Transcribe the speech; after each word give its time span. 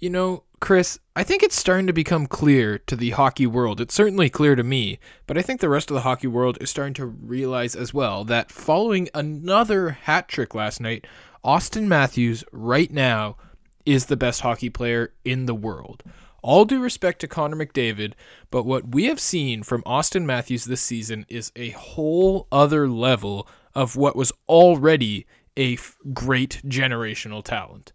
You 0.00 0.10
know, 0.10 0.44
Chris, 0.60 1.00
I 1.16 1.24
think 1.24 1.42
it's 1.42 1.58
starting 1.58 1.88
to 1.88 1.92
become 1.92 2.28
clear 2.28 2.78
to 2.78 2.94
the 2.94 3.10
hockey 3.10 3.48
world. 3.48 3.80
It's 3.80 3.94
certainly 3.94 4.30
clear 4.30 4.54
to 4.54 4.62
me, 4.62 5.00
but 5.26 5.36
I 5.36 5.42
think 5.42 5.60
the 5.60 5.68
rest 5.68 5.90
of 5.90 5.94
the 5.94 6.02
hockey 6.02 6.28
world 6.28 6.56
is 6.60 6.70
starting 6.70 6.94
to 6.94 7.06
realize 7.06 7.74
as 7.74 7.92
well 7.92 8.22
that 8.26 8.52
following 8.52 9.08
another 9.12 9.90
hat 9.90 10.28
trick 10.28 10.54
last 10.54 10.80
night, 10.80 11.04
Auston 11.44 11.86
Matthews 11.86 12.44
right 12.52 12.92
now 12.92 13.38
is 13.84 14.06
the 14.06 14.16
best 14.16 14.42
hockey 14.42 14.70
player 14.70 15.14
in 15.24 15.46
the 15.46 15.54
world. 15.54 16.04
All 16.42 16.64
due 16.64 16.80
respect 16.80 17.20
to 17.20 17.28
Connor 17.28 17.56
McDavid, 17.56 18.12
but 18.52 18.62
what 18.62 18.94
we 18.94 19.06
have 19.06 19.18
seen 19.18 19.64
from 19.64 19.82
Auston 19.82 20.24
Matthews 20.24 20.64
this 20.64 20.80
season 20.80 21.26
is 21.28 21.50
a 21.56 21.70
whole 21.70 22.46
other 22.52 22.88
level 22.88 23.48
of 23.74 23.96
what 23.96 24.14
was 24.14 24.32
already 24.48 25.26
a 25.56 25.76
great 26.12 26.62
generational 26.64 27.42
talent. 27.42 27.92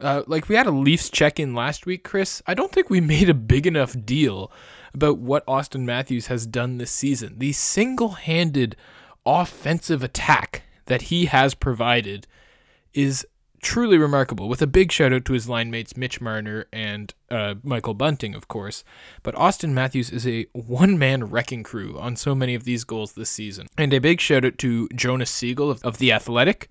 Uh, 0.00 0.22
like 0.26 0.48
we 0.48 0.54
had 0.54 0.66
a 0.66 0.70
Leafs 0.70 1.10
check 1.10 1.38
in 1.38 1.54
last 1.54 1.86
week, 1.86 2.04
Chris. 2.04 2.42
I 2.46 2.54
don't 2.54 2.72
think 2.72 2.90
we 2.90 3.00
made 3.00 3.28
a 3.28 3.34
big 3.34 3.66
enough 3.66 3.94
deal 4.04 4.50
about 4.94 5.18
what 5.18 5.46
Auston 5.46 5.82
Matthews 5.82 6.26
has 6.26 6.46
done 6.46 6.78
this 6.78 6.90
season. 6.90 7.38
The 7.38 7.52
single 7.52 8.10
handed 8.10 8.76
offensive 9.24 10.02
attack 10.02 10.62
that 10.86 11.02
he 11.02 11.26
has 11.26 11.54
provided 11.54 12.26
is 12.92 13.26
truly 13.62 13.98
remarkable, 13.98 14.48
with 14.48 14.62
a 14.62 14.66
big 14.66 14.90
shout 14.90 15.12
out 15.12 15.24
to 15.26 15.32
his 15.32 15.48
line 15.48 15.70
mates 15.70 15.96
Mitch 15.96 16.20
Marner 16.20 16.66
and 16.72 17.12
uh, 17.30 17.54
Michael 17.62 17.94
Bunting, 17.94 18.34
of 18.34 18.48
course. 18.48 18.84
But 19.22 19.34
Auston 19.34 19.72
Matthews 19.72 20.10
is 20.10 20.26
a 20.26 20.46
one 20.52 20.98
man 20.98 21.24
wrecking 21.24 21.62
crew 21.62 21.98
on 21.98 22.16
so 22.16 22.34
many 22.34 22.54
of 22.54 22.64
these 22.64 22.84
goals 22.84 23.12
this 23.12 23.30
season. 23.30 23.66
And 23.76 23.92
a 23.92 23.98
big 23.98 24.20
shout 24.20 24.44
out 24.44 24.58
to 24.58 24.88
Jonas 24.94 25.30
Siegel 25.30 25.70
of, 25.70 25.82
of 25.84 25.98
The 25.98 26.12
Athletic. 26.12 26.68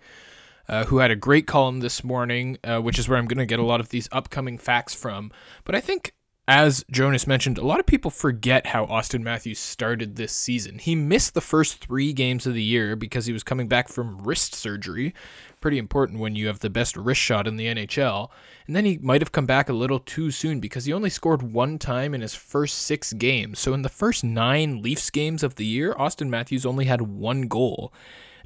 Uh, 0.70 0.86
who 0.86 1.00
had 1.00 1.10
a 1.10 1.16
great 1.16 1.48
column 1.48 1.80
this 1.80 2.04
morning, 2.04 2.56
uh, 2.64 2.80
which 2.80 3.00
is 3.00 3.10
where 3.10 3.18
I'm 3.18 3.26
going 3.26 3.40
to 3.40 3.46
get 3.48 3.60
a 3.60 3.64
lot 3.64 3.80
of 3.80 3.90
these 3.90 4.08
upcoming 4.12 4.60
facts 4.60 4.94
from. 4.94 5.32
But 5.64 5.74
I 5.74 5.82
think, 5.82 6.14
as 6.48 6.86
Jonas 6.92 7.26
mentioned, 7.26 7.58
a 7.58 7.66
lot 7.66 7.80
of 7.80 7.88
people 7.88 8.10
forget 8.10 8.68
how 8.68 8.86
Auston 8.86 9.22
Matthews 9.22 9.58
started 9.58 10.16
this 10.16 10.32
season. 10.32 10.80
He 10.80 10.96
missed 10.96 11.34
the 11.34 11.42
first 11.42 11.84
three 11.84 12.14
games 12.14 12.48
of 12.48 12.54
the 12.54 12.64
year 12.64 12.96
because 12.96 13.26
he 13.26 13.34
was 13.34 13.44
coming 13.44 13.68
back 13.68 13.88
from 13.88 14.22
wrist 14.24 14.54
surgery, 14.54 15.14
pretty 15.60 15.80
important 15.80 16.20
when 16.20 16.36
you 16.36 16.46
have 16.46 16.60
the 16.60 16.70
best 16.70 16.96
wrist 16.96 17.22
shot 17.22 17.48
in 17.48 17.58
the 17.58 17.66
NHL. 17.66 18.30
And 18.66 18.76
then 18.76 18.86
he 18.86 18.98
might 19.00 19.22
have 19.22 19.32
come 19.32 19.46
back 19.46 19.70
a 19.70 19.74
little 19.74 20.00
too 20.00 20.30
soon 20.32 20.60
because 20.60 20.86
he 20.86 20.94
only 20.94 21.10
scored 21.10 21.42
one 21.42 21.80
time 21.80 22.14
in 22.14 22.22
his 22.22 22.36
first 22.36 22.80
six 22.80 23.14
games. 23.14 23.60
So 23.60 23.74
in 23.74 23.82
the 23.84 23.90
first 23.90 24.24
nine 24.24 24.82
Leafs 24.84 25.10
games 25.10 25.42
of 25.44 25.56
the 25.56 25.66
year, 25.66 25.94
Auston 25.96 26.30
Matthews 26.30 26.66
only 26.66 26.86
had 26.86 27.02
one 27.02 27.48
goal. 27.48 27.94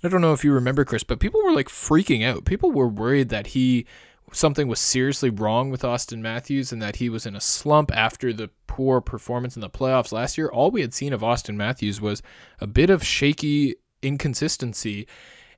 I 0.04 0.10
don't 0.10 0.22
know 0.22 0.34
if 0.34 0.44
you 0.44 0.52
remember, 0.52 0.84
Chris, 0.84 1.04
but 1.04 1.20
people 1.20 1.42
were 1.44 1.54
like 1.54 1.70
freaking 1.70 2.26
out. 2.26 2.44
People 2.44 2.72
were 2.72 2.88
worried 2.90 3.30
that 3.30 3.48
he 3.48 3.86
something 4.34 4.68
was 4.68 4.80
seriously 4.80 5.30
wrong 5.30 5.70
with 5.70 5.84
Auston 5.84 6.20
Matthews 6.20 6.72
and 6.72 6.82
that 6.82 6.98
he 6.98 7.10
was 7.10 7.26
in 7.26 7.36
a 7.36 7.42
slump 7.42 7.92
after 7.96 8.34
the 8.34 8.50
poor 8.68 9.00
performance 9.00 9.56
in 9.56 9.62
the 9.62 9.70
playoffs 9.70 10.12
last 10.12 10.38
year. 10.38 10.50
All 10.50 10.72
we 10.72 10.82
had 10.82 10.94
seen 10.94 11.14
of 11.14 11.22
Auston 11.22 11.56
Matthews 11.56 12.02
was 12.02 12.22
a 12.60 12.68
bit 12.68 12.90
of 12.90 13.06
shaky 13.06 13.76
inconsistency. 14.02 15.08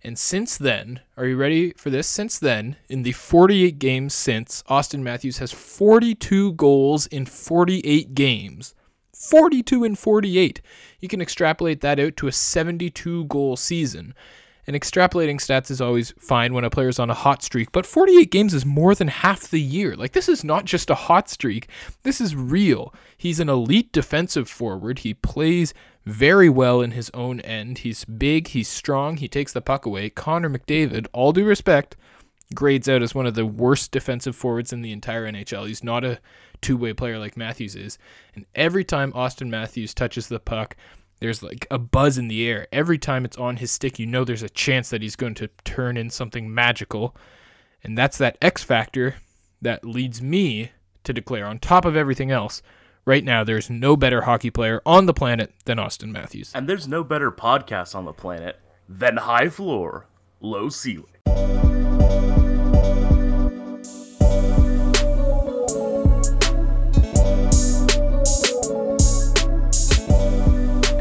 And 0.04 0.20
since 0.20 0.58
then, 0.58 1.00
are 1.18 1.26
you 1.26 1.38
ready 1.38 1.72
for 1.78 1.90
this? 1.90 2.08
Since 2.08 2.38
then, 2.38 2.76
in 2.90 3.04
the 3.04 3.14
48 3.14 3.80
games 3.80 4.14
since, 4.14 4.62
Auston 4.70 5.02
Matthews 5.02 5.40
has 5.40 5.52
42 5.52 6.54
goals 6.54 7.08
in 7.08 7.26
48 7.26 8.14
games. 8.14 8.76
42 9.30 9.84
and 9.84 9.98
48. 9.98 10.62
You 11.00 11.08
can 11.08 11.22
extrapolate 11.22 11.82
that 11.82 12.00
out 12.00 12.18
to 12.18 12.28
a 12.28 12.32
72 12.32 13.26
goal 13.26 13.56
season. 13.56 14.14
And 14.68 14.76
extrapolating 14.76 15.36
stats 15.36 15.70
is 15.70 15.80
always 15.80 16.14
fine 16.20 16.54
when 16.54 16.64
a 16.64 16.72
player's 16.72 16.98
on 16.98 17.12
a 17.12 17.14
hot 17.14 17.44
streak, 17.44 17.72
but 17.72 17.86
48 17.86 18.32
games 18.32 18.54
is 18.54 18.66
more 18.66 18.96
than 18.96 19.08
half 19.08 19.48
the 19.48 19.62
year. 19.62 19.96
Like, 19.96 20.14
this 20.14 20.28
is 20.28 20.44
not 20.44 20.66
just 20.66 20.90
a 20.90 20.96
hot 20.96 21.30
streak, 21.30 21.68
this 22.02 22.20
is 22.20 22.36
real. 22.36 22.94
He's 23.16 23.40
an 23.40 23.50
elite 23.50 23.92
defensive 23.92 24.50
forward. 24.50 25.00
He 25.00 25.14
plays 25.14 25.74
very 26.06 26.50
well 26.50 26.82
in 26.82 26.92
his 26.92 27.12
own 27.14 27.42
end. 27.42 27.80
He's 27.80 28.06
big, 28.06 28.50
he's 28.50 28.68
strong, 28.68 29.18
he 29.18 29.28
takes 29.28 29.54
the 29.54 29.62
puck 29.62 29.86
away. 29.86 30.10
Connor 30.10 30.50
McDavid, 30.50 31.08
all 31.14 31.32
due 31.32 31.46
respect, 31.46 31.96
grades 32.54 32.90
out 32.90 33.04
as 33.04 33.14
one 33.14 33.26
of 33.28 33.36
the 33.36 33.46
worst 33.46 33.92
defensive 33.92 34.36
forwards 34.36 34.74
in 34.74 34.82
the 34.82 34.92
entire 34.92 35.30
NHL. 35.32 35.68
He's 35.68 35.84
not 35.84 36.04
a 36.04 36.20
two 36.62 36.78
way 36.78 36.94
player 36.94 37.20
like 37.20 37.38
Matthews 37.38 37.76
is. 37.76 37.98
And 38.36 38.46
every 38.56 38.84
time 38.84 39.12
Auston 39.14 39.50
Matthews 39.50 39.94
touches 39.94 40.28
the 40.28 40.40
puck, 40.40 40.76
there's 41.20 41.42
like 41.42 41.68
a 41.72 41.78
buzz 41.78 42.18
in 42.18 42.28
the 42.28 42.48
air. 42.48 42.68
Every 42.72 42.98
time 42.98 43.26
it's 43.26 43.38
on 43.38 43.58
his 43.58 43.72
stick, 43.72 44.00
you 44.00 44.06
know 44.06 44.24
there's 44.24 44.44
a 44.44 44.50
chance 44.50 44.90
that 44.90 45.02
he's 45.02 45.16
going 45.16 45.36
to 45.36 45.50
turn 45.64 45.98
in 45.98 46.10
something 46.10 46.54
magical. 46.54 47.16
And 47.84 47.98
that's 47.98 48.18
that 48.18 48.38
X 48.42 48.64
factor 48.64 49.16
that 49.62 49.86
leads 49.86 50.22
me 50.22 50.72
to 51.04 51.14
declare, 51.14 51.46
on 51.46 51.60
top 51.60 51.86
of 51.86 51.96
everything 51.96 52.32
else, 52.32 52.62
right 53.06 53.24
now 53.24 53.44
there's 53.44 53.70
no 53.70 53.96
better 53.96 54.22
hockey 54.22 54.50
player 54.50 54.82
on 54.86 55.06
the 55.06 55.14
planet 55.14 55.54
than 55.66 55.78
Auston 55.78 56.12
Matthews. 56.12 56.52
And 56.54 56.68
there's 56.68 56.88
no 56.88 57.04
better 57.04 57.32
podcast 57.32 57.96
on 57.96 58.06
the 58.06 58.14
planet 58.14 58.60
than 58.90 59.18
High 59.18 59.50
Floor, 59.50 60.08
Low 60.42 60.70
Ceiling. 60.70 61.06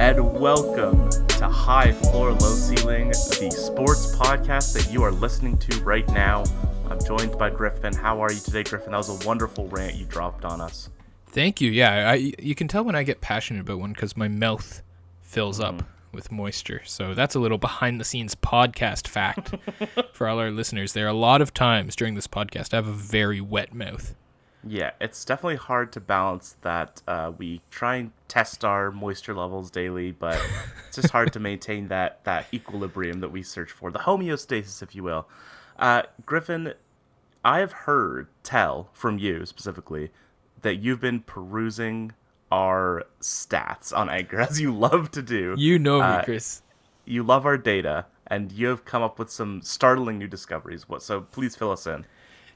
And 0.04 0.38
welcome 0.38 1.08
to 1.08 1.48
High 1.48 1.92
Floor, 1.92 2.32
Low 2.32 2.54
Ceiling, 2.54 3.08
the 3.08 3.50
sports 3.50 4.14
podcast 4.14 4.74
that 4.74 4.92
you 4.92 5.02
are 5.02 5.10
listening 5.10 5.56
to 5.56 5.80
right 5.80 6.06
now. 6.10 6.44
I'm 6.90 7.02
joined 7.02 7.38
by 7.38 7.48
Griffin. 7.48 7.94
How 7.94 8.20
are 8.20 8.30
you 8.30 8.38
today, 8.38 8.64
Griffin? 8.64 8.90
That 8.90 8.98
was 8.98 9.24
a 9.24 9.26
wonderful 9.26 9.66
rant 9.68 9.94
you 9.94 10.04
dropped 10.04 10.44
on 10.44 10.60
us. 10.60 10.90
Thank 11.28 11.62
you. 11.62 11.70
Yeah, 11.70 12.10
I, 12.10 12.34
you 12.38 12.54
can 12.54 12.68
tell 12.68 12.84
when 12.84 12.94
I 12.94 13.02
get 13.02 13.22
passionate 13.22 13.60
about 13.60 13.78
one 13.78 13.94
because 13.94 14.14
my 14.14 14.28
mouth 14.28 14.82
fills 15.22 15.58
up 15.58 15.76
mm-hmm. 15.76 15.86
with 16.12 16.30
moisture. 16.30 16.82
So 16.84 17.14
that's 17.14 17.34
a 17.34 17.40
little 17.40 17.56
behind 17.56 17.98
the 17.98 18.04
scenes 18.04 18.34
podcast 18.34 19.08
fact 19.08 19.54
for 20.12 20.28
all 20.28 20.38
our 20.38 20.50
listeners. 20.50 20.92
There 20.92 21.06
are 21.06 21.08
a 21.08 21.14
lot 21.14 21.40
of 21.40 21.54
times 21.54 21.96
during 21.96 22.14
this 22.14 22.26
podcast 22.26 22.74
I 22.74 22.76
have 22.76 22.88
a 22.88 22.92
very 22.92 23.40
wet 23.40 23.72
mouth. 23.72 24.14
Yeah, 24.66 24.92
it's 25.00 25.24
definitely 25.24 25.56
hard 25.56 25.92
to 25.92 26.00
balance 26.00 26.56
that. 26.62 27.02
Uh, 27.06 27.32
we 27.36 27.60
try 27.70 27.96
and 27.96 28.12
test 28.28 28.64
our 28.64 28.90
moisture 28.90 29.34
levels 29.34 29.70
daily, 29.70 30.12
but 30.12 30.40
it's 30.88 30.96
just 30.96 31.10
hard 31.10 31.32
to 31.34 31.40
maintain 31.40 31.88
that 31.88 32.24
that 32.24 32.46
equilibrium 32.52 33.20
that 33.20 33.30
we 33.30 33.42
search 33.42 33.70
for, 33.70 33.90
the 33.90 34.00
homeostasis, 34.00 34.82
if 34.82 34.94
you 34.94 35.02
will. 35.02 35.28
Uh, 35.78 36.02
Griffin, 36.24 36.74
I 37.44 37.58
have 37.58 37.72
heard 37.72 38.28
tell 38.42 38.88
from 38.92 39.18
you 39.18 39.44
specifically 39.44 40.10
that 40.62 40.76
you've 40.76 41.00
been 41.00 41.20
perusing 41.20 42.12
our 42.50 43.04
stats 43.20 43.94
on 43.96 44.08
Anchor, 44.08 44.40
as 44.40 44.60
you 44.60 44.74
love 44.74 45.10
to 45.10 45.22
do. 45.22 45.54
You 45.58 45.78
know 45.78 45.98
me, 45.98 46.04
Uh, 46.04 46.22
Chris. 46.22 46.62
You 47.04 47.22
love 47.22 47.44
our 47.44 47.58
data, 47.58 48.06
and 48.26 48.50
you 48.50 48.68
have 48.68 48.84
come 48.86 49.02
up 49.02 49.18
with 49.18 49.28
some 49.30 49.60
startling 49.60 50.18
new 50.18 50.26
discoveries. 50.26 50.88
What? 50.88 51.02
So 51.02 51.20
please 51.20 51.54
fill 51.54 51.70
us 51.70 51.86
in. 51.86 52.06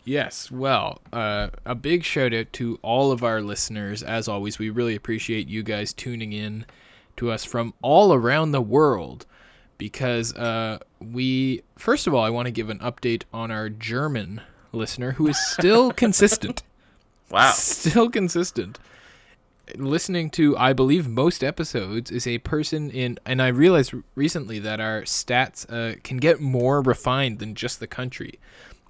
Yes, 0.08 0.50
well, 0.50 1.02
uh, 1.12 1.48
a 1.66 1.74
big 1.74 2.02
shout 2.02 2.32
out 2.32 2.50
to 2.54 2.78
all 2.80 3.12
of 3.12 3.22
our 3.22 3.42
listeners. 3.42 4.02
As 4.02 4.26
always, 4.26 4.58
we 4.58 4.70
really 4.70 4.94
appreciate 4.94 5.48
you 5.48 5.62
guys 5.62 5.92
tuning 5.92 6.32
in 6.32 6.64
to 7.18 7.30
us 7.30 7.44
from 7.44 7.74
all 7.82 8.14
around 8.14 8.52
the 8.52 8.62
world 8.62 9.26
because 9.76 10.34
uh, 10.34 10.78
we, 10.98 11.62
first 11.76 12.06
of 12.06 12.14
all, 12.14 12.24
I 12.24 12.30
want 12.30 12.46
to 12.46 12.50
give 12.50 12.70
an 12.70 12.78
update 12.78 13.24
on 13.34 13.50
our 13.50 13.68
German 13.68 14.40
listener 14.72 15.12
who 15.12 15.28
is 15.28 15.36
still 15.38 15.92
consistent. 16.04 16.62
Wow. 17.30 17.52
Still 17.52 18.08
consistent. 18.08 18.78
Listening 19.76 20.30
to, 20.30 20.56
I 20.56 20.72
believe, 20.72 21.06
most 21.06 21.44
episodes 21.44 22.10
is 22.10 22.26
a 22.26 22.38
person 22.38 22.90
in, 22.90 23.18
and 23.26 23.42
I 23.42 23.48
realized 23.48 23.92
recently 24.14 24.58
that 24.60 24.80
our 24.80 25.02
stats 25.02 25.70
uh, 25.70 25.96
can 26.02 26.16
get 26.16 26.40
more 26.40 26.80
refined 26.80 27.40
than 27.40 27.54
just 27.54 27.78
the 27.78 27.86
country. 27.86 28.38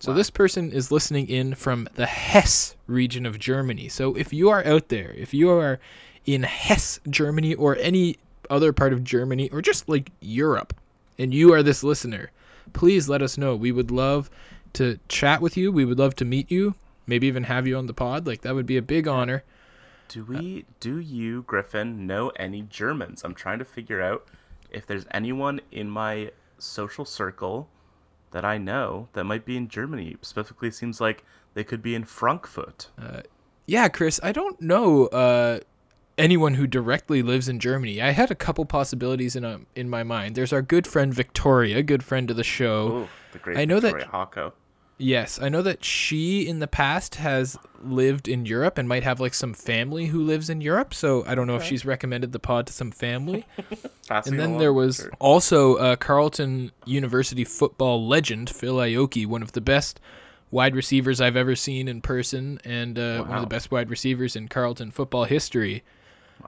So 0.01 0.15
this 0.15 0.31
person 0.31 0.71
is 0.71 0.93
listening 0.93 1.29
in 1.29 1.55
from 1.55 1.89
the 1.95 2.07
Hesse 2.07 2.77
region 2.87 3.27
of 3.27 3.39
Germany. 3.39 3.89
So 3.89 4.15
if 4.15 4.33
you 4.33 4.49
are 4.49 4.65
out 4.65 4.89
there, 4.89 5.13
if 5.17 5.35
you 5.35 5.51
are 5.51 5.81
in 6.25 6.45
Hesse, 6.45 7.01
Germany, 7.11 7.55
or 7.55 7.77
any 7.77 8.17
other 8.49 8.73
part 8.73 8.93
of 8.93 9.03
Germany, 9.03 9.51
or 9.51 9.61
just 9.61 9.89
like 9.89 10.13
Europe, 10.21 10.73
and 11.19 11.35
you 11.35 11.53
are 11.53 11.65
this 11.65 11.83
listener, 11.83 12.31
please 12.73 13.09
let 13.09 13.23
us 13.23 13.37
know. 13.37 13.57
We 13.57 13.73
would 13.73 13.91
love 13.91 14.31
to 14.75 15.01
chat 15.09 15.41
with 15.41 15.57
you. 15.57 15.73
We 15.73 15.85
would 15.85 15.99
love 15.99 16.15
to 16.17 16.25
meet 16.25 16.51
you. 16.51 16.75
Maybe 17.07 17.27
even 17.27 17.45
have 17.45 17.67
you 17.67 17.77
on 17.77 17.87
the 17.87 17.95
pod. 17.95 18.27
Like 18.27 18.43
that 18.43 18.55
would 18.55 18.67
be 18.67 18.77
a 18.77 18.83
big 18.83 19.09
honor. 19.09 19.43
Do 20.09 20.23
uh, 20.23 20.39
we, 20.39 20.65
do 20.79 20.99
you, 20.99 21.43
Griffin, 21.43 22.07
know 22.07 22.29
any 22.37 22.63
Germans? 22.63 23.25
I'm 23.25 23.35
trying 23.35 23.59
to 23.59 23.65
figure 23.65 24.01
out 24.01 24.27
if 24.71 24.87
there's 24.87 25.07
anyone 25.11 25.61
in 25.73 25.91
my 25.91 26.31
social 26.59 27.05
circle 27.05 27.69
that 28.31 28.45
I 28.45 28.59
know 28.59 29.09
that 29.15 29.25
might 29.25 29.45
be 29.45 29.57
in 29.57 29.69
Germany. 29.69 30.17
Specifically, 30.23 30.71
seems 30.71 31.01
like 31.01 31.25
they 31.55 31.65
could 31.65 31.83
be 31.83 31.95
in 31.95 32.05
Frankfurt. 32.05 32.89
Yeah, 33.67 33.89
Chris, 33.89 34.19
I 34.23 34.33
don't 34.33 34.61
know 34.63 35.07
uh, 35.09 35.61
anyone 36.17 36.55
who 36.55 36.67
directly 36.67 37.23
lives 37.23 37.49
in 37.49 37.59
Germany. 37.61 38.01
I 38.01 38.11
had 38.11 38.31
a 38.31 38.35
couple 38.35 38.65
possibilities 38.65 39.37
in 39.37 39.45
a, 39.45 39.61
in 39.75 39.91
my 39.91 40.03
mind. 40.03 40.35
There's 40.35 40.53
our 40.53 40.63
good 40.63 40.87
friend 40.87 41.13
Victoria, 41.13 41.83
good 41.83 42.03
friend 42.03 42.31
of 42.31 42.37
the 42.37 42.45
show. 42.45 42.89
Ooh, 42.89 43.09
the 43.33 43.39
great 43.39 43.59
I 43.59 43.65
know 43.65 43.81
that- 43.81 43.93
Victoria 43.93 44.09
Hako. 44.11 44.53
Yes, 44.99 45.41
I 45.41 45.49
know 45.49 45.63
that 45.63 45.85
she 45.85 46.49
in 46.49 46.59
the 46.59 46.67
past 46.67 47.15
has 47.17 47.57
lived 47.83 48.27
in 48.27 48.45
Europe 48.45 48.79
and 48.79 48.89
might 48.89 49.05
have 49.05 49.21
like 49.21 49.33
some 49.33 49.55
family 49.55 50.07
who 50.07 50.25
lives 50.25 50.51
in 50.51 50.61
Europe. 50.61 50.93
So 50.93 51.25
I 51.25 51.37
don't 51.37 51.47
know 51.47 51.55
if 51.55 51.63
she's 51.63 51.85
recommended 51.85 52.33
the 52.33 52.41
pod 52.41 52.67
to 52.67 52.73
some 52.73 52.91
family. 52.91 53.47
And 54.11 54.39
then 54.39 54.57
there 54.57 54.73
was 54.73 54.97
sure. 54.97 55.11
also 55.19 55.77
uh, 55.77 55.97
Carleton 55.97 56.73
University 56.87 57.45
football 57.45 58.07
legend 58.09 58.49
Phil 58.49 58.77
Ioki, 58.77 59.27
one 59.27 59.43
of 59.43 59.53
the 59.53 59.61
best 59.61 60.01
wide 60.51 60.75
receivers 60.75 61.21
I've 61.21 61.37
ever 61.37 61.55
seen 61.55 61.89
in 61.89 62.01
person, 62.01 62.59
and 62.65 62.99
uh, 62.99 63.25
one 63.25 63.37
of 63.37 63.43
the 63.43 63.49
best 63.49 63.71
wide 63.71 63.91
receivers 63.91 64.35
in 64.35 64.49
Carleton 64.49 64.91
football 64.91 65.25
history. 65.25 65.85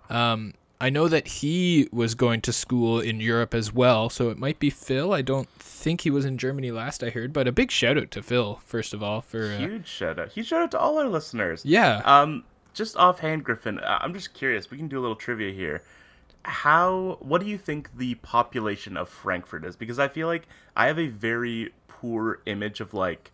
Um, 0.09 0.55
I 0.81 0.89
know 0.89 1.09
that 1.09 1.29
he 1.29 1.89
was 1.93 2.15
going 2.15 2.41
to 2.43 2.53
school 2.53 3.01
in 3.01 3.21
Europe 3.21 3.55
as 3.55 3.73
well, 3.73 4.09
so 4.09 4.31
it 4.31 4.39
might 4.39 4.59
be 4.59 4.71
Phil. 4.71 5.13
I 5.13 5.21
don't 5.21 5.49
think 5.51 6.03
he 6.03 6.11
was 6.11 6.25
in 6.25 6.39
Germany 6.39 6.71
last 6.71 7.03
I 7.03 7.11
heard, 7.11 7.33
but 7.33 7.47
a 7.47 7.53
big 7.53 7.71
shout 7.71 7.99
out 7.99 8.11
to 8.13 8.23
Phil 8.23 8.61
first 8.65 8.95
of 8.95 9.03
all 9.03 9.21
for 9.21 9.45
uh, 9.45 9.59
huge 9.59 9.87
shout 9.87 10.19
out. 10.19 10.31
Huge 10.33 10.47
shout 10.47 10.63
out 10.63 10.71
to 10.73 10.79
all 10.79 10.99
our 10.99 11.09
listeners. 11.09 11.65
yeah. 11.65 12.01
Um, 12.05 12.45
just 12.73 12.97
offhand, 12.97 13.45
Griffin, 13.45 13.81
I'm 13.83 14.15
just 14.15 14.33
curious. 14.33 14.71
We 14.71 14.77
can 14.79 14.89
do 14.89 14.99
a 14.99 15.03
little 15.03 15.17
trivia 15.17 15.53
here. 15.53 15.83
How? 16.45 17.19
What 17.21 17.41
do 17.43 17.47
you 17.47 17.59
think 17.59 17.91
the 17.97 18.15
population 18.17 18.97
of 18.97 19.09
Frankfurt 19.09 19.65
is? 19.65 19.77
Because 19.77 19.99
I 19.99 20.09
feel 20.09 20.29
like 20.29 20.49
I 20.77 20.87
have 20.87 20.99
a 20.99 21.09
very 21.09 21.75
poor 21.89 22.41
image 22.47 22.81
of 22.81 22.95
like 22.95 23.33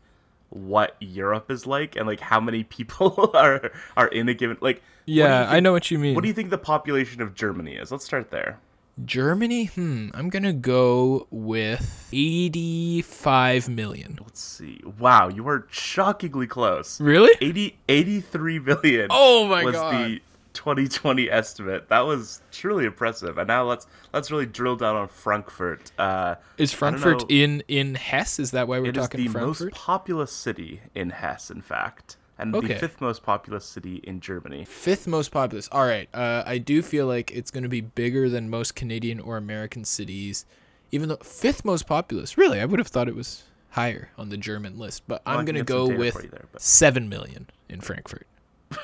what 0.50 0.96
Europe 1.00 1.50
is 1.50 1.66
like 1.66 1.94
and 1.96 2.06
like 2.06 2.20
how 2.20 2.40
many 2.40 2.64
people 2.64 3.31
are 3.34 3.70
are 3.96 4.08
in 4.08 4.28
a 4.28 4.34
given 4.34 4.56
like. 4.60 4.82
What 5.06 5.12
do 5.12 5.12
you 5.12 5.23
yeah, 5.23 5.50
I 5.50 5.61
know 5.61 5.73
what 5.73 5.91
you 5.91 5.99
mean. 5.99 6.14
What 6.14 6.23
do 6.23 6.29
you 6.29 6.35
think 6.35 6.50
the 6.50 6.58
population 6.58 7.23
of 7.23 7.35
Germany 7.35 7.75
is? 7.76 7.93
Let's 7.93 8.05
start 8.05 8.31
there. 8.31 8.58
Germany? 9.05 9.67
Hmm, 9.67 10.08
I'm 10.14 10.31
gonna 10.31 10.55
go 10.55 11.26
with 11.31 12.08
85 12.12 13.69
million. 13.69 14.19
Let's 14.20 14.41
see. 14.41 14.81
Wow, 14.99 15.29
you 15.29 15.44
were 15.44 15.67
shockingly 15.70 16.47
close. 16.47 17.00
Really? 17.00 17.32
80, 17.41 17.79
83 17.88 18.58
million. 18.61 19.08
Oh 19.11 19.47
my 19.49 19.64
was 19.64 19.75
God. 19.75 19.94
the 19.94 20.20
2020 20.55 21.31
estimate. 21.31 21.88
That 21.91 22.00
was 22.00 22.41
truly 22.50 22.87
impressive. 22.87 23.37
And 23.37 23.47
now 23.47 23.64
let's 23.64 23.87
let's 24.14 24.31
really 24.31 24.47
drill 24.47 24.76
down 24.76 24.97
on 24.97 25.09
Frankfurt. 25.09 25.93
Uh, 25.99 26.37
Is 26.56 26.73
Frankfurt 26.73 27.20
know. 27.20 27.26
in 27.29 27.62
in 27.69 27.94
Hesse? 27.94 28.38
Is 28.41 28.50
that 28.52 28.67
why 28.67 28.81
we're 28.81 28.87
it 28.87 28.97
is 28.97 29.02
talking 29.02 29.25
the 29.26 29.29
Frankfurt? 29.29 29.67
most 29.67 29.75
populous 29.75 30.32
city 30.32 30.81
in 30.94 31.11
Hesse, 31.11 31.50
in 31.50 31.61
fact, 31.61 32.17
and 32.38 32.55
Okay. 32.55 32.69
the 32.69 32.75
fifth 32.79 33.00
most 33.00 33.23
populous 33.23 33.65
city 33.65 33.97
in 34.05 34.21
Germany. 34.21 34.65
Fifth 34.65 35.06
most 35.06 35.31
populous. 35.31 35.69
All 35.73 35.87
right. 35.87 36.09
Uh, 36.15 36.43
I 36.47 36.59
do 36.59 36.83
feel 36.83 37.06
like 37.06 37.31
it's 37.31 37.50
going 37.50 37.62
to 37.65 37.69
be 37.69 37.81
bigger 37.81 38.29
than 38.29 38.50
most 38.50 38.75
Canadian 38.75 39.21
or 39.21 39.37
American 39.37 39.85
cities, 39.85 40.44
even 40.93 41.09
though 41.09 41.17
fifth 41.17 41.65
most 41.65 41.87
populous. 41.87 42.37
Really, 42.38 42.61
I 42.61 42.65
would 42.65 42.79
have 42.79 42.88
thought 42.88 43.09
it 43.09 43.15
was 43.17 43.44
higher 43.71 44.11
on 44.19 44.29
the 44.31 44.37
German 44.37 44.79
list, 44.79 45.03
but 45.06 45.23
Well, 45.27 45.38
I'm 45.38 45.44
going 45.44 45.56
to 45.56 45.62
go 45.65 45.87
with 45.88 46.15
there, 46.31 46.44
seven 46.59 47.09
million 47.09 47.49
in 47.69 47.81
Frankfurt. 47.81 48.27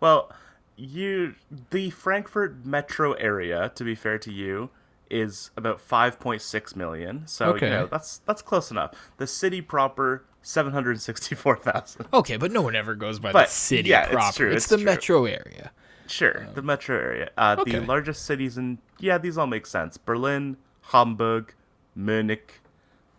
well, 0.00 0.30
you 0.76 1.34
the 1.70 1.90
Frankfurt 1.90 2.64
metro 2.64 3.12
area, 3.14 3.70
to 3.74 3.84
be 3.84 3.94
fair 3.94 4.18
to 4.18 4.32
you, 4.32 4.70
is 5.10 5.50
about 5.56 5.78
5.6 5.86 6.74
million. 6.76 7.26
So 7.26 7.50
Okay. 7.50 7.66
you 7.66 7.72
know 7.72 7.86
that's 7.86 8.18
that's 8.18 8.42
close 8.42 8.70
enough. 8.70 8.92
The 9.18 9.26
city 9.26 9.60
proper 9.60 10.24
764,000. 10.42 12.06
Okay, 12.12 12.36
but 12.36 12.52
no 12.52 12.62
one 12.62 12.76
ever 12.76 12.94
goes 12.94 13.18
by 13.18 13.32
But, 13.32 13.46
the 13.46 13.52
city 13.52 13.90
yeah, 13.90 14.08
it's 14.10 14.36
true, 14.36 14.48
It's, 14.48 14.56
it's 14.56 14.66
the 14.66 14.76
true. 14.76 14.84
metro 14.84 15.24
area. 15.24 15.70
Sure, 16.06 16.46
the 16.54 16.62
metro 16.62 16.96
area. 16.96 17.30
Uh, 17.38 17.56
okay. 17.60 17.78
The 17.78 17.80
largest 17.80 18.24
cities 18.26 18.58
in 18.58 18.78
yeah, 18.98 19.18
these 19.18 19.38
all 19.38 19.46
make 19.46 19.66
sense. 19.66 19.96
Berlin, 19.96 20.56
Hamburg, 20.82 21.54
Munich, 21.94 22.60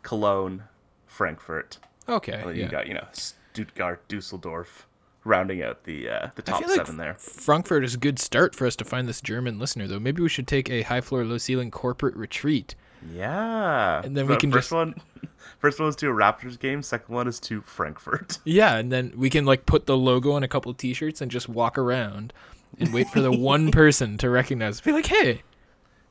Cologne, 0.03 0.63
Frankfurt. 1.07 1.79
Okay. 2.07 2.33
And 2.33 2.49
then 2.49 2.55
yeah. 2.55 2.63
you 2.63 2.69
got 2.69 2.87
you 2.87 2.93
know 2.93 3.07
Stuttgart, 3.13 4.07
Dusseldorf, 4.07 4.87
rounding 5.23 5.63
out 5.63 5.85
the 5.85 6.09
uh, 6.09 6.29
the 6.35 6.41
top 6.41 6.59
feel 6.59 6.69
like 6.69 6.77
seven 6.77 6.97
there. 6.97 7.15
Frankfurt 7.15 7.83
is 7.83 7.95
a 7.95 7.97
good 7.97 8.19
start 8.19 8.53
for 8.53 8.67
us 8.67 8.75
to 8.75 8.85
find 8.85 9.07
this 9.07 9.21
German 9.21 9.59
listener, 9.59 9.87
though. 9.87 9.99
Maybe 9.99 10.21
we 10.21 10.29
should 10.29 10.47
take 10.47 10.69
a 10.69 10.83
high 10.83 11.01
floor, 11.01 11.23
low 11.23 11.37
ceiling 11.37 11.71
corporate 11.71 12.15
retreat. 12.15 12.75
Yeah. 13.11 14.01
And 14.03 14.15
then 14.15 14.27
we 14.27 14.35
can 14.37 14.51
first 14.51 14.65
just- 14.69 14.71
one 14.73 14.95
first 15.59 15.79
one 15.79 15.89
is 15.89 15.95
to 15.97 16.09
a 16.09 16.13
Raptors 16.13 16.59
game, 16.59 16.81
second 16.83 17.13
one 17.13 17.27
is 17.27 17.39
to 17.41 17.61
Frankfurt. 17.61 18.39
Yeah, 18.45 18.75
and 18.77 18.91
then 18.91 19.13
we 19.15 19.29
can 19.29 19.45
like 19.45 19.65
put 19.65 19.85
the 19.85 19.97
logo 19.97 20.31
on 20.33 20.43
a 20.43 20.47
couple 20.47 20.69
of 20.71 20.77
t-shirts 20.77 21.21
and 21.21 21.29
just 21.31 21.47
walk 21.49 21.77
around 21.77 22.33
and 22.79 22.93
wait 22.93 23.09
for 23.09 23.21
the 23.21 23.31
one 23.37 23.71
person 23.71 24.17
to 24.19 24.29
recognize. 24.29 24.81
Be 24.81 24.91
like, 24.91 25.05
hey, 25.07 25.41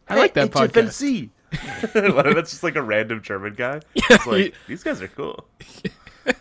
I 0.08 0.16
like 0.16 0.34
that 0.34 0.50
podcast. 0.50 1.30
HFLC. 1.52 2.14
what 2.14 2.26
if 2.26 2.36
it's 2.36 2.50
just 2.50 2.62
like 2.62 2.76
a 2.76 2.82
random 2.82 3.20
German 3.22 3.54
guy? 3.54 3.80
It's 3.94 4.26
like, 4.26 4.54
these 4.66 4.82
guys 4.82 5.02
are 5.02 5.08
cool. 5.08 5.44
Do 6.24 6.32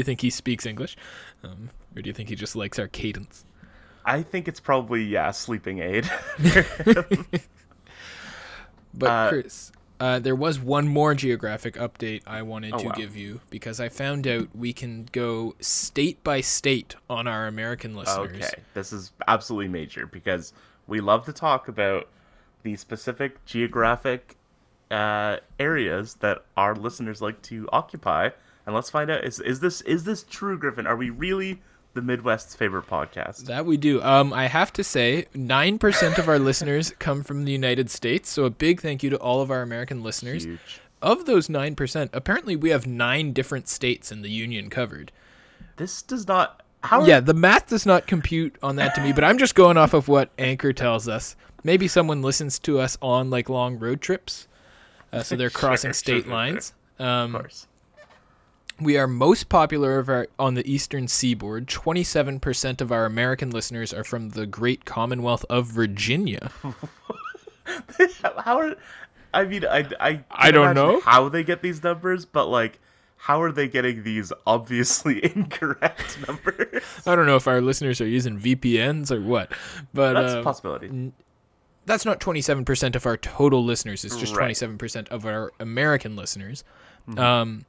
you 0.00 0.02
think 0.04 0.20
he 0.20 0.30
speaks 0.30 0.64
English, 0.66 0.96
um, 1.42 1.70
or 1.96 2.02
do 2.02 2.08
you 2.08 2.14
think 2.14 2.28
he 2.28 2.34
just 2.36 2.54
likes 2.56 2.78
our 2.78 2.88
cadence? 2.88 3.44
I 4.04 4.22
think 4.22 4.46
it's 4.48 4.60
probably 4.60 5.02
yeah, 5.04 5.30
sleeping 5.30 5.78
aid. 5.80 6.08
But 8.96 9.10
Uh, 9.10 9.28
Chris, 9.28 9.72
uh, 10.04 10.18
there 10.18 10.34
was 10.34 10.58
one 10.60 10.86
more 10.86 11.14
geographic 11.14 11.74
update 11.76 12.20
I 12.26 12.42
wanted 12.42 12.74
Oh, 12.74 12.78
to 12.78 12.86
wow. 12.88 12.92
give 12.92 13.16
you 13.16 13.40
because 13.48 13.80
I 13.80 13.88
found 13.88 14.26
out 14.26 14.48
we 14.54 14.72
can 14.74 15.08
go 15.12 15.54
state 15.60 16.22
by 16.22 16.40
state 16.42 16.94
on 17.08 17.26
our 17.26 17.46
American 17.46 17.96
listeners. 17.96 18.36
okay, 18.36 18.62
this 18.74 18.92
is 18.92 19.12
absolutely 19.26 19.68
major 19.68 20.04
because 20.06 20.52
we 20.86 21.00
love 21.00 21.24
to 21.24 21.32
talk 21.32 21.68
about 21.68 22.08
the 22.64 22.76
specific 22.76 23.42
geographic 23.46 24.36
uh, 24.90 25.38
areas 25.58 26.14
that 26.16 26.44
our 26.56 26.74
listeners 26.74 27.22
like 27.22 27.40
to 27.42 27.66
occupy, 27.72 28.28
and 28.66 28.74
let's 28.74 28.90
find 28.90 29.10
out 29.10 29.24
is 29.24 29.40
is 29.40 29.60
this 29.60 29.80
is 29.82 30.04
this 30.04 30.22
true, 30.24 30.58
Griffin? 30.58 30.86
Are 30.86 30.96
we 30.96 31.08
really 31.10 31.62
the 31.94 32.02
Midwest's 32.02 32.54
favorite 32.54 32.86
podcast? 32.86 33.46
That 33.46 33.66
we 33.66 33.76
do. 33.76 34.02
Um, 34.02 34.32
I 34.32 34.46
have 34.46 34.72
to 34.74 34.84
say, 34.84 35.26
nine 35.34 35.78
percent 35.78 36.18
of 36.18 36.28
our 36.28 36.38
listeners 36.38 36.90
come 36.98 37.22
from 37.22 37.44
the 37.44 37.52
United 37.52 37.90
States. 37.90 38.28
So 38.28 38.44
a 38.44 38.50
big 38.50 38.80
thank 38.80 39.02
you 39.02 39.10
to 39.10 39.16
all 39.16 39.40
of 39.40 39.50
our 39.50 39.62
American 39.62 40.02
listeners. 40.02 40.44
Huge. 40.44 40.80
Of 41.02 41.26
those 41.26 41.48
nine 41.48 41.74
percent, 41.74 42.10
apparently 42.14 42.56
we 42.56 42.70
have 42.70 42.86
nine 42.86 43.32
different 43.32 43.68
states 43.68 44.10
in 44.10 44.22
the 44.22 44.30
union 44.30 44.70
covered. 44.70 45.12
This 45.76 46.02
does 46.02 46.26
not. 46.28 46.62
How? 46.82 47.04
Yeah, 47.04 47.20
the 47.20 47.34
math 47.34 47.68
does 47.68 47.86
not 47.86 48.06
compute 48.06 48.56
on 48.62 48.76
that 48.76 48.94
to 48.94 49.00
me, 49.02 49.12
but 49.12 49.24
I'm 49.24 49.38
just 49.38 49.54
going 49.54 49.76
off 49.76 49.94
of 49.94 50.08
what 50.08 50.30
Anchor 50.38 50.72
tells 50.72 51.08
us. 51.08 51.34
Maybe 51.62 51.88
someone 51.88 52.20
listens 52.22 52.58
to 52.60 52.78
us 52.78 52.98
on 53.00 53.30
like 53.30 53.48
long 53.48 53.78
road 53.78 54.00
trips, 54.02 54.46
uh, 55.12 55.22
so 55.22 55.34
they're 55.36 55.48
crossing 55.62 55.88
sure, 55.90 55.94
state 55.94 56.24
sure, 56.24 56.32
lines. 56.32 56.74
Of 56.98 57.06
Um, 57.06 57.32
course. 57.32 57.66
We 58.80 58.96
are 58.96 59.06
most 59.06 59.48
popular 59.48 59.98
of 59.98 60.08
our, 60.08 60.26
on 60.38 60.54
the 60.54 60.70
eastern 60.70 61.06
seaboard. 61.08 61.66
27% 61.68 62.80
of 62.80 62.90
our 62.92 63.04
American 63.06 63.50
listeners 63.50 63.92
are 63.94 64.04
from 64.04 64.30
the 64.30 64.46
great 64.46 64.84
Commonwealth 64.84 65.44
of 65.48 65.66
Virginia. 65.66 66.50
how 68.44 68.58
are? 68.58 68.76
I 69.32 69.44
mean, 69.44 69.64
I 69.64 69.88
I 70.00 70.24
I 70.30 70.50
don't 70.50 70.74
know. 70.74 71.00
how 71.00 71.28
they 71.28 71.42
get 71.42 71.62
these 71.62 71.82
numbers, 71.82 72.24
but 72.24 72.46
like, 72.46 72.78
how 73.16 73.42
are 73.42 73.50
they 73.52 73.68
getting 73.68 74.02
these 74.04 74.32
obviously 74.46 75.24
incorrect 75.34 76.18
numbers? 76.26 76.82
I 77.06 77.16
don't 77.16 77.26
know 77.26 77.36
if 77.36 77.48
our 77.48 77.60
listeners 77.60 78.00
are 78.00 78.06
using 78.06 78.38
VPNs 78.38 79.10
or 79.10 79.20
what, 79.20 79.52
but 79.92 80.14
That's 80.14 80.34
uh, 80.34 80.40
a 80.40 80.42
possibility. 80.42 81.12
that's 81.86 82.04
not 82.04 82.20
27% 82.20 82.94
of 82.96 83.06
our 83.06 83.16
total 83.16 83.64
listeners. 83.64 84.04
It's 84.04 84.16
just 84.16 84.36
Right. 84.36 84.54
27% 84.54 85.08
of 85.08 85.26
our 85.26 85.52
American 85.58 86.16
listeners. 86.16 86.62
Mm-hmm. 87.08 87.18
Um, 87.18 87.66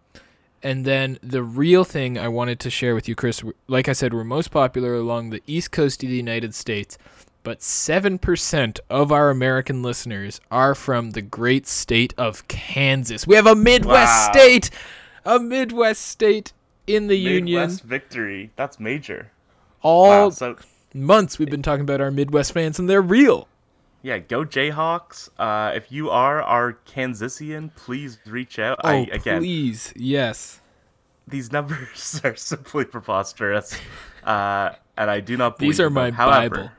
and 0.65 0.84
then 0.84 1.19
the 1.22 1.43
real 1.43 1.84
thing 1.84 2.17
I 2.17 2.27
wanted 2.27 2.60
to 2.62 2.72
share 2.72 2.95
with 2.95 3.07
you, 3.07 3.13
Chris, 3.13 3.43
like 3.67 3.88
I 3.88 3.93
said, 3.93 4.15
we're 4.15 4.24
most 4.24 4.50
popular 4.50 4.95
along 4.95 5.29
the 5.29 5.43
east 5.45 5.72
coast 5.72 6.01
of 6.01 6.10
the 6.10 6.15
United 6.15 6.55
States, 6.55 6.98
but 7.43 7.60
7% 7.60 8.79
of 8.89 9.12
our 9.12 9.29
American 9.29 9.84
listeners 9.84 10.41
are 10.50 10.74
from 10.74 11.12
the 11.12 11.22
great 11.22 11.67
state 11.67 12.15
of 12.17 12.48
Kansas. 12.48 13.27
We 13.27 13.36
have 13.36 13.45
a 13.45 13.53
Midwest 13.53 14.10
Wow. 14.12 14.31
state, 14.34 14.72
a 15.24 15.38
Midwest 15.38 16.01
state 16.01 16.51
in 16.88 17.05
the 17.05 17.15
union. 17.15 17.45
Midwest 17.45 17.84
victory. 17.84 18.50
That's 18.55 18.79
major. 18.79 19.31
All 19.84 20.10
Wow. 20.10 20.29
So 20.31 20.55
months 20.95 21.38
we've 21.38 21.51
been 21.51 21.62
talking 21.62 21.81
about 21.81 22.01
our 22.01 22.10
Midwest 22.10 22.53
fans, 22.53 22.79
and 22.79 22.89
they're 22.89 23.03
real. 23.03 23.48
Yeah, 24.06 24.20
go 24.20 24.46
Jayhawks. 24.46 25.30
Uh, 25.40 25.72
if 25.74 25.92
you 25.92 26.12
are 26.12 26.40
our 26.40 26.78
Kansasian, 26.86 27.74
please 27.76 28.20
reach 28.28 28.60
out. 28.60 28.80
Oh, 28.84 28.90
I 28.90 29.10
again, 29.12 29.40
please, 29.42 29.92
yes. 29.96 30.62
these 31.28 31.52
numbers 31.52 32.22
are 32.24 32.36
simply 32.36 32.86
preposterous, 32.86 33.76
uh, 34.24 34.70
and 34.96 35.10
I 35.10 35.22
do 35.22 35.36
not 35.38 35.58
believe 35.58 35.72
These 35.72 35.80
are 35.80 35.86
them. 35.86 35.94
my 35.94 36.12
However, 36.12 36.56
Bible. 36.56 36.72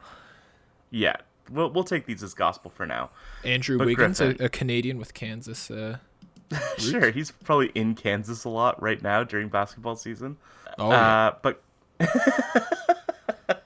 Yeah, 0.91 1.17
we'll 1.51 1.69
we'll 1.71 1.83
take 1.83 2.07
these 2.07 2.23
as 2.23 2.33
gospel 2.33 2.71
for 2.71 2.87
now. 2.87 3.11
Andrew 3.43 3.77
But 3.77 3.89
Wiggins, 3.89 4.21
a, 4.21 4.37
a 4.39 4.49
Canadian 4.49 4.97
with 4.97 5.13
Kansas. 5.13 5.69
Uh, 5.69 5.99
Sure, 6.79 7.11
he's 7.11 7.33
probably 7.33 7.73
in 7.75 7.97
Kansas 7.97 8.45
a 8.45 8.49
lot 8.49 8.81
right 8.81 9.03
now 9.03 9.25
during 9.25 9.49
basketball 9.49 9.97
season. 9.97 10.37
oh, 10.79 10.91
yeah. 10.91 11.27
Uh, 11.27 11.35
but 11.43 11.61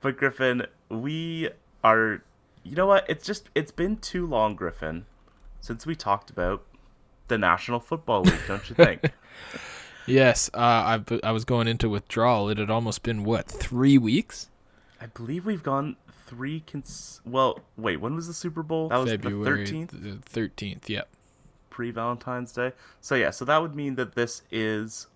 but 0.00 0.16
Griffin, 0.16 0.66
we 0.88 1.50
are. 1.84 2.22
You 2.62 2.76
know 2.76 2.86
what? 2.86 3.04
It's 3.08 3.24
just 3.24 3.48
it's 3.54 3.72
been 3.72 3.96
too 3.96 4.26
long, 4.26 4.54
Griffin, 4.54 5.06
since 5.60 5.86
we 5.86 5.94
talked 5.94 6.30
about 6.30 6.62
the 7.28 7.38
National 7.38 7.80
Football 7.80 8.22
League, 8.22 8.40
don't 8.46 8.68
you 8.68 8.74
think? 8.74 9.02
Yes, 10.06 10.50
uh, 10.54 10.58
I 10.58 11.00
I 11.22 11.30
was 11.30 11.44
going 11.44 11.68
into 11.68 11.88
withdrawal. 11.88 12.48
It 12.48 12.58
had 12.58 12.70
almost 12.70 13.02
been 13.02 13.22
what 13.22 13.46
three 13.46 13.96
weeks. 13.98 14.48
I 15.00 15.06
believe 15.06 15.46
we've 15.46 15.62
gone 15.62 15.96
three. 16.26 16.60
Cons- 16.60 17.20
well, 17.24 17.60
wait, 17.76 17.98
when 18.00 18.16
was 18.16 18.26
the 18.26 18.34
Super 18.34 18.62
Bowl? 18.62 18.88
That 18.88 18.96
was 18.96 19.10
February 19.10 19.38
the 19.38 19.44
thirteenth, 19.44 19.90
The 19.92 20.16
thirteenth. 20.16 20.90
Yep. 20.90 21.08
pre 21.68 21.90
Valentine's 21.92 22.50
Day. 22.52 22.72
So 23.00 23.14
yeah, 23.14 23.30
so 23.30 23.44
that 23.44 23.62
would 23.62 23.76
mean 23.76 23.94
that 23.96 24.14
this 24.14 24.42
is 24.50 25.06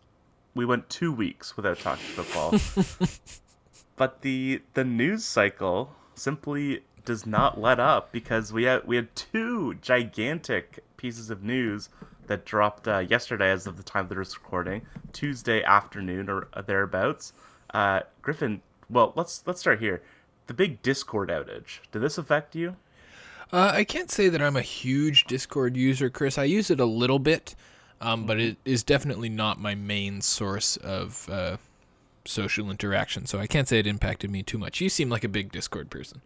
we 0.54 0.64
went 0.64 0.88
two 0.90 1.12
weeks 1.12 1.56
without 1.56 1.78
talking 1.80 2.04
football. 2.04 2.54
but 3.96 4.20
the 4.22 4.62
the 4.74 4.84
news 4.84 5.24
cycle 5.24 5.90
simply 6.14 6.82
does 7.04 7.26
not 7.26 7.60
let 7.60 7.78
up 7.80 8.12
because 8.12 8.52
we 8.52 8.64
had 8.64 8.84
we 8.86 8.96
had 8.96 9.14
two 9.14 9.74
gigantic 9.74 10.84
pieces 10.96 11.30
of 11.30 11.42
news 11.42 11.88
that 12.26 12.44
dropped 12.44 12.88
uh, 12.88 12.98
yesterday 12.98 13.50
as 13.50 13.66
of 13.66 13.76
the 13.76 13.82
time 13.82 14.08
that 14.08 14.18
it's 14.18 14.36
recording 14.36 14.82
tuesday 15.12 15.62
afternoon 15.62 16.28
or 16.28 16.48
thereabouts 16.66 17.32
uh, 17.74 18.00
griffin 18.22 18.60
well 18.90 19.12
let's 19.16 19.42
let's 19.46 19.60
start 19.60 19.80
here 19.80 20.02
the 20.46 20.54
big 20.54 20.80
discord 20.82 21.28
outage 21.28 21.80
did 21.92 22.00
this 22.00 22.18
affect 22.18 22.54
you 22.56 22.76
Uh, 23.52 23.70
I 23.74 23.84
can't 23.84 24.10
say 24.10 24.28
that 24.30 24.40
I'm 24.42 24.56
a 24.56 24.62
huge 24.62 25.24
Discord 25.24 25.76
user, 25.76 26.10
Chris. 26.10 26.38
I 26.38 26.44
use 26.44 26.70
it 26.70 26.80
a 26.80 26.86
little 26.86 27.18
bit, 27.20 27.54
um, 28.00 28.26
but 28.26 28.40
it 28.40 28.56
is 28.64 28.82
definitely 28.82 29.28
not 29.28 29.60
my 29.60 29.74
main 29.76 30.22
source 30.22 30.76
of 30.78 31.28
uh, 31.30 31.58
social 32.24 32.70
interaction. 32.70 33.26
So 33.26 33.38
I 33.38 33.46
can't 33.46 33.68
say 33.68 33.78
it 33.78 33.86
impacted 33.86 34.30
me 34.30 34.42
too 34.42 34.58
much. 34.58 34.80
You 34.80 34.88
seem 34.88 35.08
like 35.08 35.24
a 35.24 35.28
big 35.28 35.52
Discord 35.52 35.88
person. 35.90 36.20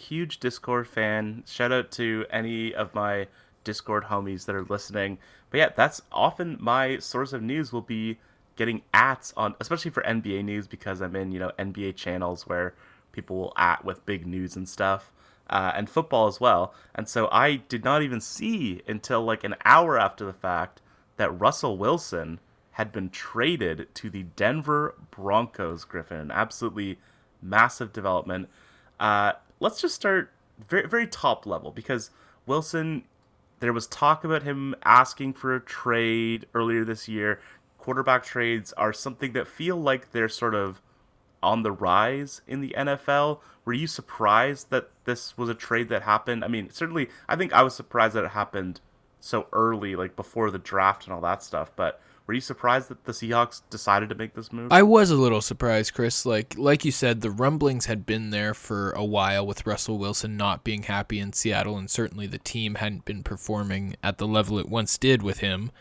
Huge 0.00 0.40
Discord 0.40 0.88
fan. 0.88 1.44
Shout 1.46 1.72
out 1.72 1.90
to 1.92 2.24
any 2.30 2.74
of 2.74 2.94
my 2.94 3.28
Discord 3.64 4.04
homies 4.04 4.46
that 4.46 4.54
are 4.54 4.64
listening. 4.64 5.18
But 5.50 5.58
yeah, 5.58 5.68
that's 5.74 6.02
often 6.10 6.56
my 6.60 6.98
source 6.98 7.32
of 7.32 7.42
news 7.42 7.72
will 7.72 7.82
be 7.82 8.18
getting 8.56 8.82
ats 8.92 9.32
on, 9.36 9.54
especially 9.60 9.90
for 9.90 10.02
NBA 10.02 10.44
news 10.44 10.66
because 10.66 11.00
I'm 11.00 11.16
in 11.16 11.32
you 11.32 11.38
know 11.38 11.52
NBA 11.58 11.96
channels 11.96 12.46
where 12.46 12.74
people 13.12 13.36
will 13.36 13.52
at 13.56 13.84
with 13.84 14.06
big 14.06 14.26
news 14.26 14.56
and 14.56 14.68
stuff. 14.68 15.12
Uh, 15.48 15.72
and 15.74 15.90
football 15.90 16.28
as 16.28 16.38
well. 16.38 16.72
And 16.94 17.08
so 17.08 17.28
I 17.32 17.56
did 17.56 17.82
not 17.82 18.02
even 18.02 18.20
see 18.20 18.82
until 18.86 19.22
like 19.22 19.42
an 19.42 19.56
hour 19.64 19.98
after 19.98 20.24
the 20.24 20.32
fact 20.32 20.80
that 21.16 21.40
Russell 21.40 21.76
Wilson 21.76 22.38
had 22.72 22.92
been 22.92 23.10
traded 23.10 23.92
to 23.96 24.10
the 24.10 24.22
Denver 24.22 24.94
Broncos, 25.10 25.84
Griffin. 25.84 26.30
Absolutely 26.30 27.00
massive 27.42 27.92
development. 27.92 28.48
Uh, 29.00 29.32
let's 29.60 29.80
just 29.80 29.94
start 29.94 30.32
very, 30.68 30.88
very 30.88 31.06
top 31.06 31.46
level 31.46 31.70
because 31.70 32.10
Wilson, 32.46 33.04
there 33.60 33.72
was 33.72 33.86
talk 33.86 34.24
about 34.24 34.42
him 34.42 34.74
asking 34.82 35.34
for 35.34 35.54
a 35.54 35.60
trade 35.60 36.46
earlier 36.54 36.84
this 36.84 37.08
year. 37.08 37.40
Quarterback 37.78 38.24
trades 38.24 38.72
are 38.74 38.92
something 38.92 39.32
that 39.32 39.46
feel 39.46 39.76
like 39.76 40.12
they're 40.12 40.28
sort 40.28 40.54
of 40.54 40.80
on 41.42 41.62
the 41.62 41.72
rise 41.72 42.42
in 42.46 42.60
the 42.60 42.74
NFL. 42.76 43.40
Were 43.64 43.72
you 43.72 43.86
surprised 43.86 44.70
that 44.70 44.90
this 45.04 45.36
was 45.38 45.48
a 45.48 45.54
trade 45.54 45.88
that 45.88 46.02
happened? 46.02 46.44
I 46.44 46.48
mean, 46.48 46.70
certainly, 46.70 47.08
I 47.28 47.36
think 47.36 47.52
I 47.52 47.62
was 47.62 47.74
surprised 47.74 48.14
that 48.14 48.24
it 48.24 48.30
happened 48.30 48.80
so 49.20 49.46
early, 49.52 49.96
like 49.96 50.16
before 50.16 50.50
the 50.50 50.58
draft 50.58 51.04
and 51.04 51.12
all 51.14 51.20
that 51.22 51.42
stuff. 51.42 51.70
But 51.76 52.00
were 52.30 52.34
you 52.34 52.40
surprised 52.40 52.86
that 52.86 53.06
the 53.06 53.10
Seahawks 53.10 53.62
decided 53.70 54.08
to 54.08 54.14
make 54.14 54.34
this 54.34 54.52
move? 54.52 54.70
I 54.70 54.84
was 54.84 55.10
a 55.10 55.16
little 55.16 55.40
surprised, 55.40 55.94
Chris. 55.94 56.24
Like 56.24 56.54
like 56.56 56.84
you 56.84 56.92
said, 56.92 57.22
the 57.22 57.30
rumblings 57.32 57.86
had 57.86 58.06
been 58.06 58.30
there 58.30 58.54
for 58.54 58.92
a 58.92 59.04
while 59.04 59.44
with 59.44 59.66
Russell 59.66 59.98
Wilson 59.98 60.36
not 60.36 60.62
being 60.62 60.84
happy 60.84 61.18
in 61.18 61.32
Seattle, 61.32 61.76
and 61.76 61.90
certainly 61.90 62.28
the 62.28 62.38
team 62.38 62.76
hadn't 62.76 63.04
been 63.04 63.24
performing 63.24 63.96
at 64.04 64.18
the 64.18 64.28
level 64.28 64.60
it 64.60 64.68
once 64.68 64.96
did 64.96 65.24
with 65.24 65.40
him. 65.40 65.72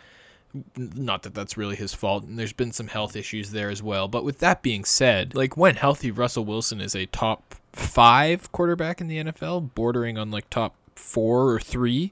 Not 0.75 1.21
that 1.21 1.35
that's 1.35 1.55
really 1.55 1.75
his 1.75 1.93
fault, 1.93 2.23
and 2.23 2.39
there's 2.39 2.51
been 2.51 2.71
some 2.71 2.87
health 2.87 3.15
issues 3.15 3.51
there 3.51 3.69
as 3.69 3.83
well. 3.83 4.07
But 4.07 4.23
with 4.23 4.39
that 4.39 4.63
being 4.63 4.85
said, 4.85 5.35
like 5.35 5.55
when 5.55 5.75
healthy, 5.75 6.09
Russell 6.09 6.45
Wilson 6.45 6.81
is 6.81 6.95
a 6.95 7.05
top 7.05 7.53
five 7.73 8.51
quarterback 8.51 9.01
in 9.01 9.07
the 9.07 9.23
NFL, 9.23 9.75
bordering 9.75 10.17
on 10.17 10.31
like 10.31 10.49
top 10.49 10.73
four 10.95 11.51
or 11.51 11.59
three. 11.59 12.11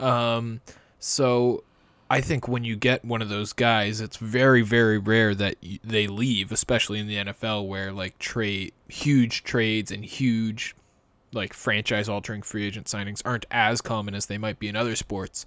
Um, 0.00 0.60
so 0.98 1.62
I 2.10 2.20
think 2.20 2.48
when 2.48 2.64
you 2.64 2.74
get 2.74 3.04
one 3.04 3.22
of 3.22 3.28
those 3.28 3.52
guys, 3.52 4.00
it's 4.00 4.16
very, 4.16 4.62
very 4.62 4.98
rare 4.98 5.32
that 5.36 5.54
they 5.84 6.08
leave, 6.08 6.50
especially 6.50 6.98
in 6.98 7.06
the 7.06 7.16
NFL, 7.16 7.68
where 7.68 7.92
like 7.92 8.18
trade 8.18 8.72
huge 8.88 9.44
trades 9.44 9.92
and 9.92 10.04
huge 10.04 10.74
like 11.32 11.52
franchise 11.52 12.08
altering 12.08 12.42
free 12.42 12.66
agent 12.66 12.88
signings 12.88 13.22
aren't 13.24 13.46
as 13.52 13.80
common 13.80 14.14
as 14.14 14.26
they 14.26 14.38
might 14.38 14.58
be 14.58 14.66
in 14.66 14.74
other 14.74 14.96
sports. 14.96 15.46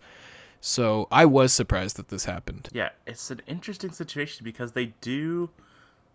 So 0.62 1.10
I 1.12 1.26
was 1.26 1.52
surprised 1.52 1.98
that 1.98 2.08
this 2.08 2.24
happened. 2.24 2.70
Yeah, 2.72 2.90
it's 3.06 3.30
an 3.30 3.42
interesting 3.48 3.92
situation 3.92 4.46
because 4.46 4.72
they 4.72 4.94
do. 5.02 5.50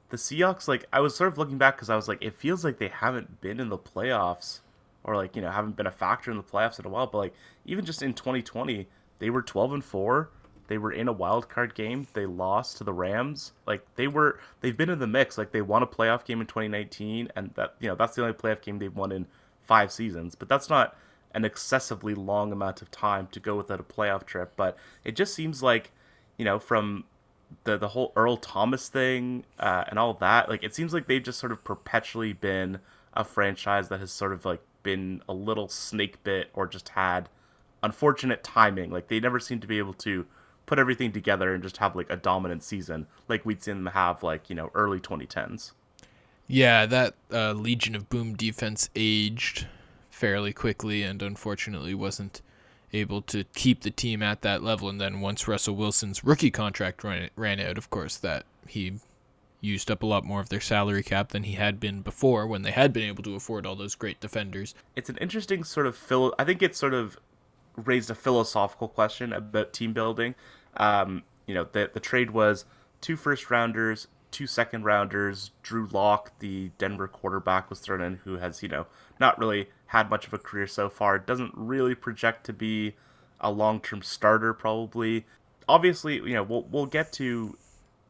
The 0.09 0.17
Seahawks, 0.17 0.67
like, 0.67 0.87
I 0.90 1.00
was 1.00 1.14
sort 1.14 1.31
of 1.31 1.37
looking 1.37 1.59
back 1.59 1.76
because 1.76 1.90
I 1.90 1.97
was 1.97 2.09
like, 2.09 2.25
it 2.25 2.35
feels 2.35 2.64
like 2.64 2.78
they 2.78 2.88
haven't 2.88 3.43
been 3.43 3.61
in 3.61 3.69
the 3.69 3.76
playoffs 3.76 4.61
or, 5.05 5.14
like, 5.17 5.37
you 5.37 5.43
know, 5.43 5.50
haven't 5.50 5.76
been 5.76 5.87
a 5.87 5.90
factor 5.90 6.31
in 6.31 6.38
the 6.38 6.43
playoffs 6.43 6.78
in 6.78 6.87
a 6.87 6.88
while. 6.88 7.07
But, 7.07 7.19
like, 7.19 7.35
even 7.67 7.85
just 7.85 8.02
in 8.02 8.14
2020, 8.14 8.88
they 9.19 9.28
were 9.28 9.43
12 9.43 9.75
and 9.75 9.85
4. 9.85 10.31
They 10.69 10.79
were 10.79 10.93
in 10.93 11.09
a 11.09 11.13
wild 11.13 11.49
card 11.49 11.75
game. 11.75 12.07
They 12.13 12.27
lost 12.27 12.79
to 12.79 12.85
the 12.85 12.93
Rams. 12.93 13.53
Like, 13.67 13.85
they 13.97 14.07
were, 14.07 14.39
they've 14.61 14.77
been 14.77 14.91
in 14.91 14.99
the 14.99 15.07
mix. 15.07 15.37
Like, 15.37 15.53
they 15.53 15.63
won 15.63 15.83
a 15.83 15.87
playoff 15.87 16.25
game 16.25 16.41
in 16.41 16.47
2019, 16.47 17.31
and 17.35 17.51
that, 17.55 17.75
you 17.81 17.89
know, 17.89 17.95
that's 17.95 18.15
the 18.15 18.23
only 18.23 18.35
playoff 18.35 18.63
game 18.63 18.79
they've 18.79 18.95
won 18.95 19.11
in 19.11 19.27
five 19.63 19.91
seasons. 19.91 20.35
But 20.35 20.49
that's 20.49 20.71
not 20.71 20.97
an 21.35 21.45
excessively 21.45 22.15
long 22.15 22.53
amount 22.53 22.83
of 22.83 22.91
time 22.91 23.29
to 23.33 23.41
go 23.41 23.57
without 23.57 23.81
a 23.81 23.85
playoff 23.85 24.25
trip. 24.25 24.53
But 24.57 24.77
it 25.05 25.17
just 25.17 25.35
seems 25.35 25.63
like, 25.63 25.93
you 26.37 26.45
know, 26.45 26.59
from 26.59 27.05
the 27.65 27.79
the 27.79 27.89
whole 27.89 28.13
Earl 28.17 28.37
Thomas 28.37 28.89
thing 28.89 29.45
uh, 29.59 29.85
and 29.89 29.99
all 29.99 30.15
that, 30.15 30.49
like 30.49 30.63
it 30.63 30.75
seems 30.75 30.93
like 30.93 31.07
they've 31.07 31.23
just 31.23 31.39
sort 31.39 31.53
of 31.53 31.65
perpetually 31.65 32.33
been 32.33 32.79
a 33.15 33.25
franchise 33.25 33.89
that 33.89 34.01
has 34.01 34.13
sort 34.13 34.33
of 34.33 34.45
like 34.45 34.61
been 34.83 35.23
a 35.29 35.35
little 35.35 35.69
snake 35.69 36.23
bit 36.25 36.51
or 36.55 36.67
just 36.67 36.91
had 36.91 37.29
unfortunate 37.83 38.43
timing. 38.45 38.91
Like 38.91 39.09
they 39.09 39.21
never 39.21 39.41
seem 39.41 39.61
to 39.61 39.67
be 39.67 39.79
able 39.79 39.95
to 39.95 40.27
put 40.69 40.79
everything 40.79 41.11
together 41.11 41.55
and 41.55 41.63
just 41.63 41.79
have 41.79 41.97
like 41.97 42.11
a 42.11 42.17
dominant 42.17 42.63
season 42.63 43.07
like 43.27 43.45
we'd 43.47 43.63
seen 43.63 43.83
them 43.83 43.93
have 43.95 44.23
like 44.23 44.49
you 44.51 44.55
know 44.55 44.71
early 44.75 45.01
2010s. 45.01 45.73
Yeah, 46.47 46.87
that 46.87 47.15
uh, 47.33 47.53
Legion 47.53 47.95
of 47.95 48.09
Boom 48.09 48.35
defense 48.35 48.89
aged 48.95 49.67
fairly 50.11 50.53
quickly 50.53 51.03
and 51.03 51.21
unfortunately 51.23 51.95
wasn't 51.95 52.43
able 52.93 53.21
to 53.23 53.45
keep 53.55 53.83
the 53.83 53.91
team 53.91 54.23
at 54.23 54.43
that 54.43 54.63
level. 54.63 54.89
And 54.89 55.01
then 55.01 55.21
once 55.21 55.49
Russell 55.49 55.77
Wilson's 55.77 56.25
rookie 56.25 56.51
contract 56.51 57.05
ran, 57.05 57.29
ran 57.37 57.61
out, 57.61 57.77
of 57.77 57.91
course, 57.91 58.17
that 58.19 58.45
he 58.67 58.95
used 59.61 59.91
up 59.91 60.03
a 60.03 60.07
lot 60.07 60.25
more 60.25 60.41
of 60.41 60.49
their 60.49 60.61
salary 60.61 61.03
cap 61.03 61.31
than 61.31 61.43
he 61.43 61.53
had 61.53 61.81
been 61.81 62.01
before 62.01 62.47
when 62.47 62.63
they 62.63 62.71
had 62.71 62.93
been 62.93 63.03
able 63.03 63.23
to 63.25 63.35
afford 63.35 63.67
all 63.67 63.77
those 63.77 63.95
great 63.95 64.21
defenders. 64.21 64.75
It's 64.97 65.11
an 65.11 65.19
interesting 65.19 65.65
sort 65.65 65.87
of 65.87 65.97
philo- 65.97 66.35
I 66.39 66.45
think 66.45 66.63
it's 66.63 66.79
sort 66.79 66.95
of 66.95 67.19
raised 67.77 68.11
a 68.11 68.15
philosophical 68.15 68.89
question 68.89 69.33
about 69.33 69.73
team 69.73 69.93
building. 69.93 70.35
Um, 70.77 71.23
you 71.47 71.55
know, 71.55 71.67
the 71.71 71.91
the 71.93 72.01
trade 72.01 72.31
was 72.31 72.65
two 73.01 73.17
first 73.17 73.51
rounders, 73.51 74.09
two 74.31 74.47
second 74.47 74.85
rounders. 74.85 75.51
Drew 75.63 75.87
Lock, 75.87 76.39
the 76.39 76.71
Denver 76.79 77.09
quarterback, 77.09 77.71
was 77.71 77.81
thrown 77.81 78.01
in, 78.01 78.17
who 78.25 78.37
has 78.37 78.63
you 78.63 78.69
know 78.69 78.87
not 79.19 79.39
really 79.39 79.69
had 79.87 80.11
much 80.11 80.27
of 80.27 80.33
a 80.33 80.39
career 80.39 80.67
so 80.67 80.89
far. 80.89 81.19
Doesn't 81.19 81.53
really 81.55 81.95
project 81.95 82.45
to 82.47 82.53
be 82.53 82.95
a 83.41 83.51
long 83.51 83.81
term 83.81 84.03
starter, 84.03 84.53
probably. 84.53 85.27
Obviously, 85.69 86.17
you 86.17 86.35
know, 86.35 86.43
we'll 86.43 86.65
we'll 86.65 86.87
get 86.87 87.13
to 87.15 87.57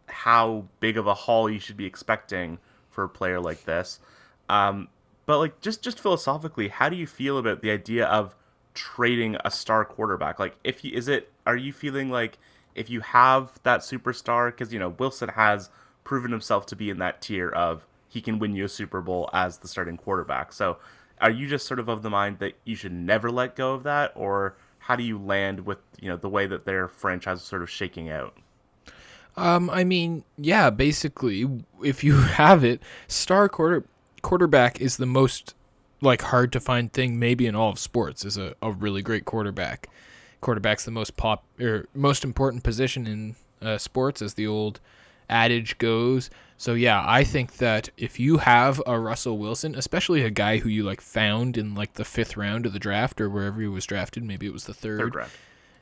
how 0.07 0.65
big 0.81 0.97
of 0.97 1.07
a 1.07 1.15
haul 1.15 1.51
you 1.51 1.59
should 1.59 1.77
be 1.77 1.87
expecting 1.87 2.59
for 2.91 3.05
a 3.05 3.09
player 3.09 3.41
like 3.41 3.65
this. 3.65 4.01
Um, 4.49 4.89
but 5.27 5.39
like 5.39 5.61
just 5.61 5.83
just 5.83 6.01
philosophically, 6.01 6.69
how 6.69 6.89
do 6.89 6.97
you 6.97 7.07
feel 7.07 7.39
about 7.39 7.63
the 7.63 7.71
idea 7.71 8.07
of 8.07 8.35
trading 8.75 9.37
a 9.45 9.51
star 9.51 9.85
quarterback? 9.85 10.39
Like, 10.39 10.57
if 10.65 10.85
you 10.85 10.93
is 10.97 11.09
it 11.09 11.31
are 11.47 11.57
you 11.57 11.73
feeling 11.73 12.11
like 12.11 12.39
if 12.79 12.89
you 12.89 13.01
have 13.01 13.59
that 13.65 13.81
superstar, 13.81 14.51
because 14.51 14.73
you 14.73 14.79
know 14.79 14.91
Wilson 14.91 15.31
has 15.31 15.71
proven 16.05 16.31
himself 16.31 16.67
to 16.67 16.77
be 16.77 16.91
in 16.91 16.99
that 16.99 17.21
tier 17.21 17.51
of 17.51 17.87
he 18.09 18.21
can 18.21 18.39
win 18.39 18.55
you 18.55 18.65
a 18.65 18.69
Super 18.69 19.01
Bowl 19.01 19.29
as 19.33 19.59
the 19.59 19.69
starting 19.69 19.97
quarterback. 19.97 20.53
So, 20.53 20.79
are 21.21 21.31
you 21.31 21.49
just 21.49 21.67
sort 21.67 21.81
of 21.81 21.89
of 21.89 22.03
the 22.03 22.11
mind 22.11 22.39
that 22.39 22.55
you 22.65 22.75
should 22.75 22.93
never 22.93 23.31
let 23.31 23.57
go 23.57 23.75
of 23.75 23.83
that, 23.83 24.13
or 24.15 24.57
how 24.79 24.97
do 24.97 25.03
you 25.03 25.19
land 25.19 25.67
with 25.67 25.79
you 26.01 26.09
know 26.09 26.17
the 26.17 26.29
way 26.29 26.47
that 26.47 26.65
their 26.65 26.89
franchise 26.89 27.39
is 27.39 27.45
sort 27.45 27.63
of 27.63 27.71
shaking 27.71 28.09
out? 28.09 28.37
Um, 29.37 29.71
I 29.71 29.85
mean, 29.85 30.25
yeah, 30.37 30.71
basically, 30.71 31.47
if 31.83 32.03
you 32.03 32.17
have 32.17 32.65
it, 32.65 32.83
star 33.07 33.49
quarter 33.49 33.85
quarterback 34.23 34.81
is 34.81 34.97
the 34.97 35.07
most 35.07 35.55
like 36.01 36.23
hard 36.23 36.53
to 36.53 36.61
find 36.61 36.93
thing 36.93 37.19
maybe 37.19 37.47
in 37.47 37.55
all 37.55 37.71
of 37.71 37.79
sports 37.79 38.25
is 38.25 38.37
a, 38.37 38.55
a 38.63 38.71
really 38.71 39.03
great 39.03 39.25
quarterback. 39.25 39.89
Quarterback's 40.41 40.85
the 40.85 40.91
most 40.91 41.17
pop 41.17 41.45
or 41.61 41.87
most 41.95 42.25
important 42.25 42.63
position 42.63 43.07
in 43.07 43.37
uh, 43.61 43.79
sports, 43.79 44.23
as 44.23 44.35
the 44.35 44.47
old 44.47 44.81
adage 45.29 45.77
goes. 45.79 46.31
So 46.57 46.75
yeah, 46.75 47.05
I 47.07 47.23
think 47.25 47.59
that 47.59 47.91
if 47.97 48.19
you 48.19 48.39
have 48.39 48.81
a 48.87 48.99
Russell 48.99 49.39
Wilson, 49.39 49.75
especially 49.75 50.23
a 50.23 50.31
guy 50.31 50.59
who 50.59 50.69
you 50.69 50.83
like 50.83 51.01
found 51.01 51.57
in 51.57 51.75
like 51.75 51.95
the 51.95 52.05
fifth 52.05 52.37
round 52.37 52.67
of 52.67 52.73
the 52.73 52.79
draft 52.79 53.21
or 53.21 53.29
wherever 53.31 53.61
he 53.61 53.69
was 53.69 53.87
drafted, 53.87 54.25
maybe 54.25 54.47
it 54.47 54.53
was 54.53 54.65
the 54.65 54.75
Third 54.75 55.15
round. 55.15 55.31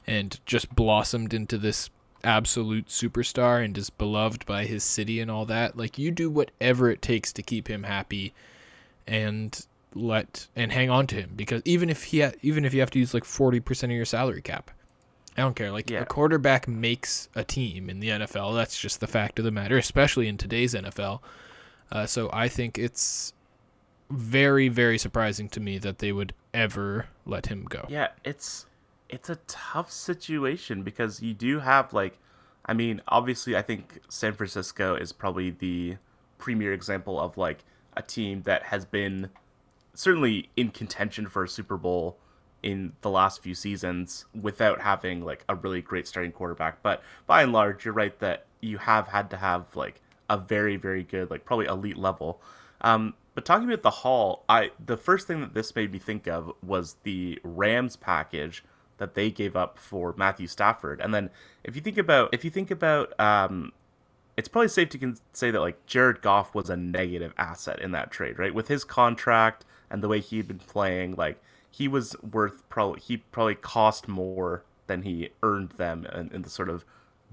and 0.06 0.38
just 0.46 0.75
blossomed 0.75 1.32
into 1.32 1.56
this 1.58 1.90
absolute 2.25 2.88
superstar 2.88 3.64
and 3.64 3.78
is 3.78 3.88
beloved 3.88 4.44
by 4.46 4.64
his 4.64 4.82
city 4.82 5.20
and 5.20 5.30
all 5.30 5.46
that. 5.46 5.76
Like 5.76 5.96
you 5.96 6.10
do 6.10 6.28
whatever 6.28 6.90
it 6.90 7.00
takes 7.00 7.32
to 7.34 7.42
keep 7.42 7.68
him 7.68 7.84
happy 7.84 8.34
and 9.06 9.66
let 9.96 10.46
and 10.54 10.70
hang 10.72 10.90
on 10.90 11.06
to 11.08 11.14
him 11.16 11.32
because 11.36 11.62
even 11.64 11.88
if 11.90 12.04
he 12.04 12.20
ha- 12.20 12.32
even 12.42 12.64
if 12.64 12.74
you 12.74 12.80
have 12.80 12.90
to 12.90 12.98
use 12.98 13.14
like 13.14 13.24
40% 13.24 13.84
of 13.84 13.90
your 13.90 14.04
salary 14.04 14.42
cap. 14.42 14.70
I 15.38 15.42
don't 15.42 15.54
care. 15.54 15.70
Like 15.70 15.90
Yeah. 15.90 16.00
a 16.00 16.06
quarterback 16.06 16.66
makes 16.66 17.28
a 17.34 17.44
team 17.44 17.90
in 17.90 18.00
the 18.00 18.08
NFL. 18.08 18.54
That's 18.54 18.78
just 18.80 19.00
the 19.00 19.06
fact 19.06 19.38
of 19.38 19.44
the 19.44 19.50
matter, 19.50 19.76
especially 19.76 20.28
in 20.28 20.38
today's 20.38 20.72
NFL. 20.74 21.20
Uh, 21.92 22.06
so 22.06 22.30
I 22.32 22.48
think 22.48 22.78
it's 22.78 23.34
very 24.08 24.68
very 24.68 24.98
surprising 24.98 25.48
to 25.50 25.60
me 25.60 25.78
that 25.78 25.98
they 25.98 26.12
would 26.12 26.32
ever 26.54 27.06
let 27.24 27.46
him 27.46 27.64
go. 27.64 27.84
Yeah, 27.88 28.08
it's 28.24 28.66
it's 29.08 29.28
a 29.28 29.36
tough 29.46 29.90
situation 29.90 30.82
because 30.82 31.22
you 31.22 31.34
do 31.34 31.60
have 31.60 31.92
like 31.92 32.18
I 32.64 32.72
mean, 32.74 33.00
obviously 33.08 33.56
I 33.56 33.62
think 33.62 34.00
San 34.08 34.32
Francisco 34.32 34.96
is 34.96 35.12
probably 35.12 35.50
the 35.50 35.96
premier 36.38 36.72
example 36.72 37.20
of 37.20 37.36
like 37.36 37.64
a 37.96 38.02
team 38.02 38.42
that 38.42 38.64
has 38.64 38.84
been 38.84 39.30
certainly 39.96 40.50
in 40.56 40.70
contention 40.70 41.28
for 41.28 41.44
a 41.44 41.48
Super 41.48 41.76
Bowl 41.76 42.18
in 42.62 42.92
the 43.00 43.10
last 43.10 43.42
few 43.42 43.54
seasons 43.54 44.24
without 44.40 44.80
having 44.80 45.24
like 45.24 45.44
a 45.48 45.54
really 45.54 45.82
great 45.82 46.06
starting 46.06 46.32
quarterback. 46.32 46.82
But 46.82 47.02
by 47.26 47.42
and 47.42 47.52
large, 47.52 47.84
you're 47.84 47.94
right 47.94 48.18
that 48.20 48.46
you 48.60 48.78
have 48.78 49.08
had 49.08 49.30
to 49.30 49.36
have 49.36 49.76
like 49.76 50.00
a 50.28 50.36
very 50.36 50.76
very 50.76 51.02
good 51.02 51.30
like 51.30 51.44
probably 51.44 51.66
elite 51.66 51.96
level. 51.96 52.40
Um, 52.80 53.14
but 53.34 53.44
talking 53.44 53.68
about 53.68 53.82
the 53.82 53.90
haul, 53.90 54.44
I 54.48 54.70
the 54.84 54.96
first 54.96 55.26
thing 55.26 55.40
that 55.40 55.54
this 55.54 55.74
made 55.74 55.92
me 55.92 55.98
think 55.98 56.26
of 56.26 56.52
was 56.62 56.96
the 57.02 57.38
Rams 57.42 57.96
package 57.96 58.64
that 58.98 59.14
they 59.14 59.30
gave 59.30 59.54
up 59.54 59.78
for 59.78 60.14
Matthew 60.16 60.46
Stafford. 60.46 61.00
And 61.00 61.12
then 61.14 61.30
if 61.62 61.76
you 61.76 61.82
think 61.82 61.98
about 61.98 62.30
if 62.32 62.44
you 62.44 62.50
think 62.50 62.70
about 62.70 63.18
um, 63.20 63.72
it's 64.36 64.48
probably 64.48 64.68
safe 64.68 64.90
to 64.90 65.14
say 65.32 65.50
that 65.50 65.60
like 65.60 65.84
Jared 65.86 66.20
Goff 66.20 66.54
was 66.54 66.68
a 66.70 66.76
negative 66.76 67.32
asset 67.38 67.80
in 67.80 67.92
that 67.92 68.10
trade, 68.10 68.38
right? 68.38 68.54
With 68.54 68.68
his 68.68 68.84
contract 68.84 69.64
and 69.90 70.02
the 70.02 70.08
way 70.08 70.20
he'd 70.20 70.48
been 70.48 70.58
playing, 70.58 71.14
like 71.16 71.40
he 71.70 71.88
was 71.88 72.16
worth 72.22 72.68
probably 72.68 73.00
he 73.00 73.18
probably 73.18 73.54
cost 73.54 74.08
more 74.08 74.64
than 74.86 75.02
he 75.02 75.30
earned 75.42 75.70
them 75.72 76.06
in, 76.14 76.30
in 76.32 76.42
the 76.42 76.50
sort 76.50 76.70
of 76.70 76.84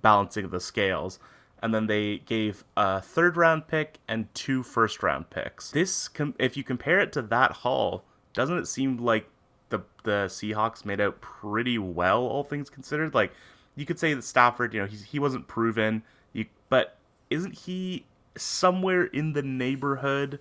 balancing 0.01 0.45
of 0.45 0.51
the 0.51 0.60
scales. 0.60 1.19
And 1.62 1.74
then 1.74 1.88
they 1.88 2.17
gave 2.17 2.65
a 2.75 3.01
third 3.01 3.38
round 3.38 3.67
pick 3.67 4.00
and 4.07 4.33
two 4.33 4.63
first 4.63 5.01
round 5.01 5.29
picks. 5.29 5.72
This, 5.72 6.10
com- 6.10 6.36
if 6.38 6.57
you 6.57 6.63
compare 6.63 7.00
it 7.00 7.13
to 7.13 7.22
that 7.22 7.51
haul, 7.51 8.03
doesn't 8.33 8.57
it 8.57 8.67
seem 8.67 8.98
like 8.98 9.29
the 9.69 9.79
the 10.03 10.25
Seahawks 10.27 10.83
made 10.83 11.00
out 11.00 11.22
pretty 11.22 11.77
well, 11.77 12.24
all 12.24 12.43
things 12.43 12.69
considered? 12.69 13.13
Like 13.13 13.31
you 13.75 13.86
could 13.86 13.98
say 13.98 14.13
that 14.13 14.24
Stafford, 14.24 14.74
you 14.74 14.81
know, 14.81 14.88
he's, 14.88 15.03
he 15.05 15.19
wasn't 15.19 15.48
proven, 15.48 16.03
you, 16.33 16.45
but 16.69 16.98
isn't 17.29 17.60
he 17.60 18.05
somewhere 18.36 19.05
in 19.05 19.33
the 19.33 19.41
neighborhood 19.41 20.39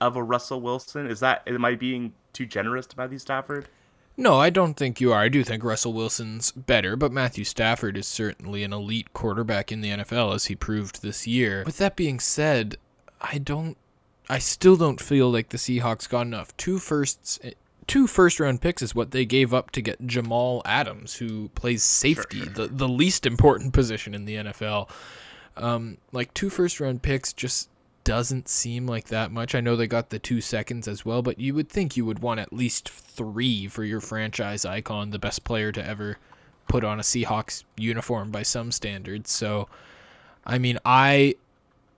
of 0.00 0.16
a 0.16 0.22
Russell 0.22 0.60
Wilson? 0.60 1.06
Is 1.06 1.20
that 1.20 1.42
am 1.46 1.64
I 1.64 1.74
being 1.74 2.12
too 2.32 2.46
generous 2.46 2.86
to 2.88 2.96
Matthew 2.98 3.18
Stafford? 3.18 3.68
No, 4.16 4.38
I 4.38 4.50
don't 4.50 4.74
think 4.74 5.00
you 5.00 5.12
are. 5.12 5.20
I 5.20 5.28
do 5.28 5.42
think 5.42 5.64
Russell 5.64 5.92
Wilson's 5.92 6.52
better, 6.52 6.94
but 6.94 7.10
Matthew 7.10 7.42
Stafford 7.42 7.96
is 7.96 8.06
certainly 8.06 8.62
an 8.62 8.72
elite 8.72 9.12
quarterback 9.12 9.72
in 9.72 9.80
the 9.80 9.90
NFL 9.90 10.34
as 10.34 10.44
he 10.44 10.54
proved 10.54 11.02
this 11.02 11.26
year. 11.26 11.64
With 11.66 11.78
that 11.78 11.96
being 11.96 12.20
said, 12.20 12.76
I 13.20 13.38
don't 13.38 13.76
I 14.28 14.38
still 14.38 14.76
don't 14.76 15.00
feel 15.00 15.30
like 15.30 15.50
the 15.50 15.58
Seahawks 15.58 16.08
got 16.08 16.22
enough. 16.22 16.56
Two 16.56 16.78
firsts 16.78 17.38
two 17.86 18.06
first 18.06 18.40
round 18.40 18.60
picks 18.60 18.82
is 18.82 18.94
what 18.94 19.10
they 19.10 19.24
gave 19.24 19.52
up 19.52 19.70
to 19.72 19.82
get 19.82 20.06
Jamal 20.06 20.62
Adams, 20.64 21.16
who 21.16 21.48
plays 21.50 21.82
safety, 21.82 22.40
Sure, 22.40 22.52
the 22.52 22.66
the 22.68 22.88
least 22.88 23.26
important 23.26 23.72
position 23.74 24.14
in 24.14 24.24
the 24.24 24.36
NFL. 24.36 24.88
Um, 25.56 25.98
like 26.12 26.32
two 26.34 26.50
first 26.50 26.80
round 26.80 27.02
picks 27.02 27.32
just 27.32 27.68
doesn't 28.04 28.48
seem 28.48 28.86
like 28.86 29.06
that 29.08 29.32
much. 29.32 29.54
I 29.54 29.60
know 29.60 29.76
they 29.76 29.86
got 29.86 30.10
the 30.10 30.18
two 30.18 30.40
seconds 30.40 30.86
as 30.86 31.04
well, 31.04 31.22
but 31.22 31.38
you 31.38 31.54
would 31.54 31.68
think 31.68 31.96
you 31.96 32.04
would 32.04 32.20
want 32.20 32.40
at 32.40 32.52
least 32.52 32.88
three 32.88 33.66
for 33.66 33.84
your 33.84 34.00
franchise 34.00 34.64
icon, 34.64 35.10
the 35.10 35.18
best 35.18 35.44
player 35.44 35.72
to 35.72 35.84
ever 35.84 36.18
put 36.68 36.84
on 36.84 36.98
a 36.98 37.02
Seahawks 37.02 37.64
uniform 37.76 38.30
by 38.30 38.42
some 38.42 38.70
standards. 38.70 39.30
So, 39.30 39.68
I 40.46 40.58
mean, 40.58 40.78
I 40.84 41.36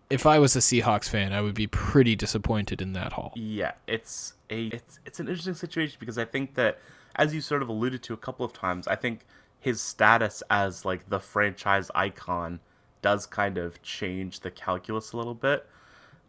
if 0.09 0.27
I 0.27 0.39
was 0.39 0.55
a 0.55 0.61
Seahawks 0.61 1.09
fan, 1.09 1.33
I 1.33 1.41
would 1.41 1.55
be 1.55 1.67
pretty 1.67 2.15
disappointed 2.15 2.81
in 2.81 2.93
that 2.93 3.13
haul. 3.13 3.33
Yeah, 3.35 3.73
it's 3.87 4.35
a 4.51 4.67
it's 4.67 5.01
it's 5.05 5.21
an 5.21 5.29
interesting 5.29 5.55
situation 5.55 5.97
because 5.99 6.19
I 6.19 6.25
think 6.25 6.55
that 6.55 6.79
as 7.17 7.35
you 7.35 7.41
sort 7.41 7.63
of 7.63 7.69
alluded 7.69 8.03
to 8.05 8.15
a 8.15 8.17
couple 8.17 8.47
of 8.47 8.53
times, 8.53 8.87
I 8.87 8.97
think 8.97 9.21
his 9.59 9.81
status 9.81 10.43
as 10.51 10.85
like 10.85 11.09
the 11.09 11.19
franchise 11.19 11.91
icon 11.95 12.61
does 13.03 13.27
kind 13.27 13.59
of 13.59 13.83
change 13.83 14.41
the 14.41 14.51
calculus 14.51 15.13
a 15.13 15.17
little 15.17 15.35
bit. 15.35 15.67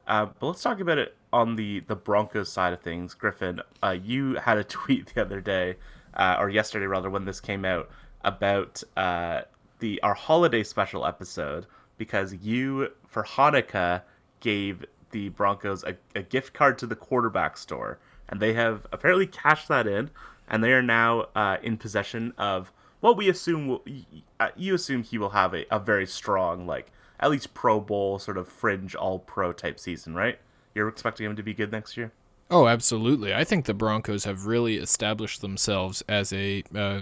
Uh, 0.08 0.28
but 0.39 0.48
let's 0.48 0.62
talk 0.63 0.80
about 0.80 0.98
it 0.98 1.15
on 1.34 1.56
the 1.58 1.82
the 1.82 1.96
Broncos 1.96 2.52
side 2.52 2.74
of 2.74 2.82
things. 2.82 3.13
Griffin, 3.13 3.62
uh, 3.84 3.98
you 4.02 4.36
had 4.36 4.58
a 4.58 4.63
tweet 4.63 5.13
the 5.13 5.22
other 5.22 5.41
day, 5.41 5.76
uh, 6.13 6.38
or 6.39 6.50
yesterday 6.50 6.86
rather, 6.86 7.10
when 7.10 7.26
this 7.26 7.41
came 7.41 7.65
out 7.65 7.89
about 8.24 8.82
uh, 8.96 9.41
the 9.80 10.02
our 10.02 10.13
holiday 10.13 10.63
special 10.63 11.06
episode 11.06 11.65
because 11.98 12.34
you 12.34 12.89
for 13.06 13.24
Hanukkah 13.24 14.04
gave 14.39 14.86
the 15.12 15.30
Broncos 15.30 15.84
a, 15.84 15.98
a 16.15 16.22
gift 16.22 16.54
card 16.54 16.78
to 16.80 16.88
the 16.88 16.96
quarterback 16.96 17.58
store, 17.58 18.00
and 18.30 18.39
they 18.39 18.54
have 18.54 18.88
apparently 18.91 19.28
cashed 19.28 19.67
that 19.67 19.88
in, 19.88 20.10
and 20.48 20.63
they 20.63 20.72
are 20.72 20.82
now 20.82 21.28
uh, 21.36 21.58
in 21.62 21.78
possession 21.78 22.34
of 22.38 22.72
what 23.00 23.17
we 23.17 23.30
assume 23.30 23.67
will 23.67 23.84
uh, 24.39 24.50
you 24.56 24.74
assume 24.74 25.04
he 25.04 25.17
will 25.17 25.32
have 25.32 25.54
a, 25.54 25.65
a 25.70 25.80
very 25.80 26.08
strong 26.08 26.65
like 26.65 26.91
at 27.19 27.32
least 27.32 27.53
Pro 27.53 27.80
Bowl 27.80 28.19
sort 28.19 28.38
of 28.38 28.47
fringe 28.47 28.95
All 28.95 29.19
Pro 29.19 29.53
type 29.53 29.80
season, 29.80 30.13
right? 30.13 30.39
You're 30.75 30.88
expecting 30.88 31.25
him 31.25 31.36
to 31.36 31.43
be 31.43 31.53
good 31.53 31.71
next 31.71 31.97
year. 31.97 32.12
Oh, 32.49 32.67
absolutely. 32.67 33.34
I 33.34 33.43
think 33.43 33.65
the 33.65 33.73
Broncos 33.73 34.23
have 34.23 34.45
really 34.45 34.77
established 34.77 35.41
themselves 35.41 36.03
as 36.08 36.32
a 36.32 36.63
uh, 36.73 37.01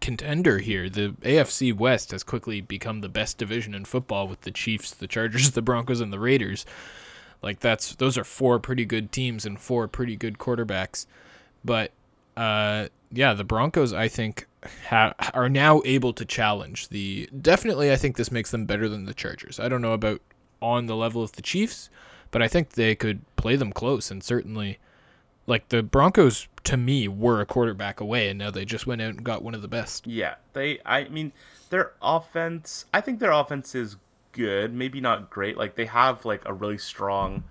contender 0.00 0.58
here. 0.58 0.88
The 0.88 1.14
AFC 1.22 1.74
West 1.74 2.10
has 2.10 2.22
quickly 2.22 2.60
become 2.60 3.00
the 3.00 3.08
best 3.08 3.38
division 3.38 3.74
in 3.74 3.84
football 3.84 4.26
with 4.26 4.40
the 4.40 4.50
Chiefs, 4.50 4.90
the 4.90 5.06
Chargers, 5.06 5.50
the 5.52 5.62
Broncos, 5.62 6.00
and 6.00 6.12
the 6.12 6.18
Raiders. 6.18 6.66
Like 7.42 7.60
that's 7.60 7.94
those 7.96 8.16
are 8.16 8.24
four 8.24 8.58
pretty 8.58 8.86
good 8.86 9.12
teams 9.12 9.44
and 9.44 9.60
four 9.60 9.86
pretty 9.86 10.16
good 10.16 10.38
quarterbacks. 10.38 11.06
But 11.64 11.92
uh, 12.36 12.88
yeah, 13.14 13.34
the 13.34 13.44
Broncos 13.44 13.92
I 13.92 14.08
think 14.08 14.46
ha- 14.88 15.14
are 15.32 15.48
now 15.48 15.82
able 15.84 16.12
to 16.12 16.24
challenge 16.24 16.88
the. 16.88 17.28
Definitely, 17.40 17.92
I 17.92 17.96
think 17.96 18.16
this 18.16 18.30
makes 18.30 18.50
them 18.50 18.66
better 18.66 18.88
than 18.88 19.06
the 19.06 19.14
Chargers. 19.14 19.58
I 19.60 19.68
don't 19.68 19.82
know 19.82 19.92
about 19.92 20.20
on 20.60 20.86
the 20.86 20.96
level 20.96 21.22
of 21.22 21.32
the 21.32 21.42
Chiefs, 21.42 21.90
but 22.30 22.42
I 22.42 22.48
think 22.48 22.70
they 22.70 22.94
could 22.94 23.22
play 23.36 23.56
them 23.56 23.72
close 23.72 24.10
and 24.10 24.22
certainly 24.22 24.78
like 25.46 25.68
the 25.68 25.82
Broncos 25.82 26.48
to 26.64 26.76
me 26.76 27.06
were 27.06 27.40
a 27.40 27.46
quarterback 27.46 28.00
away 28.00 28.28
and 28.28 28.38
now 28.38 28.50
they 28.50 28.64
just 28.64 28.86
went 28.86 29.02
out 29.02 29.10
and 29.10 29.24
got 29.24 29.42
one 29.42 29.54
of 29.54 29.62
the 29.62 29.68
best. 29.68 30.06
Yeah, 30.06 30.36
they. 30.52 30.80
I 30.86 31.08
mean, 31.08 31.32
their 31.70 31.92
offense. 32.02 32.86
I 32.94 33.00
think 33.00 33.18
their 33.20 33.32
offense 33.32 33.74
is 33.74 33.96
good. 34.32 34.72
Maybe 34.72 35.00
not 35.00 35.30
great. 35.30 35.56
Like 35.56 35.74
they 35.76 35.86
have 35.86 36.24
like 36.24 36.42
a 36.46 36.52
really 36.52 36.78
strong 36.78 37.44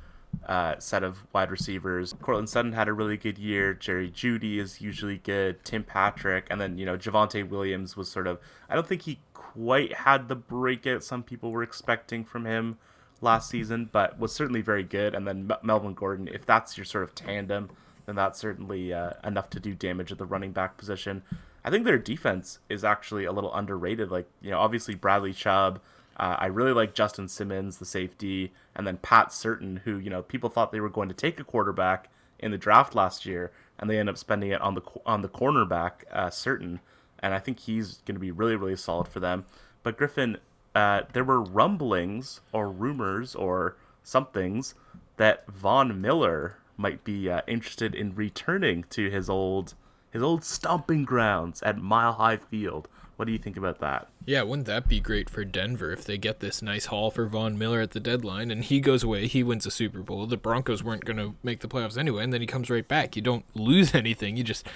uh, 0.45 0.75
set 0.79 1.03
of 1.03 1.23
wide 1.33 1.51
receivers. 1.51 2.13
Courtland 2.21 2.49
Sutton 2.49 2.73
had 2.73 2.87
a 2.87 2.93
really 2.93 3.17
good 3.17 3.37
year. 3.37 3.73
Jerry 3.73 4.09
Jeudy 4.09 4.57
is 4.59 4.81
usually 4.81 5.17
good. 5.17 5.63
Tim 5.63 5.83
Patrick, 5.83 6.47
and 6.49 6.59
then 6.59 6.77
you 6.77 6.85
know 6.85 6.97
Javonte 6.97 7.47
Williams 7.47 7.95
was 7.95 8.09
sort 8.09 8.27
of. 8.27 8.39
I 8.69 8.75
don't 8.75 8.87
think 8.87 9.03
he 9.03 9.19
quite 9.33 9.93
had 9.93 10.27
the 10.27 10.35
breakout 10.35 11.03
some 11.03 11.23
people 11.23 11.51
were 11.51 11.63
expecting 11.63 12.25
from 12.25 12.45
him 12.45 12.77
last 13.21 13.49
season, 13.49 13.89
but 13.91 14.19
was 14.19 14.33
certainly 14.33 14.61
very 14.61 14.83
good. 14.83 15.15
And 15.15 15.27
then 15.27 15.49
Melvin 15.61 15.93
Gordon, 15.93 16.27
if 16.27 16.45
that's 16.45 16.77
your 16.77 16.85
sort 16.85 17.03
of 17.03 17.15
tandem, 17.15 17.69
then 18.05 18.15
that's 18.15 18.39
certainly 18.39 18.93
uh, 18.93 19.11
enough 19.23 19.49
to 19.51 19.59
do 19.59 19.73
damage 19.73 20.11
at 20.11 20.17
the 20.17 20.25
running 20.25 20.51
back 20.51 20.77
position. 20.77 21.23
I 21.63 21.69
think 21.69 21.85
their 21.85 21.97
defense 21.97 22.59
is 22.69 22.83
actually 22.83 23.23
a 23.25 23.31
little 23.31 23.53
underrated. 23.53 24.11
Like, 24.11 24.27
you 24.41 24.51
know, 24.51 24.59
obviously 24.59 24.95
Bradley 24.95 25.33
Chubb. 25.33 25.79
Uh, 26.17 26.35
I 26.39 26.45
really 26.47 26.73
like 26.73 26.93
Justin 26.93 27.27
Simmons, 27.27 27.77
the 27.77 27.85
safety, 27.85 28.53
and 28.75 28.85
then 28.85 28.97
Pat 28.97 29.29
Surtain, 29.29 29.79
who, 29.79 29.97
you 29.97 30.09
know, 30.09 30.21
people 30.21 30.49
thought 30.49 30.71
they 30.71 30.79
were 30.79 30.89
going 30.89 31.09
to 31.09 31.15
take 31.15 31.39
a 31.39 31.43
quarterback 31.43 32.09
in 32.39 32.51
the 32.51 32.57
draft 32.57 32.93
last 32.93 33.25
year, 33.25 33.51
and 33.79 33.89
they 33.89 33.97
end 33.97 34.09
up 34.09 34.17
spending 34.17 34.51
it 34.51 34.61
on 34.61 34.75
the 34.75 34.81
on 35.05 35.21
the 35.21 35.29
cornerback, 35.29 36.03
uh, 36.11 36.27
Surtain, 36.27 36.79
and 37.19 37.33
I 37.33 37.39
think 37.39 37.59
he's 37.59 37.97
going 38.05 38.15
to 38.15 38.19
be 38.19 38.31
really, 38.31 38.55
really 38.55 38.75
solid 38.75 39.07
for 39.07 39.19
them. 39.19 39.45
But 39.81 39.97
Griffin, 39.97 40.37
uh, 40.75 41.03
there 41.13 41.23
were 41.23 41.41
rumblings 41.41 42.41
or 42.51 42.69
rumors 42.69 43.33
or 43.33 43.75
somethings 44.03 44.75
that 45.17 45.47
Von 45.47 46.01
Miller 46.01 46.57
might 46.77 47.03
be 47.03 47.29
uh, 47.29 47.41
interested 47.47 47.95
in 47.95 48.15
returning 48.15 48.83
to 48.89 49.09
his 49.09 49.29
old 49.29 49.73
his 50.11 50.21
old 50.21 50.43
stomping 50.43 51.05
grounds 51.05 51.63
at 51.63 51.77
Mile 51.79 52.13
High 52.13 52.37
Field. 52.37 52.87
What 53.15 53.25
do 53.25 53.31
you 53.31 53.37
think 53.37 53.57
about 53.57 53.79
that? 53.79 54.07
Yeah, 54.25 54.41
wouldn't 54.41 54.65
that 54.67 54.87
be 54.87 54.99
great 54.99 55.29
for 55.29 55.45
Denver 55.45 55.91
if 55.91 56.03
they 56.03 56.17
get 56.17 56.39
this 56.39 56.61
nice 56.61 56.85
haul 56.85 57.11
for 57.11 57.27
Von 57.27 57.57
Miller 57.57 57.79
at 57.81 57.91
the 57.91 57.99
deadline 57.99 58.49
and 58.49 58.63
he 58.63 58.79
goes 58.79 59.03
away, 59.03 59.27
he 59.27 59.43
wins 59.43 59.65
a 59.65 59.71
Super 59.71 59.99
Bowl. 59.99 60.25
The 60.25 60.37
Broncos 60.37 60.83
weren't 60.83 61.05
going 61.05 61.17
to 61.17 61.35
make 61.43 61.59
the 61.59 61.67
playoffs 61.67 61.97
anyway, 61.97 62.23
and 62.23 62.33
then 62.33 62.41
he 62.41 62.47
comes 62.47 62.69
right 62.69 62.87
back. 62.87 63.15
You 63.15 63.21
don't 63.21 63.45
lose 63.53 63.93
anything. 63.93 64.35
You 64.35 64.43
just 64.43 64.67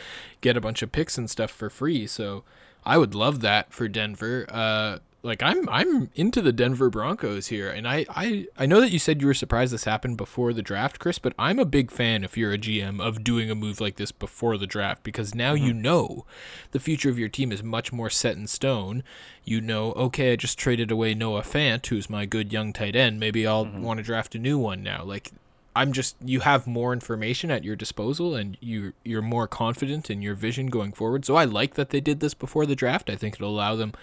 get 0.41 0.55
a 0.55 0.61
bunch 0.61 0.81
of 0.81 0.91
picks 0.91 1.17
and 1.17 1.29
stuff 1.29 1.51
for 1.51 1.69
free. 1.69 2.05
So 2.05 2.43
I 2.85 2.97
would 2.97 3.15
love 3.15 3.41
that 3.41 3.73
for 3.73 3.87
Denver. 3.87 4.45
Uh, 4.49 4.99
like 5.27 5.43
I'm 5.43 5.67
I'm 5.69 6.09
into 6.15 6.41
the 6.41 6.53
Denver 6.53 6.89
Broncos 6.89 7.47
here, 7.47 7.69
and 7.69 7.87
I, 7.87 8.05
I 8.09 8.47
I 8.57 8.65
know 8.65 8.81
that 8.81 8.91
you 8.91 8.97
said 8.97 9.21
you 9.21 9.27
were 9.27 9.33
surprised 9.33 9.73
this 9.73 9.83
happened 9.83 10.17
before 10.17 10.53
the 10.53 10.61
draft, 10.61 10.99
Chris, 10.99 11.19
but 11.19 11.33
I'm 11.37 11.59
a 11.59 11.65
big 11.65 11.91
fan 11.91 12.23
if 12.23 12.37
you're 12.37 12.53
a 12.53 12.57
GM 12.57 13.01
of 13.01 13.23
doing 13.23 13.51
a 13.51 13.55
move 13.55 13.81
like 13.81 13.97
this 13.97 14.11
before 14.11 14.57
the 14.57 14.65
draft 14.65 15.03
because 15.03 15.35
now 15.35 15.53
mm-hmm. 15.53 15.65
you 15.65 15.73
know 15.73 16.25
the 16.71 16.79
future 16.79 17.09
of 17.09 17.19
your 17.19 17.29
team 17.29 17.51
is 17.51 17.61
much 17.61 17.91
more 17.91 18.09
set 18.09 18.37
in 18.37 18.47
stone. 18.47 19.03
You 19.43 19.61
know, 19.61 19.91
okay, 19.93 20.33
I 20.33 20.35
just 20.35 20.57
traded 20.57 20.89
away 20.89 21.13
Noah 21.13 21.41
Fant, 21.41 21.85
who's 21.85 22.09
my 22.09 22.25
good 22.25 22.51
young 22.51 22.73
tight 22.73 22.95
end. 22.95 23.19
Maybe 23.19 23.45
I'll 23.45 23.65
mm-hmm. 23.65 23.81
want 23.81 23.97
to 23.99 24.03
draft 24.03 24.33
a 24.33 24.39
new 24.39 24.57
one 24.57 24.81
now. 24.81 25.03
Like 25.03 25.31
I'm 25.75 25.91
just 25.91 26.15
you 26.25 26.39
have 26.39 26.65
more 26.65 26.91
information 26.91 27.51
at 27.51 27.63
your 27.63 27.75
disposal 27.75 28.33
and 28.33 28.57
you 28.61 28.93
you're 29.03 29.21
more 29.21 29.47
confident 29.47 30.09
in 30.09 30.23
your 30.23 30.33
vision 30.33 30.67
going 30.67 30.93
forward. 30.93 31.23
So 31.23 31.35
I 31.35 31.43
like 31.43 31.75
that 31.75 31.91
they 31.91 32.01
did 32.01 32.19
this 32.19 32.33
before 32.33 32.65
the 32.65 32.75
draft. 32.75 33.09
I 33.11 33.15
think 33.15 33.35
it'll 33.35 33.51
allow 33.51 33.75
them 33.75 33.93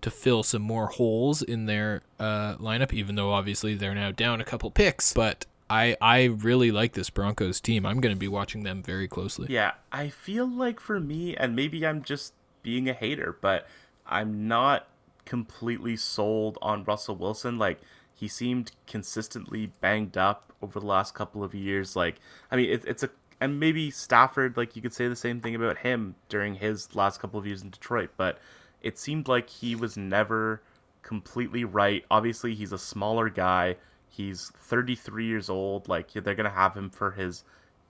to 0.00 0.10
fill 0.10 0.42
some 0.42 0.62
more 0.62 0.86
holes 0.86 1.42
in 1.42 1.66
their 1.66 2.02
uh, 2.18 2.56
lineup, 2.56 2.92
even 2.92 3.14
though 3.14 3.32
obviously 3.32 3.74
they're 3.74 3.94
now 3.94 4.10
down 4.10 4.40
a 4.40 4.44
couple 4.44 4.70
picks. 4.70 5.12
But 5.12 5.46
I 5.68 5.96
I 6.00 6.24
really 6.24 6.70
like 6.70 6.92
this 6.92 7.10
Broncos 7.10 7.60
team. 7.60 7.84
I'm 7.84 8.00
going 8.00 8.14
to 8.14 8.18
be 8.18 8.28
watching 8.28 8.62
them 8.62 8.82
very 8.82 9.08
closely. 9.08 9.46
Yeah, 9.50 9.72
I 9.90 10.08
feel 10.08 10.48
like 10.48 10.80
for 10.80 11.00
me, 11.00 11.36
and 11.36 11.56
maybe 11.56 11.86
I'm 11.86 12.02
just 12.02 12.34
being 12.62 12.88
a 12.88 12.92
hater, 12.92 13.36
but 13.40 13.66
I'm 14.06 14.46
not 14.48 14.88
completely 15.24 15.96
sold 15.96 16.58
on 16.62 16.84
Russell 16.84 17.16
Wilson. 17.16 17.58
Like 17.58 17.80
he 18.14 18.28
seemed 18.28 18.72
consistently 18.86 19.72
banged 19.80 20.16
up 20.16 20.52
over 20.62 20.80
the 20.80 20.86
last 20.86 21.14
couple 21.14 21.44
of 21.44 21.54
years. 21.54 21.96
Like, 21.96 22.16
I 22.50 22.56
mean, 22.56 22.70
it, 22.70 22.84
it's 22.86 23.02
a 23.02 23.10
and 23.40 23.60
maybe 23.60 23.90
Stafford, 23.90 24.56
like 24.56 24.76
you 24.76 24.82
could 24.82 24.94
say 24.94 25.08
the 25.08 25.16
same 25.16 25.40
thing 25.40 25.54
about 25.54 25.78
him 25.78 26.14
during 26.28 26.54
his 26.54 26.94
last 26.94 27.20
couple 27.20 27.38
of 27.38 27.46
years 27.46 27.62
in 27.62 27.70
Detroit, 27.70 28.10
but 28.16 28.38
it 28.82 28.98
seemed 28.98 29.28
like 29.28 29.48
he 29.48 29.74
was 29.74 29.96
never 29.96 30.62
completely 31.02 31.64
right. 31.64 32.04
Obviously, 32.10 32.54
he's 32.54 32.72
a 32.72 32.78
smaller 32.78 33.28
guy. 33.28 33.76
He's 34.08 34.50
33 34.56 35.26
years 35.26 35.48
old. 35.48 35.88
Like 35.88 36.12
they're 36.12 36.34
gonna 36.34 36.50
have 36.50 36.74
him 36.74 36.90
for 36.90 37.12
his 37.12 37.44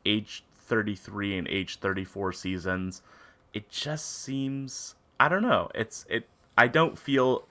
age 0.04 0.44
33 0.54 1.38
and 1.38 1.48
age 1.48 1.78
34 1.78 2.32
seasons. 2.32 3.02
It 3.52 3.68
just 3.68 4.22
seems 4.22 4.94
I 5.18 5.28
don't 5.28 5.42
know. 5.42 5.68
It's 5.74 6.04
it. 6.08 6.28
I 6.58 6.68
don't 6.68 6.98
feel 6.98 7.46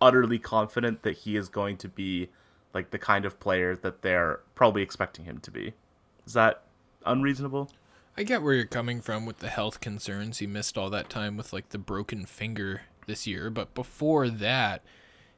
utterly 0.00 0.38
confident 0.38 1.02
that 1.02 1.18
he 1.18 1.36
is 1.36 1.48
going 1.48 1.76
to 1.78 1.88
be 1.88 2.28
like 2.72 2.90
the 2.90 2.98
kind 2.98 3.24
of 3.24 3.38
player 3.38 3.76
that 3.76 4.02
they're 4.02 4.40
probably 4.54 4.82
expecting 4.82 5.24
him 5.24 5.38
to 5.38 5.50
be. 5.50 5.74
Is 6.26 6.32
that 6.32 6.62
unreasonable? 7.06 7.70
I 8.16 8.22
get 8.22 8.42
where 8.42 8.54
you're 8.54 8.64
coming 8.64 9.00
from 9.00 9.26
with 9.26 9.38
the 9.38 9.48
health 9.48 9.80
concerns. 9.80 10.38
He 10.38 10.46
missed 10.46 10.78
all 10.78 10.90
that 10.90 11.10
time 11.10 11.36
with 11.36 11.52
like 11.52 11.70
the 11.70 11.78
broken 11.78 12.24
finger 12.26 12.82
this 13.06 13.26
year, 13.26 13.50
but 13.50 13.74
before 13.74 14.28
that, 14.28 14.82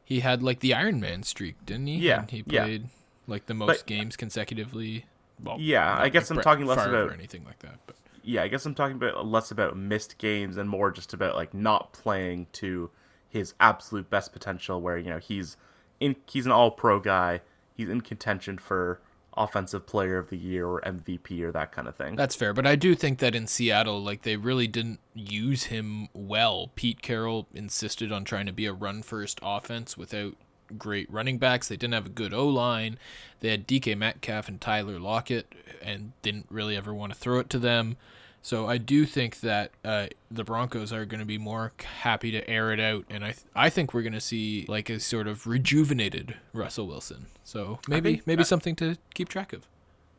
he 0.04 0.20
had 0.20 0.42
like 0.42 0.60
the 0.60 0.74
Iron 0.74 1.00
Man 1.00 1.22
streak, 1.22 1.56
didn't 1.64 1.86
he? 1.86 1.96
Yeah, 1.96 2.20
and 2.20 2.30
he 2.30 2.42
played 2.42 2.82
yeah. 2.82 2.88
like 3.26 3.46
the 3.46 3.54
most 3.54 3.80
but, 3.80 3.86
games 3.86 4.16
consecutively. 4.16 5.06
Well, 5.42 5.56
yeah, 5.58 5.96
I 5.98 6.08
guess 6.08 6.30
I'm 6.30 6.40
talking 6.40 6.66
less 6.66 6.86
about 6.86 7.12
anything 7.12 7.44
like 7.44 7.58
that, 7.60 7.78
but 7.86 7.96
yeah, 8.22 8.42
I 8.42 8.48
guess 8.48 8.66
I'm 8.66 8.74
talking 8.74 8.96
about 8.96 9.26
less 9.26 9.50
about 9.50 9.76
missed 9.76 10.18
games 10.18 10.56
and 10.56 10.68
more 10.68 10.90
just 10.90 11.14
about 11.14 11.34
like 11.34 11.54
not 11.54 11.92
playing 11.92 12.46
to 12.54 12.90
his 13.28 13.54
absolute 13.60 14.10
best 14.10 14.32
potential 14.32 14.80
where 14.80 14.98
you 14.98 15.10
know 15.10 15.18
he's 15.18 15.56
in 16.00 16.16
he's 16.26 16.46
an 16.46 16.52
all 16.52 16.70
pro 16.70 16.98
guy 16.98 17.40
he's 17.74 17.88
in 17.88 18.00
contention 18.00 18.58
for 18.58 19.00
offensive 19.36 19.86
player 19.86 20.18
of 20.18 20.30
the 20.30 20.36
year 20.36 20.66
or 20.66 20.80
MVP 20.80 21.42
or 21.42 21.52
that 21.52 21.72
kind 21.72 21.88
of 21.88 21.96
thing. 21.96 22.16
That's 22.16 22.34
fair, 22.34 22.52
but 22.52 22.66
I 22.66 22.76
do 22.76 22.94
think 22.94 23.18
that 23.18 23.34
in 23.34 23.46
Seattle 23.46 24.02
like 24.02 24.22
they 24.22 24.36
really 24.36 24.66
didn't 24.66 25.00
use 25.14 25.64
him 25.64 26.08
well. 26.14 26.70
Pete 26.74 27.02
Carroll 27.02 27.46
insisted 27.54 28.12
on 28.12 28.24
trying 28.24 28.46
to 28.46 28.52
be 28.52 28.66
a 28.66 28.72
run 28.72 29.02
first 29.02 29.38
offense 29.42 29.96
without 29.96 30.34
great 30.78 31.10
running 31.10 31.38
backs. 31.38 31.68
They 31.68 31.76
didn't 31.76 31.94
have 31.94 32.06
a 32.06 32.10
good 32.10 32.34
O 32.34 32.48
line. 32.48 32.98
They 33.40 33.50
had 33.50 33.66
DK 33.66 33.96
Metcalf 33.96 34.48
and 34.48 34.60
Tyler 34.60 34.98
Lockett 34.98 35.52
and 35.82 36.12
didn't 36.22 36.46
really 36.50 36.76
ever 36.76 36.94
want 36.94 37.12
to 37.12 37.18
throw 37.18 37.38
it 37.38 37.50
to 37.50 37.58
them. 37.58 37.96
So 38.42 38.68
I 38.68 38.78
do 38.78 39.04
think 39.06 39.40
that 39.40 39.72
uh, 39.84 40.06
the 40.30 40.44
Broncos 40.44 40.92
are 40.92 41.04
going 41.04 41.18
to 41.18 41.26
be 41.26 41.38
more 41.38 41.72
happy 42.02 42.30
to 42.30 42.48
air 42.48 42.72
it 42.72 42.78
out, 42.78 43.04
and 43.10 43.24
I 43.24 43.32
th- 43.32 43.44
I 43.56 43.70
think 43.70 43.92
we're 43.92 44.02
going 44.02 44.12
to 44.12 44.20
see 44.20 44.64
like 44.68 44.88
a 44.88 45.00
sort 45.00 45.26
of 45.26 45.46
rejuvenated 45.46 46.36
Russell 46.52 46.86
Wilson. 46.86 47.26
So 47.42 47.80
maybe 47.88 48.22
maybe 48.24 48.44
something 48.44 48.76
to 48.76 48.96
keep 49.14 49.28
track 49.28 49.52
of. 49.52 49.66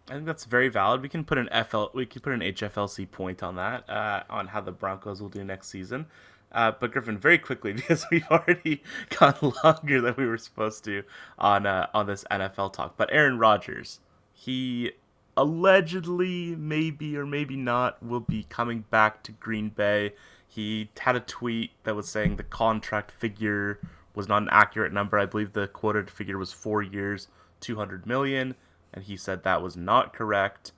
I 0.09 0.13
think 0.13 0.25
that's 0.25 0.45
very 0.45 0.69
valid. 0.69 1.01
We 1.01 1.09
can 1.09 1.25
put 1.25 1.37
an 1.37 1.49
FL, 1.65 1.85
we 1.93 2.05
can 2.05 2.21
put 2.21 2.33
an 2.33 2.39
HFLC 2.39 3.09
point 3.11 3.43
on 3.43 3.55
that, 3.55 3.89
uh, 3.89 4.23
on 4.29 4.47
how 4.47 4.61
the 4.61 4.71
Broncos 4.71 5.21
will 5.21 5.29
do 5.29 5.43
next 5.43 5.67
season. 5.67 6.05
Uh, 6.51 6.71
but 6.71 6.91
Griffin, 6.93 7.17
very 7.17 7.37
quickly 7.37 7.73
because 7.73 8.05
we've 8.09 8.27
already 8.31 8.81
gone 9.19 9.53
longer 9.63 9.99
than 10.01 10.15
we 10.17 10.25
were 10.25 10.37
supposed 10.37 10.83
to 10.85 11.03
on 11.37 11.65
uh, 11.65 11.87
on 11.93 12.07
this 12.07 12.23
NFL 12.31 12.73
talk. 12.73 12.95
But 12.97 13.09
Aaron 13.11 13.37
Rodgers, 13.37 13.99
he 14.33 14.93
allegedly, 15.37 16.55
maybe 16.55 17.15
or 17.15 17.25
maybe 17.25 17.55
not, 17.55 18.03
will 18.03 18.19
be 18.19 18.47
coming 18.49 18.83
back 18.89 19.21
to 19.23 19.31
Green 19.31 19.69
Bay. 19.69 20.13
He 20.47 20.89
had 20.99 21.15
a 21.15 21.19
tweet 21.19 21.71
that 21.83 21.95
was 21.95 22.09
saying 22.09 22.35
the 22.35 22.43
contract 22.43 23.11
figure 23.11 23.79
was 24.15 24.27
not 24.27 24.41
an 24.41 24.49
accurate 24.51 24.91
number. 24.91 25.19
I 25.19 25.27
believe 25.27 25.53
the 25.53 25.67
quoted 25.67 26.09
figure 26.09 26.39
was 26.39 26.51
four 26.51 26.81
years, 26.81 27.27
200 27.61 28.07
million, 28.07 28.55
and 28.91 29.03
he 29.03 29.15
said 29.15 29.43
that 29.43 29.61
was 29.61 29.77
not 29.77 30.11
correct. 30.11 30.71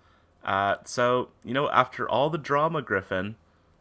Uh, 0.43 0.76
so, 0.84 1.30
you 1.45 1.54
know, 1.54 1.69
after 1.69 2.08
all 2.08 2.30
the 2.30 2.38
drama, 2.38 2.82
Griffin, 2.82 3.36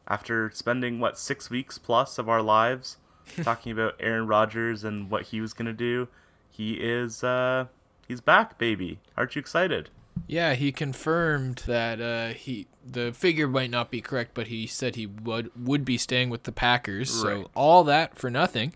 after 0.07 0.51
spending, 0.55 1.01
what, 1.01 1.19
six 1.19 1.51
weeks 1.51 1.77
plus 1.77 2.19
of 2.19 2.29
our 2.29 2.43
lives 2.43 2.99
talking 3.43 3.73
about 3.73 3.97
Aaron 3.99 4.29
Rodgers 4.29 4.85
and 4.85 5.11
what 5.11 5.25
he 5.25 5.41
was 5.41 5.53
going 5.53 5.67
to 5.67 5.73
do, 5.73 6.07
he 6.51 6.75
is, 6.75 7.25
uh, 7.25 7.67
he's 8.07 8.21
back, 8.21 8.59
baby. 8.59 9.01
Aren't 9.17 9.35
you 9.35 9.41
excited? 9.41 9.91
Yeah, 10.27 10.55
he 10.55 10.73
confirmed 10.73 11.63
that 11.67 12.01
uh, 12.01 12.35
he 12.35 12.67
the 12.85 13.13
figure 13.13 13.49
might 13.49 13.71
not 13.71 13.91
be 13.91 14.01
correct, 14.01 14.33
but 14.35 14.49
he 14.49 14.67
said 14.67 14.97
he 14.97 15.07
would 15.07 15.51
would 15.57 15.85
be 15.85 15.99
staying 15.99 16.31
with 16.31 16.45
the 16.45 16.53
Packers. 16.53 17.11
Right. 17.25 17.45
So 17.45 17.51
all 17.55 17.85
that 17.85 18.17
for 18.17 18.31
nothing. 18.31 18.73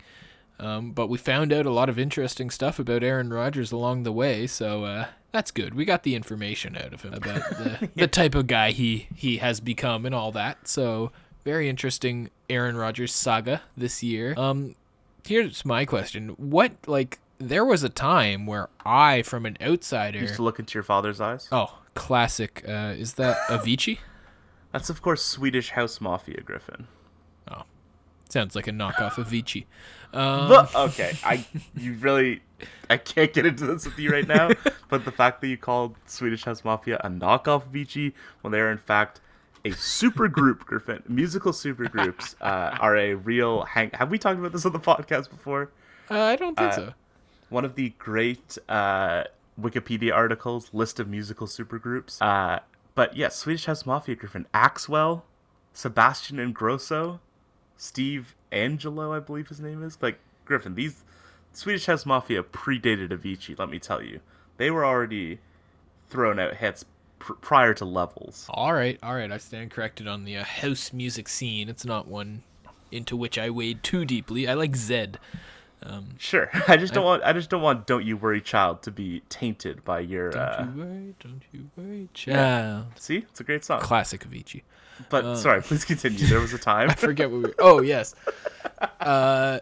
Um, 0.59 0.91
but 0.91 1.07
we 1.07 1.17
found 1.17 1.51
out 1.51 1.65
a 1.65 1.71
lot 1.71 1.89
of 1.89 1.99
interesting 1.99 2.49
stuff 2.49 2.79
about 2.79 3.03
Aaron 3.03 3.33
Rodgers 3.33 3.71
along 3.71 4.03
the 4.03 4.11
way, 4.11 4.47
so 4.47 4.85
uh, 4.85 5.07
that's 5.31 5.51
good. 5.51 5.73
We 5.73 5.83
got 5.83 6.03
the 6.03 6.15
information 6.15 6.77
out 6.77 6.93
of 6.93 7.01
him 7.01 7.13
about 7.13 7.49
the, 7.49 7.77
yeah. 7.81 7.87
the 7.95 8.07
type 8.07 8.35
of 8.35 8.47
guy 8.47 8.71
he 8.71 9.07
he 9.15 9.37
has 9.37 9.59
become 9.59 10.05
and 10.05 10.13
all 10.15 10.31
that. 10.31 10.67
So 10.67 11.11
very 11.43 11.67
interesting 11.67 12.29
Aaron 12.49 12.77
Rodgers 12.77 13.13
saga 13.13 13.63
this 13.75 14.03
year. 14.03 14.35
Um, 14.37 14.75
here's 15.25 15.65
my 15.65 15.85
question: 15.85 16.29
What 16.37 16.73
like 16.87 17.19
there 17.39 17.65
was 17.65 17.83
a 17.83 17.89
time 17.89 18.45
where 18.45 18.69
I, 18.85 19.21
from 19.21 19.45
an 19.45 19.57
outsider, 19.61 20.19
used 20.19 20.35
to 20.35 20.43
look 20.43 20.59
into 20.59 20.75
your 20.75 20.83
father's 20.83 21.19
eyes. 21.19 21.47
Oh, 21.51 21.79
classic. 21.95 22.63
Uh, 22.67 22.93
is 22.97 23.13
that 23.15 23.37
Avicii? 23.47 23.99
That's 24.71 24.89
of 24.89 25.01
course 25.01 25.23
Swedish 25.23 25.71
House 25.71 26.01
Mafia, 26.01 26.41
Griffin. 26.41 26.87
Oh, 27.49 27.63
sounds 28.29 28.55
like 28.55 28.67
a 28.67 28.71
knockoff 28.71 29.17
of 29.17 29.27
Avicii. 29.27 29.65
Um, 30.13 30.47
but, 30.47 30.75
okay, 30.75 31.17
I 31.23 31.43
you 31.75 31.95
really 31.95 32.43
I 32.87 32.97
can't 32.97 33.33
get 33.33 33.47
into 33.47 33.65
this 33.65 33.85
with 33.85 33.97
you 33.97 34.11
right 34.11 34.27
now. 34.27 34.51
but 34.87 35.05
the 35.05 35.11
fact 35.11 35.41
that 35.41 35.47
you 35.47 35.57
called 35.57 35.95
Swedish 36.05 36.43
House 36.43 36.63
Mafia 36.63 37.01
a 37.03 37.09
knockoff 37.09 37.63
of 37.63 37.71
Avicii 37.71 38.13
when 38.41 38.51
they 38.51 38.59
are 38.59 38.69
in 38.69 38.77
fact 38.77 39.21
a 39.65 39.71
super 39.71 40.27
group, 40.27 40.65
Griffin, 40.65 41.01
musical 41.07 41.51
super 41.51 41.85
groups 41.85 42.35
uh, 42.41 42.77
are 42.79 42.95
a 42.95 43.15
real 43.15 43.63
hang. 43.63 43.89
Have 43.95 44.11
we 44.11 44.19
talked 44.19 44.37
about 44.37 44.51
this 44.51 44.67
on 44.67 44.71
the 44.73 44.79
podcast 44.79 45.31
before? 45.31 45.71
Uh, 46.11 46.21
I 46.21 46.35
don't 46.35 46.55
think 46.55 46.73
uh, 46.73 46.75
so 46.75 46.93
one 47.53 47.63
of 47.63 47.75
the 47.75 47.89
great 47.99 48.57
uh, 48.67 49.23
Wikipedia 49.59 50.13
articles, 50.13 50.69
list 50.73 50.99
of 50.99 51.07
musical 51.07 51.47
supergroups. 51.47 52.21
Uh, 52.21 52.59
but 52.95 53.15
yeah, 53.15 53.29
Swedish 53.29 53.65
House 53.65 53.85
Mafia 53.85 54.15
Griffin, 54.15 54.47
Axwell, 54.53 55.21
Sebastian 55.73 56.37
Ingrosso, 56.37 57.19
Steve 57.77 58.35
Angello, 58.51 59.15
I 59.15 59.19
believe 59.19 59.47
his 59.47 59.59
name 59.59 59.83
is. 59.83 59.97
Like 60.01 60.19
Griffin, 60.45 60.75
these 60.75 61.03
Swedish 61.53 61.85
House 61.85 62.05
Mafia 62.05 62.43
predated 62.43 63.09
Avicii. 63.09 63.57
Let 63.57 63.69
me 63.69 63.79
tell 63.79 64.01
you, 64.01 64.19
they 64.57 64.71
were 64.71 64.85
already 64.85 65.39
thrown 66.09 66.39
out 66.39 66.55
hits 66.55 66.85
pr- 67.19 67.33
prior 67.33 67.73
to 67.75 67.85
levels. 67.85 68.47
All 68.49 68.73
right, 68.73 68.99
all 69.03 69.15
right, 69.15 69.31
I 69.31 69.37
stand 69.37 69.71
corrected 69.71 70.07
on 70.07 70.25
the 70.25 70.37
uh, 70.37 70.43
house 70.43 70.91
music 70.91 71.29
scene. 71.29 71.69
It's 71.69 71.85
not 71.85 72.07
one 72.07 72.43
into 72.91 73.15
which 73.15 73.37
I 73.37 73.49
wade 73.49 73.83
too 73.83 74.05
deeply. 74.05 74.47
I 74.47 74.53
like 74.53 74.73
Zedd. 74.73 75.15
Um, 75.85 76.09
sure, 76.17 76.49
I 76.67 76.77
just 76.77 76.93
don't 76.93 77.03
I, 77.03 77.07
want. 77.07 77.23
I 77.23 77.33
just 77.33 77.49
don't 77.49 77.61
want 77.61 77.85
"Don't 77.87 78.05
You 78.05 78.17
Worry, 78.17 78.41
Child" 78.41 78.81
to 78.83 78.91
be 78.91 79.21
tainted 79.29 79.83
by 79.83 79.99
your. 79.99 80.31
Don't 80.31 80.41
uh, 80.41 80.67
you 80.73 80.81
worry, 80.81 81.15
don't 81.19 81.41
you 81.51 81.69
worry, 81.75 82.09
child. 82.13 82.37
Yeah. 82.37 82.83
See, 82.99 83.17
it's 83.17 83.39
a 83.39 83.43
great 83.43 83.65
song. 83.65 83.81
Classic 83.81 84.23
Avicii. 84.27 84.61
But 85.09 85.25
uh, 85.25 85.35
sorry, 85.35 85.61
please 85.61 85.85
continue. 85.85 86.25
There 86.27 86.39
was 86.39 86.53
a 86.53 86.57
time. 86.59 86.89
I 86.89 86.95
forget 86.95 87.29
what 87.29 87.37
we. 87.37 87.43
Were, 87.43 87.55
oh 87.59 87.81
yes. 87.81 88.15
Uh, 88.99 89.59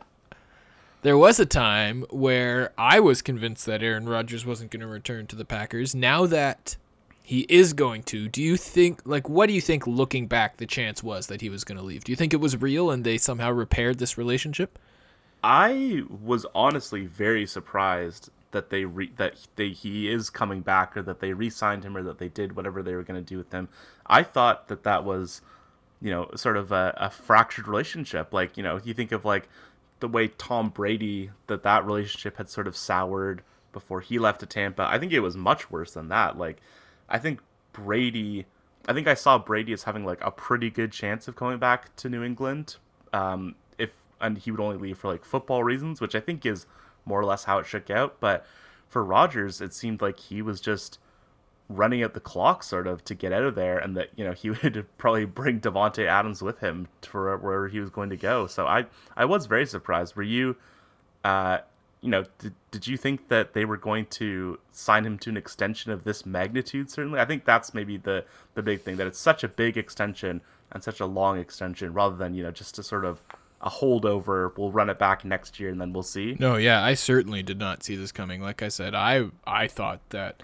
there 1.04 1.18
was 1.18 1.40
a 1.40 1.48
time 1.48 2.06
where 2.12 2.74
I 2.78 3.00
was 3.00 3.24
convinced 3.24 3.66
that 3.66 3.82
Aaron 3.82 4.08
Rodgers 4.08 4.46
wasn't 4.46 4.70
going 4.70 4.82
to 4.82 4.88
return 4.88 5.26
to 5.28 5.36
the 5.36 5.46
Packers. 5.46 5.96
Now 5.96 6.28
that 6.28 6.76
he 7.24 7.46
is 7.50 7.74
going 7.74 8.04
to, 8.04 8.28
do 8.28 8.42
you 8.42 8.56
think, 8.58 9.02
like, 9.06 9.28
what 9.28 9.48
do 9.48 9.54
you 9.54 9.62
think 9.62 9.88
looking 9.88 10.28
back 10.28 10.58
the 10.58 10.68
chance 10.68 11.02
was 11.02 11.28
that 11.28 11.42
he 11.42 11.50
was 11.50 11.64
going 11.64 11.78
to 11.78 11.84
leave? 11.84 12.04
Do 12.04 12.12
you 12.12 12.16
think 12.16 12.34
it 12.34 12.38
was 12.38 12.62
real 12.62 12.92
and 12.92 13.04
they 13.04 13.18
somehow 13.18 13.52
repaired 13.52 13.98
this 13.98 14.18
relationship? 14.18 14.78
I 15.44 16.04
was 16.24 16.46
honestly 16.54 17.06
very 17.06 17.46
surprised 17.46 18.30
that 18.52 18.70
they 18.70 18.86
re- 18.86 19.12
that 19.18 19.48
they 19.56 19.70
he 19.70 20.10
is 20.10 20.30
coming 20.30 20.62
back 20.62 20.96
or 20.96 21.02
that 21.02 21.20
they 21.20 21.34
re-signed 21.34 21.84
him 21.84 21.98
or 21.98 22.04
that 22.04 22.20
they 22.20 22.28
did 22.28 22.56
whatever 22.56 22.84
they 22.84 22.96
were 22.96 23.04
going 23.04 23.24
to 23.24 23.28
do 23.28 23.38
with 23.38 23.52
him. 23.52 23.70
I 24.06 24.24
thought 24.24 24.68
that 24.68 24.84
that 24.84 25.04
was, 25.04 25.42
you 26.02 26.12
know, 26.12 26.30
sort 26.36 26.58
of 26.58 26.72
a, 26.72 26.94
a 26.98 27.10
fractured 27.10 27.68
relationship. 27.68 28.34
Like 28.34 28.58
you 28.58 28.64
know, 28.64 28.80
you 28.84 28.94
think 28.94 29.12
of 29.12 29.26
like 29.26 29.50
the 30.00 30.08
way 30.08 30.28
Tom 30.28 30.70
Brady 30.70 31.32
that 31.48 31.64
that 31.64 31.86
relationship 31.86 32.38
had 32.38 32.50
sort 32.50 32.68
of 32.68 32.76
soured 32.76 33.42
before 33.72 34.02
he 34.02 34.20
left 34.20 34.42
to 34.42 34.46
Tampa. 34.46 34.84
I 34.84 35.00
think 35.00 35.14
it 35.14 35.22
was 35.22 35.38
much 35.38 35.72
worse 35.72 35.94
than 35.94 36.10
that. 36.10 36.38
Like 36.38 36.58
I 37.10 37.18
think 37.18 37.40
Brady. 37.74 38.46
I 38.88 38.94
think 38.94 39.08
I 39.08 39.14
saw 39.14 39.38
Brady 39.38 39.74
as 39.74 39.84
having 39.84 40.06
like 40.06 40.22
a 40.22 40.32
pretty 40.32 40.72
good 40.72 40.92
chance 40.92 41.28
of 41.28 41.36
coming 41.36 41.60
back 41.60 41.96
to 41.98 42.10
New 42.10 42.24
England. 42.24 42.78
Um, 43.14 43.56
and 44.22 44.38
he 44.38 44.52
would 44.52 44.60
only 44.60 44.78
leave 44.78 44.98
for 44.98 45.08
like 45.08 45.26
football 45.26 45.64
reasons, 45.64 46.00
which 46.00 46.16
I 46.16 46.20
think 46.20 46.46
is 46.46 46.66
more 47.06 47.20
or 47.20 47.26
less 47.26 47.46
how 47.46 47.58
it 47.60 47.66
shook 47.66 47.90
out. 47.90 48.20
But 48.20 48.46
for 48.88 49.04
Rodgers, 49.04 49.62
it 49.62 49.74
seemed 49.74 50.02
like 50.02 50.20
he 50.20 50.42
was 50.42 50.62
just 50.62 51.00
running 51.70 52.02
at 52.02 52.14
the 52.14 52.20
clock 52.20 52.64
sort 52.64 52.86
of 52.86 53.04
to 53.06 53.16
get 53.16 53.32
out 53.32 53.44
of 53.44 53.56
there 53.56 53.78
and 53.78 53.96
that 53.96 54.10
you 54.16 54.26
know 54.26 54.34
he 54.34 54.50
would 54.64 54.86
probably 54.98 55.26
bring 55.26 55.60
Davante 55.60 56.06
Adams 56.06 56.42
with 56.42 56.60
him 56.60 56.88
for 57.02 57.36
wherever 57.38 57.68
he 57.68 57.80
was 57.80 57.90
going 57.90 58.10
to 58.10 58.18
go. 58.18 58.48
So 58.48 58.68
I 58.68 58.86
I 59.16 59.26
was 59.26 59.46
very 59.46 59.66
surprised. 59.66 60.16
Were 60.16 60.24
you 60.24 60.56
uh 61.24 61.60
you 62.02 62.10
know 62.10 62.26
did, 62.40 62.54
did 62.72 62.88
you 62.88 62.98
think 62.98 63.30
that 63.30 63.54
they 63.54 63.64
were 63.64 63.78
going 63.78 64.06
to 64.08 64.60
sign 64.72 65.06
him 65.06 65.18
to 65.20 65.30
an 65.30 65.38
extension 65.38 65.92
of 65.92 66.04
this 66.04 66.26
magnitude 66.26 66.90
certainly? 66.90 67.20
I 67.20 67.26
think 67.26 67.46
that's 67.46 67.74
maybe 67.74 67.98
the 67.98 68.26
the 68.54 68.64
big 68.64 68.82
thing 68.82 68.98
that 68.98 69.08
it's 69.08 69.20
such 69.20 69.44
a 69.44 69.48
big 69.48 69.78
extension 69.78 70.42
and 70.72 70.84
such 70.84 71.00
a 71.00 71.06
long 71.06 71.38
extension 71.38 71.94
rather 71.94 72.16
than 72.16 72.34
you 72.34 72.44
know 72.44 72.52
just 72.52 72.76
to 72.76 72.84
sort 72.84 73.06
of 73.06 73.22
a 73.62 73.69
holdover. 73.69 74.56
We'll 74.58 74.71
run 74.71 74.89
it 74.89 75.00
back 75.00 75.24
next 75.24 75.60
year 75.60 75.69
and 75.69 75.80
then 75.80 75.93
we'll 75.93 76.04
see. 76.04 76.36
No, 76.39 76.56
yeah, 76.56 76.84
I 76.84 76.93
certainly 76.93 77.43
did 77.43 77.60
not 77.60 77.84
see 77.84 77.95
this 77.95 78.12
coming. 78.12 78.41
Like 78.41 78.62
I 78.62 78.67
said, 78.67 78.93
I 78.95 79.30
I 79.45 79.67
thought 79.67 80.02
that 80.10 80.43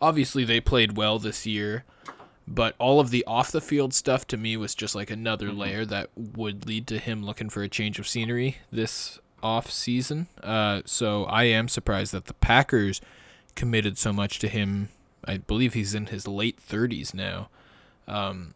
obviously 0.00 0.44
they 0.44 0.60
played 0.60 0.96
well 0.96 1.18
this 1.18 1.46
year, 1.46 1.84
but 2.46 2.74
all 2.78 3.00
of 3.00 3.10
the 3.10 3.24
off 3.26 3.52
the 3.52 3.60
field 3.60 3.94
stuff 3.94 4.26
to 4.28 4.36
me 4.36 4.56
was 4.56 4.74
just 4.74 4.94
like 4.94 5.10
another 5.10 5.48
mm-hmm. 5.48 5.58
layer 5.58 5.84
that 5.86 6.10
would 6.16 6.66
lead 6.66 6.86
to 6.88 6.98
him 6.98 7.24
looking 7.24 7.48
for 7.48 7.62
a 7.62 7.68
change 7.68 7.98
of 7.98 8.08
scenery 8.08 8.58
this 8.70 9.18
off 9.42 9.70
season. 9.70 10.26
Uh, 10.42 10.82
so 10.84 11.24
I 11.24 11.44
am 11.44 11.68
surprised 11.68 12.12
that 12.12 12.26
the 12.26 12.34
Packers 12.34 13.00
committed 13.54 13.98
so 13.98 14.12
much 14.12 14.38
to 14.40 14.48
him. 14.48 14.88
I 15.24 15.38
believe 15.38 15.74
he's 15.74 15.94
in 15.94 16.06
his 16.06 16.26
late 16.26 16.58
30s 16.60 17.12
now. 17.12 17.48
Um, 18.06 18.54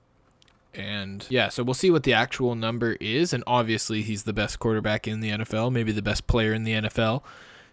and 0.74 1.26
yeah, 1.28 1.48
so 1.48 1.62
we'll 1.62 1.74
see 1.74 1.90
what 1.90 2.02
the 2.02 2.12
actual 2.12 2.54
number 2.54 2.92
is. 3.00 3.32
And 3.32 3.44
obviously, 3.46 4.02
he's 4.02 4.22
the 4.22 4.32
best 4.32 4.58
quarterback 4.58 5.06
in 5.06 5.20
the 5.20 5.30
NFL, 5.30 5.72
maybe 5.72 5.92
the 5.92 6.02
best 6.02 6.26
player 6.26 6.52
in 6.52 6.64
the 6.64 6.72
NFL. 6.72 7.22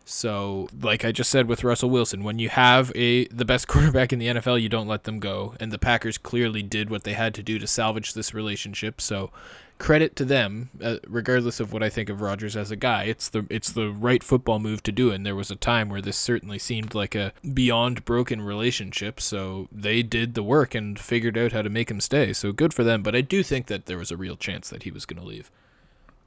So, 0.05 0.67
like 0.81 1.05
I 1.05 1.11
just 1.11 1.29
said 1.29 1.47
with 1.47 1.63
Russell 1.63 1.91
Wilson, 1.91 2.23
when 2.23 2.39
you 2.39 2.49
have 2.49 2.91
a 2.95 3.27
the 3.27 3.45
best 3.45 3.67
quarterback 3.69 4.11
in 4.11 4.19
the 4.19 4.27
NFL, 4.27 4.61
you 4.61 4.67
don't 4.67 4.87
let 4.87 5.03
them 5.03 5.19
go. 5.19 5.55
And 5.59 5.71
the 5.71 5.79
Packers 5.79 6.17
clearly 6.17 6.63
did 6.63 6.89
what 6.89 7.03
they 7.03 7.13
had 7.13 7.33
to 7.35 7.43
do 7.43 7.59
to 7.59 7.67
salvage 7.67 8.13
this 8.13 8.33
relationship. 8.33 8.99
So, 9.01 9.31
credit 9.79 10.15
to 10.17 10.25
them, 10.25 10.69
uh, 10.83 10.97
regardless 11.07 11.59
of 11.59 11.73
what 11.73 11.81
I 11.81 11.89
think 11.89 12.09
of 12.09 12.21
Rodgers 12.21 12.55
as 12.55 12.69
a 12.69 12.75
guy. 12.75 13.05
It's 13.05 13.29
the 13.29 13.47
it's 13.49 13.71
the 13.71 13.89
right 13.89 14.21
football 14.21 14.59
move 14.59 14.83
to 14.83 14.91
do. 14.91 15.09
And 15.09 15.25
there 15.25 15.35
was 15.35 15.49
a 15.49 15.55
time 15.55 15.89
where 15.89 16.01
this 16.01 16.17
certainly 16.17 16.59
seemed 16.59 16.93
like 16.93 17.15
a 17.15 17.33
beyond 17.53 18.05
broken 18.05 18.41
relationship. 18.41 19.19
So 19.19 19.67
they 19.71 20.03
did 20.03 20.35
the 20.35 20.43
work 20.43 20.75
and 20.75 20.99
figured 20.99 21.37
out 21.37 21.53
how 21.53 21.63
to 21.63 21.69
make 21.69 21.89
him 21.89 22.01
stay. 22.01 22.33
So 22.33 22.51
good 22.51 22.73
for 22.73 22.83
them. 22.83 23.01
But 23.01 23.15
I 23.15 23.21
do 23.21 23.41
think 23.41 23.67
that 23.67 23.87
there 23.87 23.97
was 23.97 24.11
a 24.11 24.17
real 24.17 24.35
chance 24.35 24.69
that 24.69 24.83
he 24.83 24.91
was 24.91 25.05
going 25.05 25.21
to 25.21 25.27
leave. 25.27 25.49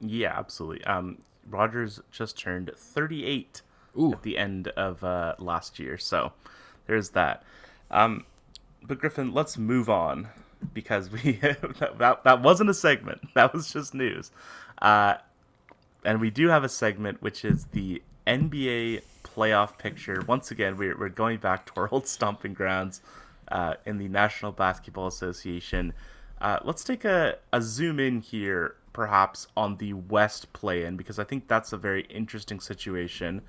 Yeah, 0.01 0.37
absolutely. 0.37 0.83
Um, 0.83 1.19
Rodgers 1.49 2.01
just 2.11 2.37
turned 2.37 2.71
38 2.75 3.61
Ooh. 3.97 4.13
at 4.13 4.23
the 4.23 4.37
end 4.37 4.69
of 4.69 5.03
uh, 5.03 5.35
last 5.37 5.79
year. 5.79 5.97
So 5.97 6.33
there's 6.87 7.09
that. 7.09 7.43
Um, 7.91 8.25
but 8.81 8.99
Griffin, 8.99 9.33
let's 9.33 9.57
move 9.57 9.89
on 9.89 10.27
because 10.73 11.09
we 11.11 11.33
that, 11.97 12.21
that 12.23 12.41
wasn't 12.41 12.69
a 12.69 12.73
segment. 12.73 13.21
That 13.33 13.53
was 13.53 13.71
just 13.71 13.93
news. 13.93 14.31
Uh, 14.81 15.15
and 16.05 16.19
we 16.19 16.29
do 16.29 16.49
have 16.49 16.63
a 16.63 16.69
segment 16.69 17.21
which 17.21 17.45
is 17.45 17.65
the 17.71 18.01
NBA 18.27 19.01
playoff 19.23 19.77
picture. 19.77 20.23
Once 20.27 20.51
again, 20.51 20.77
we're, 20.77 20.97
we're 20.97 21.09
going 21.09 21.39
back 21.39 21.65
to 21.67 21.73
our 21.77 21.89
old 21.91 22.07
stomping 22.07 22.53
grounds 22.53 23.01
uh, 23.49 23.75
in 23.85 23.97
the 23.97 24.07
National 24.07 24.51
Basketball 24.51 25.07
Association. 25.07 25.93
Uh, 26.41 26.59
let's 26.63 26.83
take 26.83 27.05
a, 27.05 27.37
a 27.51 27.61
zoom 27.61 27.99
in 27.99 28.19
here, 28.21 28.75
perhaps, 28.91 29.47
on 29.55 29.77
the 29.77 29.93
West 29.93 30.51
play 30.53 30.83
in, 30.83 30.97
because 30.97 31.19
I 31.19 31.23
think 31.23 31.47
that's 31.47 31.73
a 31.73 31.77
very 31.77 32.03
interesting 32.03 32.59
situation. 32.59 33.41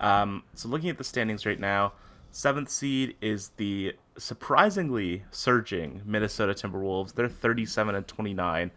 Um, 0.00 0.44
so, 0.54 0.68
looking 0.68 0.90
at 0.90 0.98
the 0.98 1.04
standings 1.04 1.44
right 1.44 1.58
now, 1.58 1.92
seventh 2.30 2.70
seed 2.70 3.16
is 3.20 3.50
the 3.56 3.94
surprisingly 4.18 5.24
surging 5.30 6.02
Minnesota 6.04 6.52
Timberwolves. 6.52 7.14
They're 7.14 7.28
37 7.28 7.94
and 7.94 8.06
29. 8.06 8.70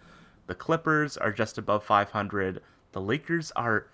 The 0.48 0.56
Clippers 0.56 1.18
are 1.18 1.32
just 1.32 1.58
above 1.58 1.84
500. 1.84 2.62
The 2.92 3.02
Lakers 3.02 3.52
are 3.56 3.88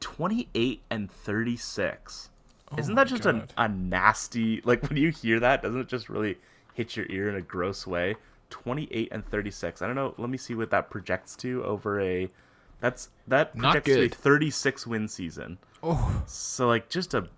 28 0.00 0.82
and 0.90 1.10
36. 1.10 2.30
Oh 2.70 2.78
Isn't 2.78 2.94
that 2.94 3.06
just 3.06 3.26
a, 3.26 3.46
a 3.56 3.68
nasty 3.68 4.60
like 4.64 4.88
when 4.88 4.96
you 4.96 5.10
hear 5.10 5.40
that, 5.40 5.62
doesn't 5.62 5.80
it 5.80 5.88
just 5.88 6.08
really 6.08 6.38
hit 6.74 6.96
your 6.96 7.06
ear 7.08 7.28
in 7.28 7.36
a 7.36 7.42
gross 7.42 7.86
way? 7.86 8.16
28 8.50 9.08
and 9.12 9.26
36. 9.26 9.82
I 9.82 9.86
don't 9.86 9.96
know, 9.96 10.14
let 10.18 10.30
me 10.30 10.38
see 10.38 10.54
what 10.54 10.70
that 10.70 10.90
projects 10.90 11.36
to 11.36 11.64
over 11.64 12.00
a 12.00 12.28
that's 12.80 13.10
that 13.28 13.56
projects 13.56 13.86
to 13.86 14.04
a 14.04 14.08
36 14.08 14.86
win 14.86 15.08
season. 15.08 15.58
Oh. 15.82 16.22
So 16.26 16.66
like 16.66 16.88
just 16.88 17.14
a 17.14 17.28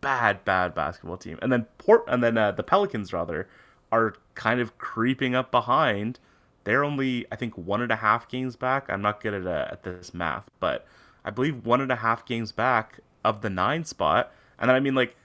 bad, 0.00 0.44
bad 0.44 0.74
basketball 0.74 1.16
team. 1.16 1.38
And 1.42 1.52
then 1.52 1.66
Port 1.78 2.04
and 2.08 2.22
then 2.22 2.38
uh, 2.38 2.52
the 2.52 2.62
Pelicans 2.62 3.12
rather 3.12 3.48
are 3.90 4.14
kind 4.34 4.60
of 4.60 4.78
creeping 4.78 5.34
up 5.34 5.50
behind. 5.50 6.18
They're 6.64 6.84
only 6.84 7.26
I 7.32 7.36
think 7.36 7.56
one 7.56 7.82
and 7.82 7.92
a 7.92 7.96
half 7.96 8.28
games 8.28 8.56
back. 8.56 8.86
I'm 8.88 9.02
not 9.02 9.20
good 9.22 9.34
at 9.34 9.46
uh, 9.46 9.68
at 9.72 9.82
this 9.82 10.12
math, 10.14 10.44
but 10.60 10.86
I 11.24 11.30
believe 11.30 11.64
one 11.64 11.80
and 11.80 11.92
a 11.92 11.96
half 11.96 12.26
games 12.26 12.52
back 12.52 13.00
of 13.24 13.40
the 13.40 13.50
nine 13.50 13.84
spot. 13.84 14.32
And 14.58 14.68
then 14.68 14.76
I 14.76 14.80
mean 14.80 14.94
like 14.94 15.16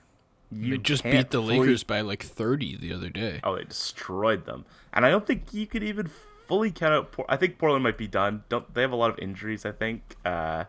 you 0.51 0.71
they 0.71 0.77
just 0.77 1.03
beat 1.03 1.31
the 1.31 1.39
fully... 1.39 1.59
Lakers 1.59 1.83
by 1.83 2.01
like 2.01 2.23
30 2.23 2.77
the 2.77 2.93
other 2.93 3.09
day. 3.09 3.39
Oh, 3.43 3.55
they 3.55 3.63
destroyed 3.63 4.45
them. 4.45 4.65
And 4.93 5.05
I 5.05 5.09
don't 5.09 5.25
think 5.25 5.53
you 5.53 5.65
could 5.65 5.83
even 5.83 6.09
fully 6.47 6.71
count 6.71 6.93
out. 6.93 7.11
Por- 7.11 7.25
I 7.27 7.37
think 7.37 7.57
Portland 7.57 7.83
might 7.83 7.97
be 7.97 8.07
done. 8.07 8.43
Don't 8.49 8.71
they 8.73 8.81
have 8.81 8.91
a 8.91 8.95
lot 8.95 9.09
of 9.09 9.19
injuries? 9.19 9.65
I 9.65 9.71
think. 9.71 10.15
Uh, 10.23 10.65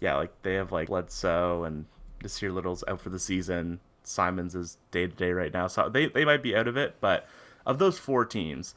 yeah, 0.00 0.16
like 0.16 0.30
they 0.42 0.54
have 0.54 0.70
like 0.72 0.88
Bledsoe 0.88 1.64
and 1.64 1.86
Nassir 2.22 2.52
Little's 2.52 2.84
out 2.88 3.00
for 3.00 3.10
the 3.10 3.18
season. 3.18 3.80
Simons 4.02 4.54
is 4.54 4.78
day 4.90 5.06
to 5.06 5.14
day 5.14 5.32
right 5.32 5.52
now, 5.52 5.66
so 5.66 5.88
they 5.88 6.06
they 6.06 6.24
might 6.24 6.42
be 6.42 6.56
out 6.56 6.68
of 6.68 6.76
it. 6.76 6.96
But 7.00 7.26
of 7.66 7.78
those 7.78 7.98
four 7.98 8.24
teams, 8.24 8.74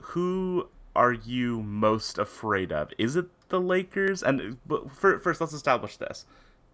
who 0.00 0.68
are 0.94 1.12
you 1.12 1.62
most 1.62 2.18
afraid 2.18 2.72
of? 2.72 2.90
Is 2.98 3.16
it 3.16 3.26
the 3.48 3.60
Lakers? 3.60 4.22
And 4.22 4.58
but 4.66 4.90
first, 4.92 5.40
let's 5.40 5.52
establish 5.52 5.96
this: 5.96 6.24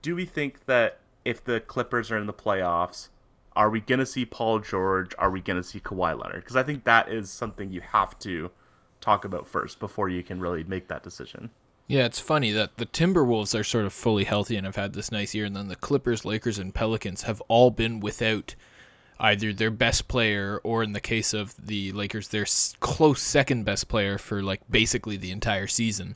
Do 0.03 0.15
we 0.15 0.25
think 0.25 0.67
that 0.67 0.99
if 1.25 1.43
the 1.43 1.61
Clippers 1.61 2.11
are 2.11 2.19
in 2.19 2.27
the 2.27 2.33
playoffs, 2.33 3.09
are 3.57 3.71
we 3.71 3.81
gonna 3.81 4.07
see 4.07 4.25
Paul 4.25 4.61
George? 4.61 5.15
Are 5.19 5.31
we 5.31 5.41
gonna 5.41 5.63
see 5.63 5.81
Kawhi 5.81 6.21
Leonard? 6.21 6.43
Because 6.43 6.57
I 6.57 6.63
think 6.63 6.85
that 6.85 7.11
is 7.11 7.31
something 7.31 7.73
you 7.73 7.81
have 7.81 8.19
to 8.21 8.51
talk 9.01 9.25
about 9.25 9.49
first 9.49 9.81
before 9.81 10.09
you 10.09 10.23
can 10.23 10.41
really 10.41 10.65
make 10.65 10.89
that 10.89 11.03
decision. 11.03 11.51
Yeah, 11.88 12.05
it's 12.05 12.20
funny 12.20 12.53
that 12.53 12.77
the 12.77 12.85
Timberwolves 12.85 13.59
are 13.59 13.64
sort 13.64 13.87
of 13.87 13.94
fully 13.94 14.24
healthy 14.24 14.57
and 14.57 14.66
have 14.66 14.77
had 14.77 14.92
this 14.92 15.11
nice 15.11 15.35
year, 15.35 15.46
and 15.46 15.57
then 15.57 15.68
the 15.68 15.74
Clippers, 15.77 16.22
Lakers, 16.27 16.59
and 16.59 16.74
Pelicans 16.74 17.22
have 17.22 17.40
all 17.48 17.70
been 17.70 17.98
without 17.98 18.55
either 19.18 19.55
their 19.55 19.70
best 19.70 20.07
player 20.07 20.61
or, 20.62 20.83
in 20.83 20.92
the 20.92 21.01
case 21.01 21.33
of 21.33 21.55
the 21.57 21.90
Lakers, 21.92 22.29
their 22.29 22.44
close 22.81 23.22
second 23.22 23.64
best 23.64 23.88
player 23.88 24.18
for 24.18 24.42
like 24.42 24.61
basically 24.70 25.16
the 25.16 25.31
entire 25.31 25.66
season. 25.66 26.14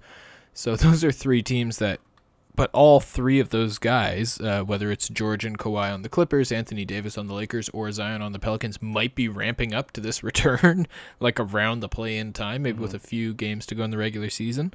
So 0.53 0.77
those 0.77 1.03
are 1.05 1.11
three 1.11 1.43
teams 1.43 1.79
that, 1.79 2.01
but 2.55 2.69
all 2.75 3.01
three 3.01 3.41
of 3.41 3.49
those 3.49 3.79
guys, 3.79 4.39
uh, 4.43 4.63
whether 4.65 4.91
it's 4.91 5.09
George 5.09 5.47
and 5.47 5.59
Kawhi 5.59 5.91
on 5.91 6.03
the 6.03 6.11
Clippers, 6.11 6.53
Anthony 6.53 6.85
Davis 6.85 7.17
on 7.17 7.29
the 7.29 7.35
Lakers, 7.35 7.71
or 7.71 7.91
Zion 7.91 8.21
on 8.21 8.33
the 8.33 8.39
Pelicans, 8.39 8.83
might 8.83 9.15
be 9.15 9.27
ramping 9.27 9.73
up 9.73 9.91
to 9.93 10.03
this 10.03 10.23
return, 10.23 10.87
like 11.19 11.41
around 11.41 11.81
the 11.81 11.89
play-in 11.89 12.35
time, 12.35 12.65
maybe 12.65 12.75
mm-hmm. 12.75 12.83
with 12.83 12.95
a 12.95 12.99
few 12.99 13.33
games 13.33 13.65
to 13.65 13.75
go 13.75 13.85
in 13.85 13.91
the 13.91 13.97
regular 13.97 14.29
season. 14.29 14.75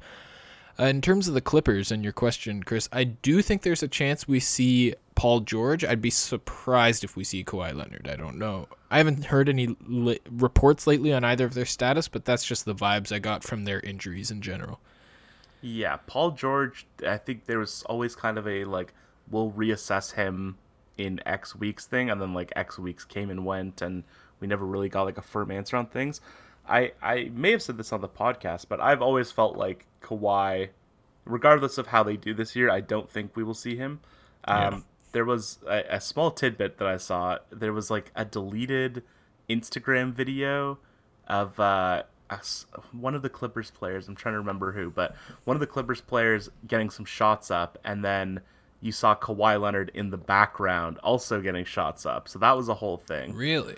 Uh, 0.80 0.84
in 0.84 1.00
terms 1.00 1.26
of 1.26 1.34
the 1.34 1.40
Clippers 1.40 1.90
and 1.90 2.04
your 2.04 2.12
question, 2.12 2.62
Chris, 2.62 2.88
I 2.92 3.04
do 3.04 3.42
think 3.42 3.62
there's 3.62 3.82
a 3.82 3.88
chance 3.88 4.28
we 4.28 4.38
see 4.38 4.94
Paul 5.16 5.40
George. 5.40 5.84
I'd 5.84 6.00
be 6.00 6.10
surprised 6.10 7.02
if 7.02 7.16
we 7.16 7.24
see 7.24 7.42
Kawhi 7.42 7.74
Leonard. 7.74 8.08
I 8.08 8.14
don't 8.14 8.38
know. 8.38 8.68
I 8.88 8.98
haven't 8.98 9.24
heard 9.24 9.48
any 9.48 9.76
li- 9.86 10.20
reports 10.30 10.86
lately 10.86 11.12
on 11.12 11.24
either 11.24 11.44
of 11.44 11.54
their 11.54 11.64
status, 11.64 12.06
but 12.06 12.24
that's 12.24 12.44
just 12.44 12.64
the 12.64 12.76
vibes 12.76 13.10
I 13.10 13.18
got 13.18 13.42
from 13.42 13.64
their 13.64 13.80
injuries 13.80 14.30
in 14.30 14.40
general. 14.40 14.78
Yeah, 15.60 15.96
Paul 16.06 16.30
George, 16.30 16.86
I 17.04 17.16
think 17.16 17.46
there 17.46 17.58
was 17.58 17.82
always 17.86 18.14
kind 18.14 18.38
of 18.38 18.46
a 18.46 18.64
like, 18.64 18.94
we'll 19.28 19.50
reassess 19.50 20.12
him 20.12 20.58
in 20.96 21.20
X 21.26 21.56
weeks 21.56 21.86
thing, 21.86 22.08
and 22.08 22.20
then 22.20 22.34
like 22.34 22.52
X 22.54 22.78
weeks 22.78 23.04
came 23.04 23.30
and 23.30 23.44
went, 23.44 23.82
and 23.82 24.04
we 24.38 24.46
never 24.46 24.64
really 24.64 24.88
got 24.88 25.02
like 25.02 25.18
a 25.18 25.22
firm 25.22 25.50
answer 25.50 25.76
on 25.76 25.86
things. 25.86 26.20
I 26.68 26.92
I 27.02 27.30
may 27.34 27.50
have 27.52 27.62
said 27.62 27.78
this 27.78 27.92
on 27.92 28.00
the 28.00 28.08
podcast, 28.08 28.66
but 28.68 28.80
I've 28.80 29.02
always 29.02 29.32
felt 29.32 29.56
like 29.56 29.86
Kawhi, 30.02 30.68
regardless 31.24 31.78
of 31.78 31.88
how 31.88 32.02
they 32.02 32.16
do 32.16 32.34
this 32.34 32.54
year, 32.54 32.70
I 32.70 32.80
don't 32.80 33.08
think 33.08 33.36
we 33.36 33.42
will 33.42 33.54
see 33.54 33.76
him. 33.76 34.00
Um, 34.44 34.56
Yeah. 34.56 34.80
There 35.12 35.24
was 35.24 35.58
a, 35.66 35.84
a 35.88 36.00
small 36.00 36.30
tidbit 36.30 36.76
that 36.78 36.86
I 36.86 36.98
saw. 36.98 37.38
There 37.50 37.72
was 37.72 37.90
like 37.90 38.10
a 38.14 38.24
deleted 38.26 39.02
Instagram 39.48 40.12
video 40.12 40.78
of 41.26 41.58
uh, 41.58 42.02
a 42.30 42.38
one 42.92 43.14
of 43.14 43.22
the 43.22 43.30
Clippers 43.30 43.70
players. 43.70 44.06
I'm 44.06 44.14
trying 44.14 44.34
to 44.34 44.38
remember 44.38 44.72
who, 44.72 44.90
but 44.90 45.16
one 45.44 45.56
of 45.56 45.60
the 45.60 45.66
Clippers 45.66 46.02
players 46.02 46.50
getting 46.66 46.90
some 46.90 47.06
shots 47.06 47.50
up, 47.50 47.78
and 47.84 48.04
then 48.04 48.40
you 48.80 48.92
saw 48.92 49.14
Kawhi 49.14 49.60
Leonard 49.60 49.90
in 49.94 50.10
the 50.10 50.18
background 50.18 50.98
also 50.98 51.40
getting 51.40 51.64
shots 51.64 52.06
up. 52.06 52.28
So 52.28 52.38
that 52.38 52.56
was 52.56 52.68
a 52.68 52.74
whole 52.74 52.98
thing. 52.98 53.34
Really? 53.34 53.76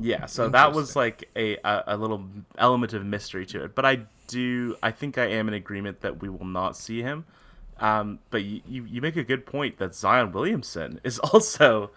Yeah, 0.00 0.26
so 0.26 0.48
that 0.48 0.72
was 0.72 0.96
like 0.96 1.28
a, 1.36 1.56
a 1.56 1.84
a 1.88 1.96
little 1.96 2.24
element 2.56 2.94
of 2.94 3.04
mystery 3.04 3.44
to 3.46 3.64
it. 3.64 3.74
But 3.74 3.84
I 3.84 4.00
do, 4.28 4.76
I 4.82 4.92
think 4.92 5.18
I 5.18 5.26
am 5.26 5.48
in 5.48 5.54
agreement 5.54 6.00
that 6.00 6.22
we 6.22 6.28
will 6.28 6.46
not 6.46 6.76
see 6.76 7.02
him. 7.02 7.26
Um, 7.78 8.18
but 8.30 8.44
you, 8.44 8.60
you, 8.66 8.84
you 8.84 9.00
make 9.00 9.16
a 9.16 9.24
good 9.24 9.46
point 9.46 9.78
that 9.78 9.94
Zion 9.94 10.32
Williamson 10.32 11.00
is 11.02 11.18
also 11.32 11.90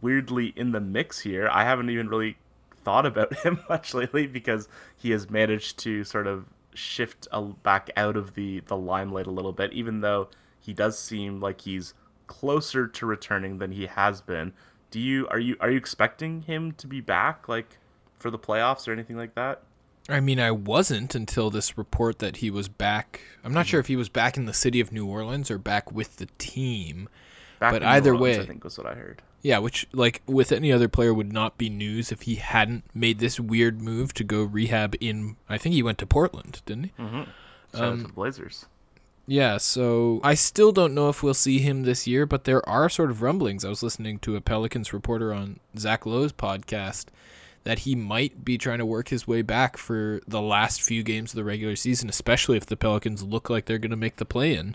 weirdly 0.00 0.52
in 0.56 0.72
the 0.72 0.80
mix 0.80 1.20
here. 1.20 1.48
I 1.50 1.64
haven't 1.64 1.90
even 1.90 2.08
really 2.08 2.36
thought 2.84 3.06
about 3.06 3.34
him 3.44 3.60
much 3.68 3.94
lately 3.94 4.26
because 4.26 4.68
he 4.96 5.10
has 5.10 5.30
managed 5.30 5.78
to 5.80 6.04
sort 6.04 6.26
of 6.26 6.46
shift 6.74 7.26
a, 7.32 7.42
back 7.42 7.90
out 7.96 8.16
of 8.16 8.34
the, 8.34 8.60
the 8.60 8.76
limelight 8.76 9.26
a 9.26 9.30
little 9.30 9.52
bit, 9.52 9.72
even 9.72 10.00
though 10.00 10.28
he 10.60 10.72
does 10.72 10.98
seem 10.98 11.40
like 11.40 11.62
he's 11.62 11.94
closer 12.26 12.86
to 12.86 13.06
returning 13.06 13.58
than 13.58 13.72
he 13.72 13.86
has 13.86 14.20
been. 14.20 14.52
Do 14.90 15.00
you 15.00 15.26
are 15.28 15.38
you 15.38 15.56
are 15.60 15.70
you 15.70 15.76
expecting 15.76 16.42
him 16.42 16.72
to 16.72 16.86
be 16.86 17.00
back 17.00 17.48
like 17.48 17.78
for 18.18 18.30
the 18.30 18.38
playoffs 18.38 18.88
or 18.88 18.92
anything 18.92 19.16
like 19.16 19.34
that? 19.34 19.62
I 20.08 20.20
mean, 20.20 20.40
I 20.40 20.50
wasn't 20.50 21.14
until 21.14 21.50
this 21.50 21.76
report 21.76 22.18
that 22.20 22.36
he 22.38 22.50
was 22.50 22.66
back. 22.68 23.20
I'm 23.44 23.52
not 23.52 23.66
sure 23.66 23.78
if 23.78 23.88
he 23.88 23.96
was 23.96 24.08
back 24.08 24.38
in 24.38 24.46
the 24.46 24.54
city 24.54 24.80
of 24.80 24.90
New 24.90 25.06
Orleans 25.06 25.50
or 25.50 25.58
back 25.58 25.92
with 25.92 26.16
the 26.16 26.26
team. 26.38 27.10
Back 27.60 27.72
But 27.74 27.82
either 27.82 28.12
Orleans, 28.14 28.38
way- 28.38 28.42
I 28.42 28.46
think 28.46 28.64
was 28.64 28.78
what 28.78 28.86
I 28.86 28.94
heard. 28.94 29.20
Yeah, 29.42 29.58
which, 29.58 29.86
like, 29.92 30.22
with 30.26 30.50
any 30.50 30.72
other 30.72 30.88
player 30.88 31.12
would 31.14 31.32
not 31.32 31.58
be 31.58 31.68
news 31.68 32.10
if 32.10 32.22
he 32.22 32.36
hadn't 32.36 32.84
made 32.94 33.18
this 33.20 33.38
weird 33.38 33.80
move 33.82 34.12
to 34.14 34.24
go 34.24 34.42
rehab 34.42 34.96
in. 35.00 35.36
I 35.48 35.58
think 35.58 35.74
he 35.74 35.82
went 35.82 35.98
to 35.98 36.06
Portland, 36.06 36.60
didn't 36.66 36.84
he? 36.84 36.92
Shout 36.98 37.28
out 37.74 37.82
Um, 37.92 37.96
to 38.00 38.06
the 38.08 38.12
Blazers. 38.12 38.66
Yeah, 39.30 39.58
so 39.58 40.20
I 40.24 40.32
still 40.32 40.72
don't 40.72 40.94
know 40.94 41.10
if 41.10 41.22
we'll 41.22 41.34
see 41.34 41.58
him 41.58 41.82
this 41.82 42.06
year, 42.06 42.24
but 42.24 42.44
there 42.44 42.66
are 42.66 42.88
sort 42.88 43.10
of 43.10 43.20
rumblings. 43.20 43.62
I 43.62 43.68
was 43.68 43.82
listening 43.82 44.18
to 44.20 44.36
a 44.36 44.40
Pelicans 44.40 44.94
reporter 44.94 45.34
on 45.34 45.60
Zach 45.76 46.06
Lowe's 46.06 46.32
podcast 46.32 47.08
that 47.64 47.80
he 47.80 47.94
might 47.94 48.42
be 48.42 48.56
trying 48.56 48.78
to 48.78 48.86
work 48.86 49.08
his 49.08 49.28
way 49.28 49.42
back 49.42 49.76
for 49.76 50.22
the 50.26 50.40
last 50.40 50.80
few 50.80 51.02
games 51.02 51.32
of 51.32 51.36
the 51.36 51.44
regular 51.44 51.76
season, 51.76 52.08
especially 52.08 52.56
if 52.56 52.64
the 52.64 52.76
Pelicans 52.76 53.22
look 53.22 53.50
like 53.50 53.66
they're 53.66 53.76
going 53.76 53.90
to 53.90 53.98
make 53.98 54.16
the 54.16 54.24
play 54.24 54.54
in. 54.54 54.74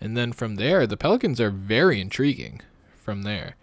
And 0.00 0.16
then 0.16 0.32
from 0.32 0.56
there, 0.56 0.84
the 0.84 0.96
Pelicans 0.96 1.40
are 1.40 1.50
very 1.52 2.00
intriguing 2.00 2.62
from 2.96 3.22
there. 3.22 3.54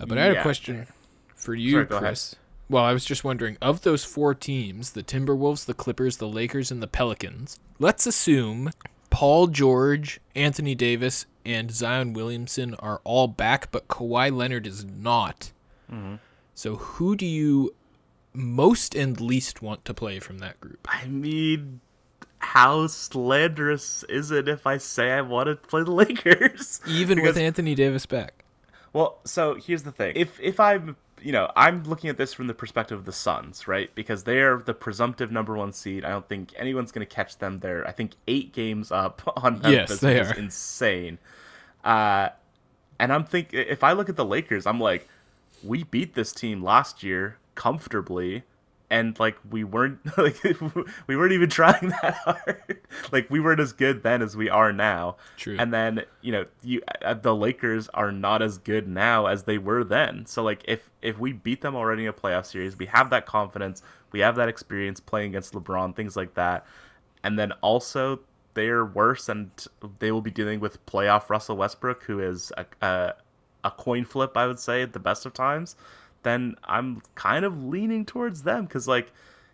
Uh, 0.00 0.06
but 0.06 0.16
I 0.16 0.24
had 0.24 0.38
a 0.38 0.42
question 0.42 0.86
for 1.34 1.54
you, 1.54 1.72
Sorry, 1.72 1.84
go 1.84 1.96
ahead. 1.96 2.08
Chris. 2.08 2.34
Well, 2.70 2.84
I 2.84 2.94
was 2.94 3.04
just 3.04 3.24
wondering 3.24 3.58
of 3.60 3.82
those 3.82 4.04
four 4.04 4.34
teams 4.34 4.92
the 4.92 5.02
Timberwolves, 5.02 5.66
the 5.66 5.74
Clippers, 5.74 6.16
the 6.16 6.28
Lakers, 6.28 6.70
and 6.70 6.82
the 6.82 6.86
Pelicans 6.86 7.60
let's 7.78 8.06
assume 8.06 8.70
Paul 9.10 9.48
George, 9.48 10.20
Anthony 10.34 10.74
Davis, 10.74 11.26
and 11.44 11.70
Zion 11.70 12.12
Williamson 12.12 12.74
are 12.76 13.00
all 13.04 13.26
back, 13.28 13.70
but 13.70 13.88
Kawhi 13.88 14.34
Leonard 14.34 14.66
is 14.66 14.84
not. 14.84 15.52
Mm-hmm. 15.92 16.16
So 16.54 16.76
who 16.76 17.16
do 17.16 17.26
you 17.26 17.74
most 18.32 18.94
and 18.94 19.20
least 19.20 19.60
want 19.62 19.84
to 19.86 19.94
play 19.94 20.20
from 20.20 20.38
that 20.38 20.60
group? 20.60 20.86
I 20.90 21.06
mean, 21.06 21.80
how 22.38 22.86
slanderous 22.86 24.04
is 24.08 24.30
it 24.30 24.48
if 24.48 24.66
I 24.66 24.78
say 24.78 25.10
I 25.12 25.20
want 25.22 25.48
to 25.48 25.56
play 25.56 25.82
the 25.82 25.90
Lakers? 25.92 26.80
Even 26.86 27.16
Because- 27.16 27.34
with 27.34 27.42
Anthony 27.42 27.74
Davis 27.74 28.06
back. 28.06 28.44
Well, 28.92 29.18
so 29.24 29.54
here's 29.54 29.84
the 29.84 29.92
thing. 29.92 30.14
If 30.16 30.40
if 30.40 30.58
I'm 30.58 30.96
you 31.22 31.32
know, 31.32 31.50
I'm 31.56 31.84
looking 31.84 32.10
at 32.10 32.16
this 32.16 32.32
from 32.32 32.46
the 32.46 32.54
perspective 32.54 32.98
of 32.98 33.04
the 33.04 33.12
Suns, 33.12 33.68
right? 33.68 33.94
Because 33.94 34.24
they're 34.24 34.58
the 34.58 34.74
presumptive 34.74 35.30
number 35.30 35.56
one 35.56 35.72
seed. 35.72 36.04
I 36.04 36.10
don't 36.10 36.28
think 36.28 36.52
anyone's 36.56 36.92
going 36.92 37.06
to 37.06 37.14
catch 37.14 37.38
them. 37.38 37.60
They're, 37.60 37.86
I 37.86 37.92
think, 37.92 38.12
eight 38.26 38.52
games 38.52 38.90
up 38.90 39.22
on 39.36 39.60
Memphis, 39.60 39.90
Yes, 39.90 40.00
they 40.00 40.20
are. 40.20 40.34
insane. 40.34 41.18
Uh, 41.84 42.30
and 42.98 43.12
I'm 43.12 43.24
think 43.24 43.52
if 43.52 43.82
I 43.82 43.92
look 43.92 44.08
at 44.08 44.16
the 44.16 44.24
Lakers, 44.24 44.66
I'm 44.66 44.80
like, 44.80 45.08
we 45.62 45.84
beat 45.84 46.14
this 46.14 46.32
team 46.32 46.62
last 46.62 47.02
year 47.02 47.36
comfortably, 47.54 48.42
and 48.90 49.18
like 49.20 49.36
we 49.48 49.64
weren't 49.64 50.00
like 50.18 50.42
we 51.06 51.16
weren't 51.16 51.32
even 51.32 51.48
trying 51.48 51.88
that 52.02 52.14
hard. 52.24 52.80
like 53.12 53.30
we 53.30 53.40
weren't 53.40 53.60
as 53.60 53.72
good 53.72 54.02
then 54.02 54.20
as 54.20 54.36
we 54.36 54.50
are 54.50 54.72
now. 54.72 55.16
True. 55.36 55.56
And 55.58 55.72
then 55.72 56.02
you 56.20 56.32
know 56.32 56.46
you 56.62 56.82
uh, 57.02 57.14
the 57.14 57.34
Lakers 57.34 57.88
are 57.94 58.12
not 58.12 58.42
as 58.42 58.58
good 58.58 58.88
now 58.88 59.26
as 59.26 59.44
they 59.44 59.58
were 59.58 59.84
then. 59.84 60.26
So 60.26 60.42
like 60.42 60.62
if 60.66 60.90
if 61.00 61.18
we 61.18 61.32
beat 61.32 61.60
them 61.60 61.76
already 61.76 62.02
in 62.04 62.08
a 62.08 62.12
playoff 62.12 62.46
series, 62.46 62.78
we 62.78 62.86
have 62.86 63.10
that 63.10 63.26
confidence, 63.26 63.82
we 64.12 64.20
have 64.20 64.36
that 64.36 64.48
experience 64.48 65.00
playing 65.00 65.30
against 65.30 65.54
LeBron, 65.54 65.94
things 65.94 66.16
like 66.16 66.34
that, 66.34 66.66
and 67.22 67.38
then 67.38 67.52
also 67.62 68.20
they're 68.54 68.84
worse 68.84 69.28
and 69.28 69.50
they 70.00 70.10
will 70.10 70.20
be 70.20 70.30
dealing 70.30 70.58
with 70.58 70.84
playoff 70.84 71.30
Russell 71.30 71.56
Westbrook, 71.56 72.02
who 72.02 72.18
is 72.18 72.52
a, 72.56 72.66
a 72.84 73.14
a 73.62 73.70
coin 73.70 74.04
flip, 74.04 74.36
I 74.36 74.46
would 74.46 74.58
say, 74.58 74.82
at 74.82 74.92
the 74.92 74.98
best 74.98 75.26
of 75.26 75.34
times. 75.34 75.76
Then 76.22 76.56
I'm 76.64 77.02
kind 77.14 77.44
of 77.44 77.64
leaning 77.64 78.04
towards 78.04 78.42
them 78.42 78.64
because 78.64 78.86
like 78.86 79.12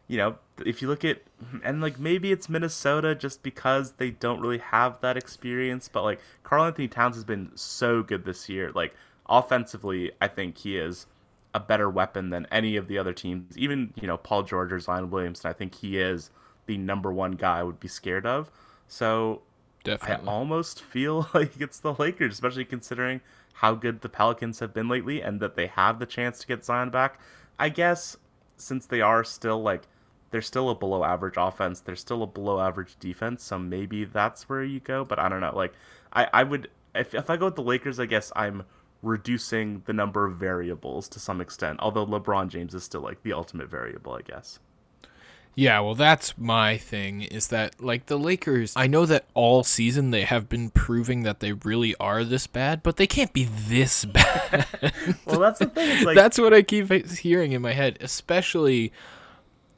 you 0.08 0.16
know, 0.16 0.36
if 0.64 0.80
you 0.80 0.88
look 0.88 1.04
at 1.04 1.22
and 1.64 1.80
like 1.80 1.98
maybe 1.98 2.32
it's 2.32 2.48
Minnesota 2.48 3.14
just 3.14 3.42
because 3.42 3.92
they 3.92 4.10
don't 4.10 4.40
really 4.40 4.58
have 4.58 5.00
that 5.00 5.16
experience, 5.16 5.88
but 5.88 6.02
like 6.02 6.20
Karl-Anthony 6.44 6.88
Towns 6.88 7.16
has 7.16 7.24
been 7.24 7.50
so 7.54 8.02
good 8.02 8.24
this 8.24 8.48
year. 8.48 8.70
Like 8.72 8.94
offensively, 9.28 10.12
I 10.20 10.28
think 10.28 10.58
he 10.58 10.76
is 10.76 11.06
a 11.54 11.60
better 11.60 11.90
weapon 11.90 12.30
than 12.30 12.46
any 12.52 12.76
of 12.76 12.86
the 12.86 12.98
other 12.98 13.12
teams. 13.12 13.56
Even, 13.58 13.92
you 14.00 14.06
know, 14.06 14.16
Paul 14.16 14.44
George 14.44 14.72
or 14.72 14.78
Zion 14.78 15.10
Williamson, 15.10 15.50
I 15.50 15.54
think 15.54 15.74
he 15.74 15.98
is 15.98 16.30
the 16.66 16.76
number 16.78 17.12
one 17.12 17.32
guy 17.32 17.60
I 17.60 17.62
would 17.62 17.80
be 17.80 17.88
scared 17.88 18.26
of. 18.26 18.50
So 18.86 19.42
I 20.02 20.16
almost 20.26 20.82
feel 20.82 21.28
like 21.34 21.60
it's 21.60 21.80
the 21.80 21.94
Lakers, 21.94 22.34
especially 22.34 22.64
considering 22.64 23.20
how 23.60 23.74
good 23.74 24.02
the 24.02 24.08
Pelicans 24.08 24.58
have 24.60 24.74
been 24.74 24.88
lately 24.88 25.22
and 25.22 25.40
that 25.40 25.56
they 25.56 25.66
have 25.66 25.98
the 25.98 26.06
chance 26.06 26.38
to 26.38 26.46
get 26.46 26.64
Zion 26.64 26.90
back. 26.90 27.18
I 27.58 27.70
guess 27.70 28.16
since 28.56 28.86
they 28.86 29.00
are 29.00 29.24
still 29.24 29.62
like 29.62 29.82
they're 30.30 30.42
still 30.42 30.68
a 30.68 30.74
below 30.74 31.04
average 31.04 31.36
offense, 31.38 31.80
they're 31.80 31.96
still 31.96 32.22
a 32.22 32.26
below 32.26 32.60
average 32.60 32.98
defense, 32.98 33.44
so 33.44 33.58
maybe 33.58 34.04
that's 34.04 34.48
where 34.48 34.62
you 34.62 34.80
go, 34.80 35.04
but 35.04 35.18
I 35.18 35.28
don't 35.28 35.40
know. 35.40 35.54
Like 35.54 35.72
I, 36.12 36.28
I 36.32 36.42
would 36.42 36.68
if 36.94 37.14
if 37.14 37.30
I 37.30 37.36
go 37.36 37.46
with 37.46 37.56
the 37.56 37.62
Lakers, 37.62 37.98
I 37.98 38.06
guess 38.06 38.30
I'm 38.36 38.64
reducing 39.02 39.82
the 39.86 39.92
number 39.92 40.26
of 40.26 40.36
variables 40.36 41.08
to 41.08 41.18
some 41.18 41.40
extent. 41.40 41.78
Although 41.80 42.06
LeBron 42.06 42.48
James 42.48 42.74
is 42.74 42.84
still 42.84 43.02
like 43.02 43.22
the 43.22 43.32
ultimate 43.32 43.70
variable, 43.70 44.12
I 44.12 44.22
guess. 44.22 44.58
Yeah, 45.58 45.80
well, 45.80 45.94
that's 45.94 46.36
my 46.36 46.76
thing 46.76 47.22
is 47.22 47.46
that, 47.46 47.82
like, 47.82 48.06
the 48.06 48.18
Lakers, 48.18 48.74
I 48.76 48.88
know 48.88 49.06
that 49.06 49.24
all 49.32 49.64
season 49.64 50.10
they 50.10 50.24
have 50.24 50.50
been 50.50 50.68
proving 50.68 51.22
that 51.22 51.40
they 51.40 51.52
really 51.52 51.94
are 51.96 52.24
this 52.24 52.46
bad, 52.46 52.82
but 52.82 52.98
they 52.98 53.06
can't 53.06 53.32
be 53.32 53.44
this 53.44 54.04
bad. 54.04 54.66
Well, 55.24 55.40
that's 55.40 55.60
the 55.60 55.66
thing. 55.66 55.96
It's 55.96 56.04
like 56.04 56.14
that's 56.14 56.38
what 56.38 56.52
I 56.52 56.60
keep 56.60 56.90
hearing 57.10 57.52
in 57.52 57.62
my 57.62 57.72
head, 57.72 57.96
especially 58.02 58.92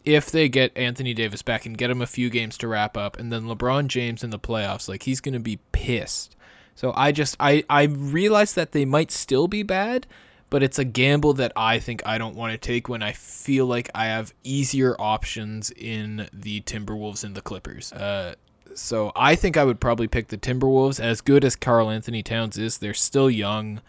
if 0.05 0.33
they 0.33 0.49
get 0.49 0.77
Anthony 0.77 1.15
Davis 1.15 1.43
back 1.43 1.65
and 1.65 1.79
get 1.79 1.91
him 1.91 2.03
a 2.03 2.07
few 2.07 2.29
games 2.29 2.59
to 2.59 2.67
wrap 2.67 2.97
up, 2.97 3.17
and 3.17 3.33
then 3.33 3.45
LeBron 3.45 3.87
James 3.87 4.25
in 4.25 4.31
the 4.31 4.39
playoffs, 4.39 4.89
like, 4.89 5.05
he's 5.05 5.21
going 5.21 5.35
to 5.35 5.39
be 5.39 5.61
pissed. 5.71 6.35
So 6.75 6.93
I 6.97 7.13
just, 7.13 7.37
I, 7.39 7.63
I 7.71 7.85
realize 7.85 8.55
that 8.55 8.73
they 8.73 8.85
might 8.85 9.13
still 9.13 9.47
be 9.47 9.63
bad, 9.63 10.09
but 10.51 10.63
it's 10.63 10.79
a 10.79 10.85
gamble 10.85 11.35
that 11.35 11.53
I 11.57 11.79
think 11.79 12.03
I 12.07 12.19
don't 12.19 12.35
want 12.35 12.53
to 12.53 12.59
take 12.59 12.89
when 12.89 13.03
I 13.03 13.13
feel 13.13 13.67
like 13.67 13.91
I 13.95 14.07
have 14.07 14.33
easier 14.45 14.97
options 14.99 15.71
in 15.71 16.29
the 16.33 16.61
Timberwolves 16.63 17.25
and 17.25 17.35
the 17.35 17.43
Clippers. 17.43 17.93
Uh, 17.93 18.35
so 18.75 19.13
I 19.17 19.35
think 19.35 19.57
I 19.57 19.65
would 19.65 19.81
probably 19.81 20.09
pick 20.09 20.29
the 20.29 20.39
Timberwolves. 20.39 21.01
As 21.01 21.21
good 21.21 21.45
as 21.45 21.57
Karl-Anthony 21.57 22.23
Towns 22.23 22.57
is, 22.59 22.79
they're 22.79 22.95
still 22.95 23.29
young. 23.31 23.81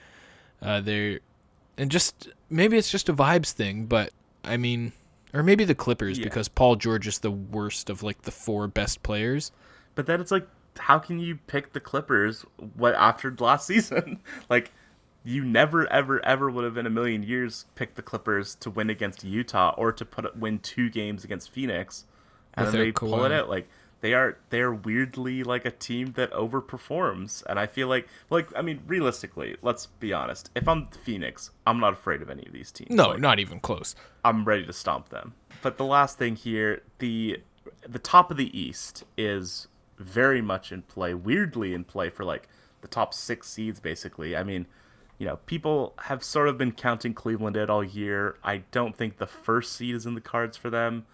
Uh, 0.62 0.82
they're 0.82 1.20
and 1.78 1.89
just 1.89 2.28
maybe 2.49 2.78
it's 2.78 2.91
just 2.91 3.07
a 3.07 3.14
vibes 3.14 3.51
thing, 3.51 3.86
but 3.86 4.12
I 4.43 4.57
mean, 4.57 4.91
or 5.34 5.43
maybe 5.43 5.64
the 5.64 5.76
Clippers 5.76 6.18
Yeah. 6.18 6.26
because 6.26 6.47
Paul 6.49 6.76
George 6.76 7.07
is 7.07 7.20
the 7.20 7.32
worst 7.32 7.89
of 7.89 8.03
like 8.03 8.24
the 8.24 8.32
four 8.32 8.68
best 8.68 9.01
players. 9.03 9.51
But 9.95 10.05
then 10.05 10.20
it's 10.20 10.32
like, 10.32 10.47
how 10.78 10.99
can 10.99 11.20
you 11.20 11.38
pick 11.47 11.72
the 11.74 11.80
Clippers 11.80 12.45
what 12.76 12.95
after 12.95 13.34
last 13.39 13.68
season? 13.68 14.20
like, 14.49 14.72
you 15.24 15.43
never, 15.43 15.91
ever, 15.91 16.24
ever 16.26 16.49
would 16.49 16.63
have 16.63 16.78
in 16.78 16.86
a 16.86 16.89
million 16.89 17.24
years 17.24 17.65
picked 17.76 17.95
the 17.95 18.01
Clippers 18.01 18.55
to 18.55 18.70
win 18.70 18.89
against 18.89 19.24
Utah 19.24 19.74
or 19.78 19.91
to 19.91 20.05
put 20.05 20.38
win 20.38 20.59
two 20.59 20.89
games 20.89 21.24
against 21.24 21.51
Phoenix, 21.51 22.05
and 22.53 22.67
then 22.67 22.76
they 22.76 22.91
pull 22.91 23.26
it 23.26 23.32
out. 23.32 23.49
Like 23.49 23.67
they 24.01 24.13
are 24.13 24.38
they're 24.49 24.74
weirdly 24.74 25.43
like 25.43 25.65
a 25.65 25.72
team 25.72 26.13
that 26.13 26.32
overperforms. 26.32 27.43
And 27.47 27.59
i 27.59 27.65
feel 27.65 27.88
like 27.88 28.07
like 28.30 28.47
i 28.55 28.61
mean 28.61 28.82
realistically 28.88 29.57
let's 29.61 29.86
be 29.88 30.13
honest. 30.13 30.49
If 30.55 30.67
i'm 30.67 30.88
phoenix 30.88 31.51
i'm 31.67 31.80
not 31.80 31.93
afraid 31.93 32.22
of 32.22 32.30
any 32.30 32.45
of 32.45 32.53
these 32.53 32.72
teams. 32.72 32.91
No, 32.91 33.09
Like, 33.09 33.20
not 33.20 33.39
even 33.39 33.59
close. 33.59 33.95
i'm 34.24 34.45
ready 34.45 34.65
to 34.65 34.74
stomp 34.74 35.09
them. 35.09 35.34
But 35.61 35.78
the 35.78 35.86
last 35.86 36.17
thing 36.17 36.36
here 36.36 36.84
the 36.99 37.41
the 37.88 37.99
top 37.99 38.32
of 38.32 38.38
the 38.38 38.57
east 38.57 39.03
is 39.17 39.67
very 39.97 40.41
much 40.41 40.72
in 40.72 40.82
play 40.84 41.13
weirdly 41.13 41.74
in 41.74 41.84
play 41.84 42.09
for 42.09 42.24
like 42.24 42.47
the 42.82 42.88
top 42.88 43.13
six 43.13 43.49
seeds 43.49 43.80
basically. 43.80 44.36
I 44.36 44.43
mean 44.43 44.65
you 45.20 45.26
know 45.28 45.36
people 45.45 45.93
have 46.03 46.24
sort 46.24 46.47
of 46.47 46.57
been 46.57 46.72
counting 46.72 47.13
cleveland 47.13 47.55
out 47.55 47.70
all 47.70 47.84
year 47.84 48.38
i 48.43 48.57
don't 48.72 48.95
think 48.95 49.17
the 49.17 49.28
first 49.28 49.74
seed 49.74 49.93
is 49.93 50.05
in 50.07 50.15
the 50.15 50.22
cards 50.22 50.57
for 50.57 50.70
them 50.72 51.05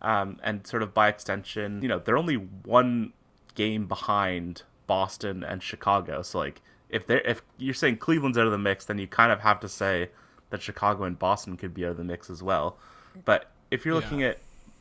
um, 0.00 0.38
and 0.42 0.66
sort 0.66 0.82
of 0.82 0.92
by 0.92 1.06
extension, 1.08 1.80
you 1.80 1.86
know, 1.86 2.00
they're 2.00 2.18
only 2.18 2.34
one 2.34 3.12
game 3.54 3.86
behind 3.86 4.62
Boston 4.88 5.44
and 5.44 5.62
Chicago. 5.62 6.22
So 6.22 6.40
like, 6.40 6.60
if 6.88 7.06
they 7.06 7.22
if 7.24 7.40
you're 7.56 7.72
saying 7.72 7.98
Cleveland's 7.98 8.36
out 8.36 8.46
of 8.46 8.50
the 8.50 8.58
mix, 8.58 8.84
then 8.84 8.98
you 8.98 9.06
kind 9.06 9.30
of 9.30 9.38
have 9.42 9.60
to 9.60 9.68
say 9.68 10.10
that 10.50 10.60
Chicago 10.60 11.04
and 11.04 11.16
Boston 11.16 11.56
could 11.56 11.72
be 11.72 11.84
out 11.84 11.92
of 11.92 11.98
the 11.98 12.04
mix 12.04 12.28
as 12.30 12.42
well. 12.42 12.76
But 13.24 13.48
if 13.70 13.86
you're 13.86 13.94
looking 13.94 14.18
Yeah. 14.22 14.30
at 14.30 14.38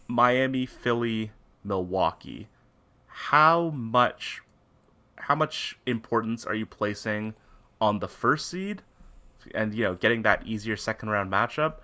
Miami, 0.08 0.66
Philly, 0.66 1.30
Milwaukee, 1.64 2.48
how 3.06 3.70
much 3.70 4.42
how 5.18 5.36
much 5.36 5.78
importance 5.86 6.48
are 6.48 6.56
you 6.56 6.66
placing 6.66 7.36
on 7.82 8.00
the 8.00 8.08
first 8.08 8.48
seed 8.50 8.82
and 9.54 9.74
you 9.74 9.84
know 9.84 9.96
getting 9.96 10.22
that 10.22 10.46
easier 10.46 10.78
second 10.78 11.10
round 11.10 11.30
matchup 11.30 11.76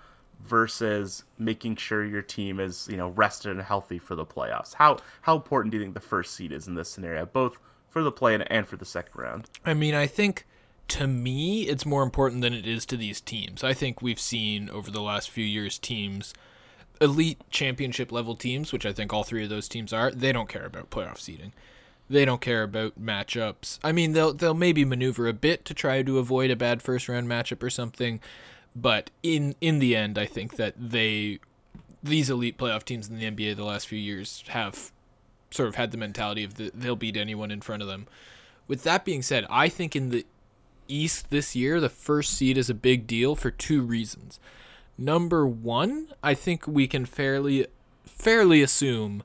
versus 0.43 1.23
making 1.39 1.75
sure 1.75 2.05
your 2.05 2.21
team 2.21 2.59
is 2.59 2.87
you 2.89 2.95
know 2.95 3.09
rested 3.09 3.51
and 3.51 3.61
healthy 3.61 3.97
for 3.97 4.15
the 4.15 4.25
playoffs 4.25 4.73
how 4.75 4.97
how 5.21 5.35
important 5.35 5.71
do 5.71 5.77
you 5.77 5.83
think 5.83 5.95
the 5.95 5.99
first 5.99 6.35
seed 6.35 6.51
is 6.51 6.67
in 6.67 6.75
this 6.75 6.87
scenario 6.87 7.25
both 7.25 7.57
for 7.89 8.03
the 8.03 8.11
play 8.11 8.35
and, 8.35 8.49
and 8.51 8.67
for 8.67 8.77
the 8.77 8.85
second 8.85 9.19
round 9.19 9.49
I 9.65 9.73
mean, 9.73 9.95
I 9.95 10.05
think 10.07 10.45
to 10.89 11.07
me, 11.07 11.63
it's 11.63 11.85
more 11.85 12.03
important 12.03 12.41
than 12.41 12.53
it 12.53 12.65
is 12.65 12.85
to 12.87 12.97
these 12.97 13.19
teams. 13.19 13.63
I 13.63 13.73
think 13.73 14.01
we've 14.01 14.19
seen 14.19 14.69
over 14.69 14.89
the 14.89 15.01
last 15.01 15.29
few 15.29 15.43
years 15.43 15.77
teams, 15.77 16.33
elite 17.01 17.41
championship 17.49 18.11
level 18.11 18.35
teams, 18.35 18.71
which 18.71 18.85
I 18.85 18.93
think 18.93 19.11
all 19.11 19.23
three 19.23 19.43
of 19.43 19.49
those 19.49 19.67
teams 19.67 19.91
are, 19.91 20.11
they 20.11 20.31
don't 20.31 20.49
care 20.49 20.65
about 20.65 20.89
playoff 20.89 21.19
seeding. 21.19 21.53
They 22.09 22.25
don't 22.25 22.41
care 22.41 22.63
about 22.63 23.01
matchups. 23.01 23.79
I 23.83 23.91
mean, 23.91 24.13
they'll 24.13 24.33
they'll 24.33 24.53
maybe 24.53 24.85
maneuver 24.85 25.27
a 25.27 25.33
bit 25.33 25.65
to 25.65 25.73
try 25.73 26.03
to 26.03 26.19
avoid 26.19 26.51
a 26.51 26.55
bad 26.55 26.81
first 26.81 27.09
round 27.09 27.27
matchup 27.27 27.61
or 27.61 27.69
something, 27.69 28.21
but 28.75 29.09
in 29.23 29.55
in 29.59 29.79
the 29.79 29.95
end, 29.95 30.17
I 30.17 30.25
think 30.25 30.55
that 30.55 30.73
they 30.77 31.39
these 32.01 32.29
elite 32.29 32.57
playoff 32.57 32.83
teams 32.83 33.09
in 33.09 33.17
the 33.17 33.29
NBA 33.29 33.55
the 33.55 33.65
last 33.65 33.87
few 33.87 33.99
years 33.99 34.43
have 34.47 34.91
sort 35.51 35.69
of 35.69 35.75
had 35.75 35.91
the 35.91 35.97
mentality 35.97 36.43
of 36.43 36.55
the, 36.55 36.71
they'll 36.73 36.95
beat 36.95 37.17
anyone 37.17 37.51
in 37.51 37.61
front 37.61 37.81
of 37.81 37.87
them. 37.87 38.07
With 38.67 38.83
that 38.83 39.05
being 39.05 39.21
said, 39.21 39.45
I 39.49 39.69
think 39.69 39.95
in 39.95 40.09
the 40.09 40.25
East 40.87 41.29
this 41.29 41.55
year, 41.55 41.79
the 41.79 41.89
first 41.89 42.33
seed 42.33 42.57
is 42.57 42.69
a 42.69 42.73
big 42.73 43.07
deal 43.07 43.35
for 43.35 43.51
two 43.51 43.81
reasons. 43.81 44.39
Number 44.97 45.47
one, 45.47 46.09
I 46.23 46.33
think 46.33 46.67
we 46.67 46.87
can 46.87 47.05
fairly 47.05 47.67
fairly 48.05 48.61
assume 48.61 49.23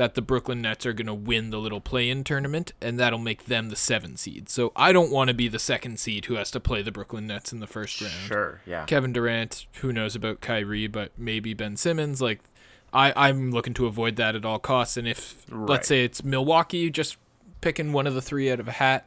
that 0.00 0.14
the 0.14 0.22
Brooklyn 0.22 0.62
Nets 0.62 0.86
are 0.86 0.94
going 0.94 1.06
to 1.08 1.12
win 1.12 1.50
the 1.50 1.58
little 1.58 1.78
play-in 1.82 2.24
tournament, 2.24 2.72
and 2.80 2.98
that'll 2.98 3.18
make 3.18 3.44
them 3.44 3.68
the 3.68 3.76
seven 3.76 4.16
seed. 4.16 4.48
So 4.48 4.72
I 4.74 4.92
don't 4.92 5.10
want 5.10 5.28
to 5.28 5.34
be 5.34 5.46
the 5.46 5.58
second 5.58 6.00
seed 6.00 6.24
who 6.24 6.36
has 6.36 6.50
to 6.52 6.58
play 6.60 6.80
the 6.80 6.90
Brooklyn 6.90 7.26
Nets 7.26 7.52
in 7.52 7.60
the 7.60 7.66
first 7.66 8.00
round. 8.00 8.14
sure 8.26 8.60
yeah 8.64 8.86
Kevin 8.86 9.12
Durant, 9.12 9.66
who 9.82 9.92
knows 9.92 10.16
about 10.16 10.40
Kyrie, 10.40 10.86
but 10.86 11.12
maybe 11.18 11.52
Ben 11.52 11.76
Simmons. 11.76 12.22
Like, 12.22 12.40
I, 12.94 13.12
I'm 13.14 13.50
looking 13.50 13.74
to 13.74 13.84
avoid 13.86 14.16
that 14.16 14.34
at 14.34 14.46
all 14.46 14.58
costs. 14.58 14.96
And 14.96 15.06
if, 15.06 15.44
Right. 15.50 15.68
let's 15.68 15.86
say 15.88 16.02
it's 16.02 16.24
Milwaukee, 16.24 16.88
just 16.88 17.18
picking 17.60 17.92
one 17.92 18.06
of 18.06 18.14
the 18.14 18.22
three 18.22 18.50
out 18.50 18.58
of 18.58 18.68
a 18.68 18.72
hat, 18.72 19.06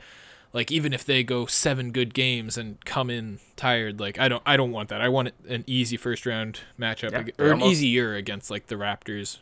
like 0.54 0.72
even 0.72 0.94
if 0.94 1.04
they 1.04 1.24
go 1.24 1.48
seven 1.48 1.92
good 1.92 2.14
games 2.14 2.56
and 2.56 2.78
come 2.86 3.10
in 3.10 3.40
tired, 3.56 4.00
like 4.00 4.20
I 4.20 4.28
don't, 4.30 4.44
I 4.46 4.58
don't 4.58 4.72
want 4.72 4.90
that. 4.90 5.02
I 5.02 5.10
want 5.10 5.32
an 5.50 5.64
easy 5.66 5.98
first 5.98 6.28
round 6.28 6.60
matchup 6.80 7.14
Yeah, 7.14 7.20
ag- 7.22 7.34
or 7.40 7.46
an 7.48 7.52
almost- 7.54 7.72
easy 7.72 7.88
year 7.88 8.14
against 8.16 8.52
like 8.52 8.68
the 8.68 8.76
Raptors 8.76 9.40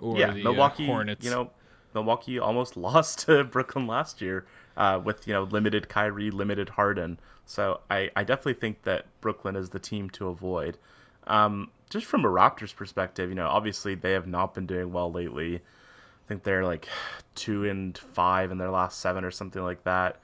or 0.00 0.18
yeah, 0.18 0.32
the 0.32 0.40
uh, 0.40 0.44
Milwaukee. 0.44 0.86
Hornets. 0.86 1.24
You 1.24 1.30
know, 1.30 1.50
Milwaukee 1.94 2.38
almost 2.38 2.76
lost 2.88 3.20
to 3.20 3.44
Brooklyn 3.44 3.86
last 3.86 4.20
year 4.20 4.46
uh, 4.76 5.00
with 5.02 5.26
you 5.26 5.32
know 5.32 5.44
limited 5.44 5.88
Kyrie, 5.88 6.30
limited 6.30 6.70
Harden. 6.70 7.18
So 7.44 7.80
I, 7.90 8.10
I 8.16 8.24
definitely 8.24 8.54
think 8.54 8.82
that 8.82 9.06
Brooklyn 9.20 9.56
is 9.56 9.70
the 9.70 9.78
team 9.78 10.08
to 10.10 10.28
avoid. 10.28 10.78
Um, 11.26 11.70
just 11.90 12.06
from 12.06 12.24
a 12.24 12.28
Raptors 12.28 12.74
perspective, 12.74 13.28
you 13.28 13.34
know, 13.34 13.48
obviously 13.48 13.94
they 13.94 14.12
have 14.12 14.26
not 14.26 14.54
been 14.54 14.66
doing 14.66 14.92
well 14.92 15.10
lately. 15.12 15.56
I 15.56 16.28
think 16.28 16.44
they're 16.44 16.64
like 16.64 16.88
two 17.34 17.64
and 17.68 17.96
five 17.98 18.50
in 18.50 18.58
their 18.58 18.70
last 18.70 19.00
seven 19.00 19.24
or 19.24 19.30
something 19.30 19.62
like 19.62 19.84
that. 19.84 20.16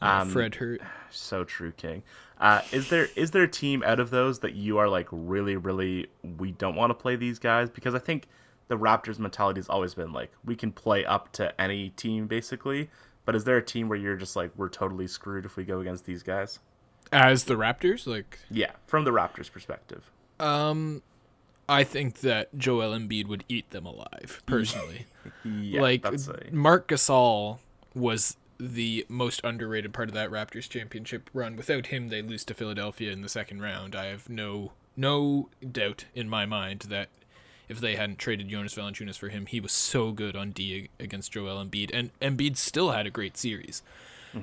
Uh, 0.00 0.22
Um, 0.22 0.30
Fred 0.30 0.54
hurt. 0.56 0.80
so 1.10 1.44
true, 1.44 1.72
King. 1.72 2.02
Uh, 2.40 2.62
is 2.72 2.88
there 2.88 3.08
is 3.14 3.30
there 3.30 3.44
a 3.44 3.48
team 3.48 3.84
out 3.86 4.00
of 4.00 4.10
those 4.10 4.40
that 4.40 4.54
you 4.54 4.78
are 4.78 4.88
like 4.88 5.06
really 5.12 5.56
really 5.56 6.08
we 6.38 6.50
don't 6.50 6.74
want 6.74 6.90
to 6.90 6.94
play 6.94 7.14
these 7.14 7.38
guys 7.38 7.70
because 7.70 7.94
I 7.94 8.00
think 8.00 8.26
the 8.72 8.78
Raptors 8.78 9.18
mentality 9.18 9.58
has 9.58 9.68
always 9.68 9.92
been 9.92 10.14
like 10.14 10.32
we 10.46 10.56
can 10.56 10.72
play 10.72 11.04
up 11.04 11.30
to 11.32 11.60
any 11.60 11.90
team 11.90 12.26
basically, 12.26 12.88
but 13.26 13.36
is 13.36 13.44
there 13.44 13.58
a 13.58 13.62
team 13.62 13.86
where 13.86 13.98
you're 13.98 14.16
just 14.16 14.34
like 14.34 14.50
we're 14.56 14.70
totally 14.70 15.06
screwed 15.06 15.44
if 15.44 15.58
we 15.58 15.64
go 15.64 15.80
against 15.80 16.06
these 16.06 16.22
guys? 16.22 16.58
As 17.12 17.44
the 17.44 17.52
Raptors, 17.52 18.06
like 18.06 18.38
Yeah, 18.50 18.70
from 18.86 19.04
the 19.04 19.10
Raptors 19.10 19.52
perspective. 19.52 20.10
Um, 20.40 21.02
I 21.68 21.84
think 21.84 22.20
that 22.20 22.56
Joel 22.56 22.98
Embiid 22.98 23.26
would 23.26 23.44
eat 23.46 23.68
them 23.72 23.84
alive, 23.84 24.42
personally. 24.46 25.04
Yeah, 25.44 25.82
like 25.82 26.04
a, 26.04 26.18
Marc 26.50 26.88
Gasol 26.88 27.58
was 27.94 28.36
the 28.58 29.04
most 29.08 29.40
underrated 29.44 29.92
part 29.92 30.08
of 30.08 30.14
that 30.14 30.30
Raptors 30.30 30.68
championship 30.68 31.30
run. 31.32 31.56
Without 31.56 31.86
him, 31.86 32.08
they 32.08 32.22
lose 32.22 32.44
to 32.46 32.54
Philadelphia 32.54 33.12
in 33.12 33.22
the 33.22 33.28
second 33.28 33.60
round. 33.60 33.94
I 33.94 34.06
have 34.06 34.28
no 34.28 34.72
no 34.96 35.48
doubt 35.70 36.06
in 36.14 36.28
my 36.28 36.46
mind 36.46 36.86
that 36.88 37.08
if 37.72 37.80
they 37.80 37.96
hadn't 37.96 38.18
traded 38.18 38.48
Jonas 38.48 38.74
Valanciunas 38.74 39.18
for 39.18 39.28
him, 39.30 39.46
he 39.46 39.58
was 39.60 39.72
so 39.72 40.12
good 40.12 40.36
on 40.36 40.50
D 40.52 40.88
against 41.00 41.32
Joel 41.32 41.64
Embiid, 41.64 41.90
and 41.92 42.10
Embiid 42.20 42.56
still 42.56 42.92
had 42.92 43.06
a 43.06 43.10
great 43.10 43.36
series. 43.36 43.82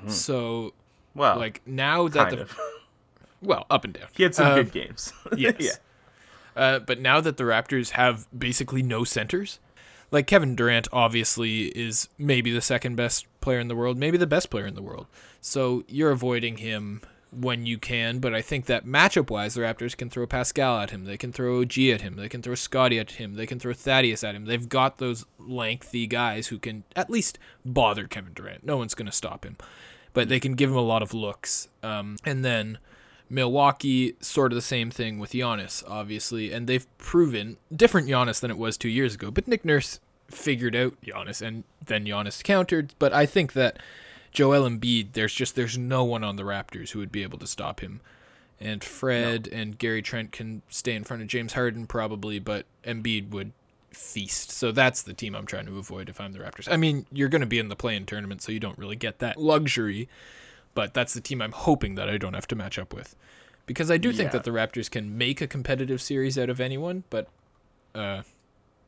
So, 0.08 0.74
well, 1.16 1.38
like 1.38 1.62
now 1.66 2.08
that 2.10 2.30
the 2.32 2.42
of. 2.42 2.58
well 3.42 3.66
up 3.70 3.84
and 3.86 3.94
down, 3.94 4.08
he 4.14 4.24
had 4.24 4.36
some 4.36 4.48
Uh, 4.48 4.56
good 4.56 4.72
games. 4.72 5.14
Yes. 5.38 5.56
yeah. 5.60 5.72
Uh, 6.56 6.80
but 6.80 7.00
now 7.00 7.22
that 7.22 7.38
the 7.38 7.44
Raptors 7.44 7.92
have 7.92 8.28
basically 8.38 8.84
no 8.84 9.04
centers, 9.04 9.60
like 10.12 10.28
Kevin 10.28 10.56
Durant 10.56 10.88
obviously 10.92 11.68
is 11.68 12.10
maybe 12.18 12.52
the 12.52 12.62
second 12.62 12.96
best 12.98 13.26
player 13.42 13.60
in 13.60 13.68
the 13.68 13.76
world, 13.76 13.98
maybe 13.98 14.18
the 14.18 14.28
best 14.28 14.50
player 14.50 14.66
in 14.68 14.76
the 14.76 14.82
world. 14.82 15.06
So 15.42 15.84
you're 15.88 16.12
avoiding 16.12 16.58
him 16.58 17.02
when 17.32 17.66
you 17.66 17.78
can, 17.78 18.20
but 18.20 18.34
I 18.34 18.42
think 18.42 18.66
that 18.66 18.86
matchup 18.86 19.30
wise, 19.30 19.54
the 19.54 19.62
Raptors 19.62 19.96
can 19.96 20.10
throw 20.10 20.26
Pascal 20.26 20.80
at 20.80 20.90
him, 20.90 21.06
they 21.06 21.18
can 21.18 21.32
throw 21.32 21.62
OG 21.62 21.78
at 21.80 22.02
him, 22.02 22.16
they 22.16 22.30
can 22.30 22.42
throw 22.42 22.56
Scotty 22.56 23.00
at 23.00 23.12
him, 23.12 23.36
they 23.36 23.46
can 23.46 23.60
throw 23.60 23.74
Thaddeus 23.74 24.24
at 24.24 24.36
him. 24.36 24.46
They've 24.46 24.68
got 24.68 24.98
those 24.98 25.26
lengthy 25.38 26.08
guys 26.08 26.48
who 26.48 26.58
can 26.58 26.84
at 26.96 27.10
least 27.10 27.38
bother 27.64 28.08
Kevin 28.08 28.34
Durant. 28.34 28.66
No 28.66 28.78
one's 28.78 28.96
going 28.96 29.06
to 29.06 29.12
stop 29.12 29.46
him, 29.46 29.58
but 30.14 30.30
they 30.30 30.40
can 30.40 30.54
give 30.54 30.72
him 30.72 30.76
a 30.76 30.82
lot 30.82 31.04
of 31.04 31.14
looks. 31.14 31.68
Um, 31.84 32.18
and 32.26 32.44
then 32.44 32.80
Milwaukee, 33.30 34.16
sort 34.20 34.52
of 34.52 34.56
the 34.56 34.62
same 34.62 34.90
thing 34.90 35.20
with 35.20 35.34
Giannis, 35.34 35.84
obviously, 35.88 36.52
and 36.52 36.68
they've 36.68 36.88
proven 36.98 37.58
different 37.74 38.08
Giannis 38.08 38.40
than 38.40 38.50
it 38.50 38.58
was 38.58 38.78
two 38.78 38.90
years 38.90 39.14
ago. 39.14 39.30
But 39.30 39.48
Nick 39.48 39.64
Nurse 39.64 40.00
figured 40.32 40.76
out 40.76 41.00
Giannis, 41.02 41.46
and 41.46 41.64
then 41.86 42.06
Giannis 42.06 42.44
countered. 42.44 42.94
But 42.98 43.14
I 43.14 43.26
think 43.26 43.54
that 43.54 43.78
Joel 44.32 44.70
Embiid, 44.70 45.14
there's 45.14 45.34
just 45.34 45.56
there's 45.56 45.78
no 45.78 46.04
one 46.04 46.24
on 46.24 46.36
the 46.36 46.44
Raptors 46.44 46.92
who 46.92 47.00
would 47.00 47.12
be 47.12 47.24
able 47.24 47.40
to 47.40 47.48
stop 47.48 47.80
him. 47.80 48.02
And 48.62 48.84
Fred 48.84 49.48
and 49.52 49.78
Gary 49.78 50.02
Trent 50.02 50.34
can 50.34 50.62
stay 50.70 50.94
in 50.94 51.06
front 51.06 51.22
of 51.22 51.30
James 51.30 51.54
Harden 51.54 51.88
probably, 51.88 52.40
but 52.40 52.66
Embiid 52.84 53.30
would 53.30 53.54
feast. 53.92 54.52
So 54.52 54.72
that's 54.74 55.02
the 55.02 55.14
team 55.14 55.34
I'm 55.34 55.46
trying 55.46 55.66
to 55.68 55.78
avoid 55.78 56.10
if 56.10 56.20
I'm 56.20 56.34
the 56.34 56.40
Raptors. 56.40 56.70
I 56.70 56.76
mean, 56.76 57.06
you're 57.12 57.30
going 57.30 57.42
to 57.42 57.48
be 57.48 57.58
in 57.58 57.70
the 57.70 57.76
play-in 57.78 58.06
tournament, 58.06 58.42
so 58.42 58.52
you 58.52 58.60
don't 58.60 58.78
really 58.78 58.98
get 58.98 59.20
that 59.20 59.38
luxury 59.38 60.10
but 60.74 60.94
that's 60.94 61.14
the 61.14 61.22
team 61.22 61.42
I'm 61.42 61.52
hoping 61.52 61.96
that 61.96 62.10
I 62.10 62.18
don't 62.18 62.34
have 62.34 62.48
to 62.48 62.56
match 62.56 62.80
up 62.80 62.94
with. 62.94 63.16
Because 63.66 63.92
I 63.92 63.98
do 63.98 64.12
think 64.12 64.32
that 64.32 64.46
the 64.46 64.52
Raptors 64.52 64.90
can 64.90 65.18
make 65.18 65.42
a 65.42 65.48
competitive 65.48 66.02
series 66.02 66.40
out 66.40 66.50
of 66.50 66.60
anyone, 66.60 67.04
but 67.10 67.28
uh, 67.94 68.24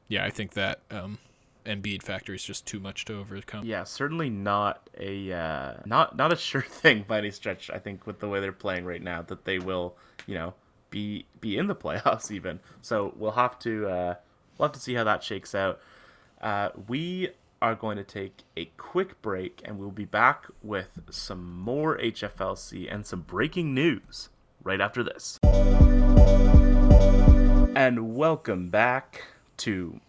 yeah, 0.08 0.24
I 0.24 0.30
think 0.30 0.54
that 0.54 0.80
um, 0.90 1.20
Embiid 1.66 2.02
factor 2.02 2.34
is 2.34 2.44
just 2.44 2.66
too 2.66 2.80
much 2.80 3.06
to 3.06 3.20
overcome. 3.20 3.66
Yeah, 3.66 3.84
certainly 3.84 4.30
not 4.30 4.90
a 4.98 5.32
uh, 5.32 5.74
not 5.86 6.16
not 6.16 6.34
a 6.34 6.36
sure 6.38 6.62
thing 6.62 7.06
by 7.08 7.20
any 7.20 7.32
stretch. 7.32 7.70
I 7.70 7.80
think 7.80 8.08
with 8.08 8.20
the 8.20 8.28
way 8.28 8.40
they're 8.40 8.52
playing 8.52 8.86
right 8.86 9.02
now, 9.02 9.22
that 9.24 9.46
they 9.46 9.60
will, 9.60 9.96
you 10.26 10.36
know, 10.36 10.54
be 10.90 11.26
be 11.40 11.58
in 11.58 11.68
the 11.68 11.76
playoffs 11.84 12.32
even. 12.32 12.60
So 12.82 13.14
we'll 13.16 13.32
have 13.32 13.60
to 13.60 13.88
uh, 13.88 14.16
we'll 14.58 14.68
have 14.68 14.74
to 14.74 14.80
see 14.80 14.94
how 14.94 15.04
that 15.04 15.24
shakes 15.24 15.54
out. 15.54 15.80
Uh, 16.42 16.70
we 16.88 17.30
are 17.62 17.76
going 17.76 17.98
to 17.98 18.04
take 18.04 18.44
a 18.58 18.66
quick 18.78 19.22
break, 19.22 19.62
and 19.64 19.78
we'll 19.78 19.92
be 19.92 20.06
back 20.06 20.48
with 20.64 21.00
some 21.12 21.60
more 21.60 21.98
HFLC 22.00 22.92
and 22.92 23.06
some 23.06 23.22
breaking 23.22 23.76
news 23.76 24.30
right 24.64 24.82
after 24.82 25.04
this. 25.04 25.38
And 27.76 28.16
welcome 28.16 28.70
back 28.70 29.28
to 29.58 30.00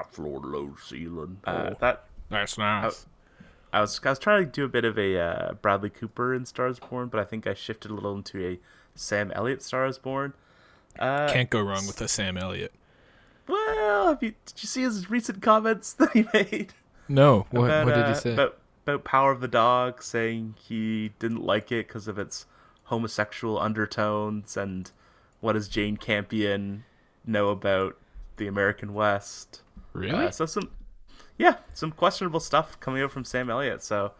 uh, 0.00 0.02
top 0.02 0.14
floor, 0.14 0.40
low 0.40 0.74
ceiling. 0.84 1.38
Uh, 1.44 1.74
that 1.80 2.04
That's 2.28 2.58
nice. 2.58 3.06
I 3.72 3.80
was 3.80 4.00
I 4.04 4.10
was 4.10 4.18
trying 4.18 4.44
to 4.44 4.50
do 4.50 4.64
a 4.64 4.68
bit 4.68 4.84
of 4.84 4.98
a 4.98 5.18
uh, 5.18 5.52
Bradley 5.54 5.90
Cooper 5.90 6.34
in 6.34 6.44
Stars 6.46 6.78
Born, 6.78 7.08
but 7.08 7.20
I 7.20 7.24
think 7.24 7.46
I 7.46 7.54
shifted 7.54 7.90
a 7.90 7.94
little 7.94 8.14
into 8.14 8.44
a 8.44 8.58
Sam 8.94 9.30
Elliott 9.32 9.62
Stars 9.62 9.98
Born. 9.98 10.32
Uh, 10.98 11.28
Can't 11.32 11.50
go 11.50 11.60
wrong 11.60 11.86
with 11.86 12.00
a 12.00 12.08
Sam 12.08 12.36
Elliott. 12.36 12.72
well, 13.46 14.08
have 14.08 14.22
you, 14.22 14.34
did 14.44 14.62
you 14.62 14.66
see 14.66 14.82
his 14.82 15.08
recent 15.08 15.40
comments 15.40 15.92
that 15.98 16.12
he 16.12 16.26
made? 16.34 16.72
No, 17.08 17.46
what, 17.50 17.66
about, 17.66 17.86
what 17.86 17.94
did 17.94 18.04
uh, 18.04 18.08
he 18.08 18.14
say? 18.14 18.32
About, 18.32 18.58
about 18.84 19.04
Power 19.04 19.30
of 19.30 19.40
the 19.40 19.48
Dog, 19.48 20.02
saying 20.02 20.54
he 20.58 21.12
didn't 21.18 21.44
like 21.44 21.70
it 21.70 21.86
because 21.86 22.08
of 22.08 22.18
its 22.18 22.46
homosexual 22.84 23.58
undertones, 23.58 24.56
and 24.56 24.90
what 25.40 25.52
does 25.52 25.68
Jane 25.68 25.96
Campion 25.96 26.84
know 27.24 27.50
about 27.50 27.96
the 28.36 28.48
American 28.48 28.94
West? 28.94 29.62
Really? 29.92 30.26
Uh, 30.26 30.30
so 30.30 30.46
some, 30.46 30.70
yeah, 31.38 31.56
some 31.74 31.90
questionable 31.90 32.40
stuff 32.40 32.78
coming 32.80 33.02
out 33.02 33.12
from 33.12 33.24
Sam 33.24 33.50
Elliott. 33.50 33.82
So 33.82 34.12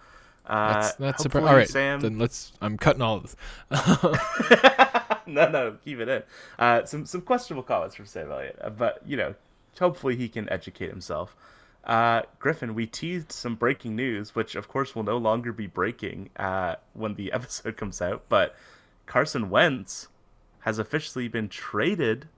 uh, 0.46 0.72
that's 0.72 0.94
that's 0.94 1.22
surprising. 1.22 1.48
All 1.48 1.54
right, 1.54 1.68
Sam. 1.68 2.00
then 2.00 2.18
let's. 2.18 2.52
I'm 2.60 2.76
cutting 2.76 3.02
all 3.02 3.16
of 3.16 3.22
this. 3.22 3.36
no, 5.26 5.48
no, 5.48 5.76
keep 5.84 5.98
it 5.98 6.08
in. 6.08 6.22
Uh, 6.58 6.84
some 6.84 7.06
some 7.06 7.20
questionable 7.20 7.62
comments 7.62 7.94
from 7.94 8.06
Sam 8.06 8.30
Elliott, 8.30 8.58
uh, 8.60 8.70
but 8.70 9.00
you 9.06 9.16
know, 9.16 9.34
hopefully 9.78 10.16
he 10.16 10.28
can 10.28 10.48
educate 10.50 10.90
himself. 10.90 11.36
Uh, 11.84 12.22
Griffin, 12.38 12.74
we 12.74 12.86
teased 12.86 13.32
some 13.32 13.54
breaking 13.54 13.96
news, 13.96 14.34
which 14.34 14.54
of 14.54 14.68
course 14.68 14.94
will 14.94 15.02
no 15.02 15.16
longer 15.16 15.52
be 15.52 15.66
breaking 15.66 16.30
uh, 16.36 16.76
when 16.92 17.14
the 17.14 17.32
episode 17.32 17.76
comes 17.76 18.02
out. 18.02 18.24
But 18.28 18.54
Carson 19.06 19.50
Wentz 19.50 20.08
has 20.60 20.78
officially 20.78 21.28
been 21.28 21.48
traded 21.48 22.28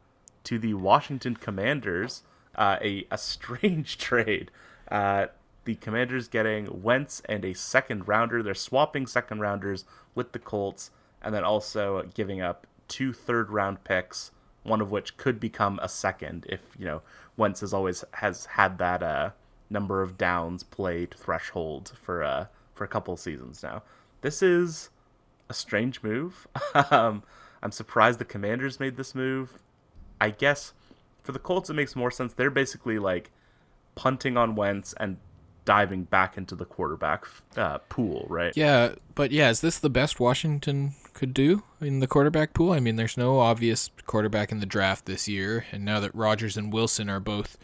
to 0.45 0.59
the 0.59 0.74
Washington 0.74 1.37
Commanders. 1.37 2.22
Uh, 2.55 2.76
a 2.80 3.07
a 3.11 3.18
strange 3.18 3.98
trade. 4.07 4.50
Uh, 4.90 5.26
the 5.64 5.74
Commanders 5.76 6.28
getting 6.28 6.82
Wentz 6.82 7.22
and 7.26 7.44
a 7.44 7.55
second 7.55 8.09
rounder. 8.09 8.42
They're 8.42 8.55
swapping 8.55 9.07
second 9.07 9.40
rounders 9.40 9.84
with 10.14 10.32
the 10.32 10.38
Colts, 10.38 10.90
and 11.22 11.34
then 11.34 11.44
also 11.44 12.03
giving 12.14 12.40
up 12.40 12.66
two 12.88 13.12
third 13.12 13.50
round 13.50 13.84
picks, 13.84 14.32
one 14.64 14.80
of 14.80 14.90
which 14.90 15.16
could 15.16 15.40
become 15.40 15.78
a 15.82 15.88
second 15.88 16.46
if 16.48 16.61
you 16.78 16.84
know 16.84 17.03
Wentz 17.36 17.61
has 17.61 17.72
always 17.72 18.05
has 18.12 18.46
had 18.46 18.78
that 18.78 19.03
uh, 19.03 19.30
number 19.70 20.03
of 20.03 20.18
downs 20.18 20.62
played 20.62 21.14
threshold 21.14 21.92
for 22.00 22.22
uh, 22.22 22.46
for 22.74 22.84
a 22.84 22.88
couple 22.88 23.16
seasons 23.16 23.62
now. 23.62 23.82
This 24.20 24.42
is 24.42 24.90
a 25.48 25.55
strange 25.55 26.03
move. 26.03 26.46
um, 26.90 27.22
I'm 27.62 27.72
surprised 27.72 28.18
the 28.18 28.24
Commanders 28.24 28.80
made 28.80 28.96
this 28.96 29.14
move. 29.14 29.59
I 30.20 30.30
guess 30.30 30.72
for 31.23 31.33
the 31.33 31.39
Colts 31.39 31.70
it 31.70 31.75
makes 31.75 31.97
more 31.97 32.11
sense. 32.11 32.33
They're 32.33 32.51
basically 32.51 32.99
like 32.99 33.31
punting 33.95 34.37
on 34.37 34.55
Wentz 34.55 34.95
and 34.99 35.18
diving 35.64 36.05
back 36.05 36.37
into 36.37 36.55
the 36.55 36.64
quarterback 36.64 37.27
uh, 37.57 37.79
pool, 37.89 38.27
right? 38.29 38.53
Yeah, 38.57 38.95
but 39.14 39.31
yeah, 39.31 39.51
is 39.51 39.61
this 39.61 39.79
the 39.79 39.91
best 39.91 40.18
Washington 40.18 40.95
could 41.14 41.35
do 41.35 41.62
in 41.81 42.01
the 42.01 42.07
quarterback 42.07 42.55
pool? 42.55 42.73
I 42.73 42.81
mean, 42.81 42.97
there's 42.97 43.16
no 43.16 43.39
obvious 43.39 43.91
quarterback 44.07 44.51
in 44.51 44.61
the 44.61 44.66
draft 44.66 45.07
this 45.07 45.29
year, 45.29 45.66
and 45.70 45.85
now 45.85 46.01
that 46.01 46.14
Rodgers 46.14 46.57
and 46.57 46.73
Wilson 46.73 47.09
are 47.09 47.20
both 47.20 47.57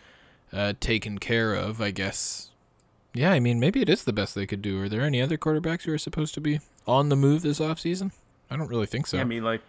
uh, 0.53 0.75
taken 0.81 1.19
care 1.19 1.55
of, 1.55 1.81
I 1.81 1.91
guess. 1.91 2.51
Yeah, 3.15 3.33
I 3.33 3.41
mean, 3.41 3.59
maybe 3.59 3.81
it 3.81 3.89
is 3.89 4.05
the 4.05 4.13
best 4.13 4.35
they 4.35 4.47
could 4.47 4.63
do. 4.63 4.81
Are 4.83 4.89
there 4.89 5.03
any 5.03 5.21
other 5.21 5.37
quarterbacks 5.39 5.83
who 5.83 5.93
are 5.93 5.99
supposed 5.99 6.35
to 6.35 6.41
be 6.41 6.61
on 6.87 7.09
the 7.09 7.17
move 7.17 7.43
this 7.43 7.59
offseason? 7.59 8.13
I 8.51 8.57
don't 8.57 8.69
really 8.69 8.87
think 8.87 9.07
so. 9.07 9.17
Yeah, 9.17 9.23
I 9.23 9.27
mean, 9.27 9.45
like, 9.45 9.63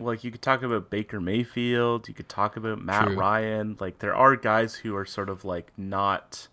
like 0.00 0.24
you 0.24 0.30
could 0.30 0.42
talk 0.42 0.62
about 0.62 0.90
Baker 0.90 1.20
Mayfield, 1.20 2.08
you 2.08 2.14
could 2.14 2.28
talk 2.28 2.56
about 2.56 2.82
Matt 2.82 3.06
True. 3.06 3.16
Ryan. 3.16 3.76
Like, 3.80 3.98
there 4.00 4.14
are 4.14 4.36
guys 4.36 4.74
who 4.76 4.96
are 4.96 5.04
sort 5.06 5.28
of 5.28 5.44
like 5.44 5.72
not, 5.76 6.48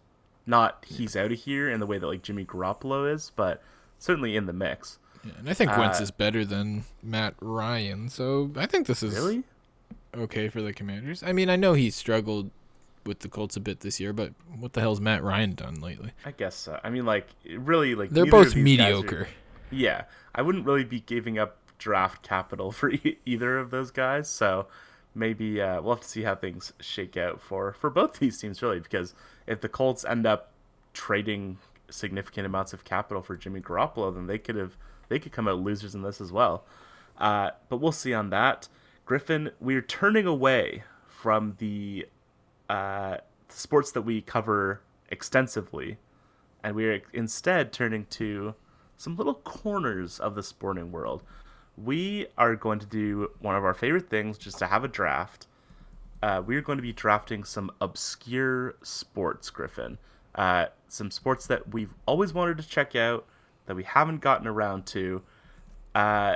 not 0.46 0.86
he's 0.88 1.16
out 1.16 1.32
of 1.32 1.40
here 1.40 1.70
in 1.70 1.80
the 1.80 1.86
way 1.86 1.98
that 1.98 2.08
like 2.08 2.22
Jimmy 2.22 2.46
Garoppolo 2.46 3.12
is, 3.12 3.32
but 3.36 3.62
certainly 4.00 4.36
in 4.36 4.46
the 4.46 4.54
mix. 4.54 4.98
Yeah, 5.24 5.34
and 5.40 5.50
I 5.50 5.54
think 5.54 5.76
Wentz 5.78 6.00
uh, 6.00 6.04
is 6.04 6.12
better 6.12 6.44
than 6.44 6.84
Matt 7.04 7.36
Ryan, 7.42 8.10
so 8.10 8.50
I 8.56 8.66
think 8.66 8.88
this 8.88 9.04
is 9.04 9.14
Really? 9.16 9.44
okay 10.18 10.50
for 10.50 10.62
the 10.62 10.74
Commanders. 10.74 11.22
I 11.24 11.32
mean, 11.32 11.50
I 11.50 11.56
know 11.56 11.74
he 11.74 11.92
struggled 11.92 12.50
with 13.06 13.20
the 13.20 13.30
Colts 13.30 13.56
a 13.56 13.60
bit 13.60 13.82
this 13.82 14.00
year, 14.00 14.14
but 14.14 14.34
what 14.60 14.74
the 14.74 14.82
hell's 14.82 15.00
Matt 15.00 15.24
Ryan 15.24 15.54
done 15.54 15.80
lately? 15.82 16.12
I 16.26 16.32
guess 16.32 16.56
so. 16.56 16.80
I 16.84 16.90
mean, 16.90 17.06
like, 17.06 17.28
really, 17.56 17.94
like 17.96 18.10
They're 18.12 18.26
both 18.26 18.48
guys 18.48 18.56
are- 18.56 18.60
mediocre. 18.60 19.28
yeah, 19.72 20.04
I 20.34 20.42
wouldn't 20.42 20.66
really 20.66 20.84
be 20.84 21.02
giving 21.02 21.38
up 21.38 21.58
draft 21.82 22.22
capital 22.22 22.72
for 22.80 22.92
e- 22.92 23.18
either 23.26 23.58
of 23.58 23.72
those 23.72 23.92
guys. 23.92 24.30
So 24.30 24.68
maybe 25.14 25.60
uh, 25.60 25.82
we'll 25.82 25.96
have 25.96 26.04
to 26.04 26.08
see 26.08 26.22
how 26.22 26.36
things 26.36 26.72
shake 26.80 27.18
out 27.18 27.42
for 27.42 27.74
for 27.74 27.90
both 27.90 28.20
these 28.20 28.38
teams, 28.40 28.62
really. 28.62 28.80
Because 28.80 29.14
if 29.48 29.60
the 29.60 29.68
Colts 29.68 30.06
end 30.06 30.26
up 30.26 30.52
trading 30.94 31.58
significant 31.90 32.46
amounts 32.46 32.72
of 32.72 32.86
capital 32.86 33.22
for 33.22 33.36
Jimmy 33.36 33.60
Garoppolo, 33.60 34.14
then 34.14 34.28
they 34.28 34.38
could 34.38 34.56
have 34.56 34.78
they 35.10 35.20
could 35.20 35.34
come 35.34 35.48
out 35.48 35.60
losers 35.60 35.94
in 35.94 36.04
this 36.04 36.22
as 36.22 36.32
well. 36.32 36.64
Uh, 37.18 37.52
but 37.68 37.78
we'll 37.78 37.92
see 37.92 38.14
on 38.14 38.30
that. 38.30 38.70
Griffin, 39.06 39.52
we're 39.60 39.82
turning 39.82 40.26
away 40.26 40.84
from 41.08 41.56
the 41.58 42.08
uh, 42.70 43.18
sports 43.50 43.92
that 43.92 44.04
we 44.04 44.22
cover 44.22 44.82
extensively, 45.10 45.98
and 46.64 46.76
we're 46.76 47.02
instead 47.12 47.74
turning 47.74 48.06
to 48.06 48.56
some 48.96 49.18
little 49.18 49.34
corners 49.34 50.20
of 50.20 50.36
the 50.36 50.44
sporting 50.44 50.92
world. 50.92 51.24
We 51.84 52.28
are 52.38 52.56
going 52.56 52.80
to 52.80 52.86
do 52.86 53.32
one 53.40 53.56
of 53.56 53.64
our 53.64 53.74
favorite 53.74 54.10
things, 54.10 54.38
just 54.38 54.58
to 54.60 54.68
have 54.68 54.84
a 54.84 54.88
draft. 54.88 55.48
Uh, 56.22 56.42
we're 56.46 56.62
going 56.62 56.78
to 56.78 56.84
be 56.84 56.94
drafting 56.94 57.44
some 57.44 57.72
obscure 57.82 58.76
sports, 58.84 59.50
Griffin. 59.50 59.98
Uh, 60.36 60.68
some 60.88 61.10
sports 61.10 61.48
that 61.48 61.74
we've 61.74 61.94
always 62.06 62.34
wanted 62.34 62.58
to 62.58 62.68
check 62.68 62.96
out 62.96 63.26
that 63.66 63.76
we 63.76 63.84
haven't 63.84 64.22
gotten 64.22 64.48
around 64.48 64.86
to. 64.88 65.22
Uh, 65.96 66.36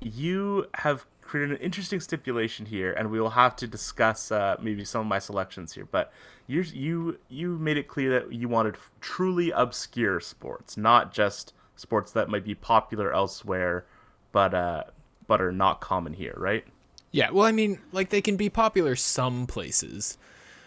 you 0.00 0.66
have 0.74 1.04
created 1.20 1.52
an 1.52 1.64
interesting 1.64 2.00
stipulation 2.00 2.66
here, 2.66 2.92
and 2.92 3.10
we 3.10 3.20
will 3.20 3.30
have 3.30 3.54
to 3.56 3.66
discuss 3.66 4.32
uh, 4.32 4.56
maybe 4.60 4.84
some 4.84 5.02
of 5.02 5.06
my 5.06 5.18
selections 5.18 5.74
here. 5.74 5.86
But 5.90 6.12
you 6.46 6.62
you 6.62 7.18
you 7.28 7.58
made 7.58 7.76
it 7.76 7.86
clear 7.86 8.10
that 8.18 8.32
you 8.32 8.48
wanted 8.48 8.76
truly 9.00 9.50
obscure 9.50 10.20
sports, 10.20 10.76
not 10.76 11.12
just 11.12 11.52
sports 11.76 12.12
that 12.12 12.28
might 12.28 12.44
be 12.44 12.54
popular 12.54 13.12
elsewhere, 13.12 13.84
but 14.32 14.54
uh, 14.54 14.84
but 15.26 15.40
are 15.40 15.52
not 15.52 15.80
common 15.80 16.12
here, 16.12 16.34
right? 16.36 16.64
Yeah, 17.12 17.30
well, 17.30 17.44
I 17.44 17.52
mean, 17.52 17.80
like 17.92 18.10
they 18.10 18.20
can 18.20 18.36
be 18.36 18.48
popular 18.48 18.94
some 18.96 19.46
places, 19.46 20.16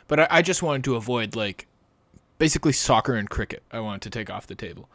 but 0.07 0.19
I, 0.21 0.27
I 0.29 0.41
just 0.41 0.61
wanted 0.61 0.83
to 0.85 0.95
avoid 0.95 1.35
like 1.35 1.67
basically 2.37 2.73
soccer 2.73 3.15
and 3.15 3.29
cricket. 3.29 3.63
I 3.71 3.79
wanted 3.79 4.01
to 4.03 4.09
take 4.09 4.29
off 4.29 4.47
the 4.47 4.55
table. 4.55 4.89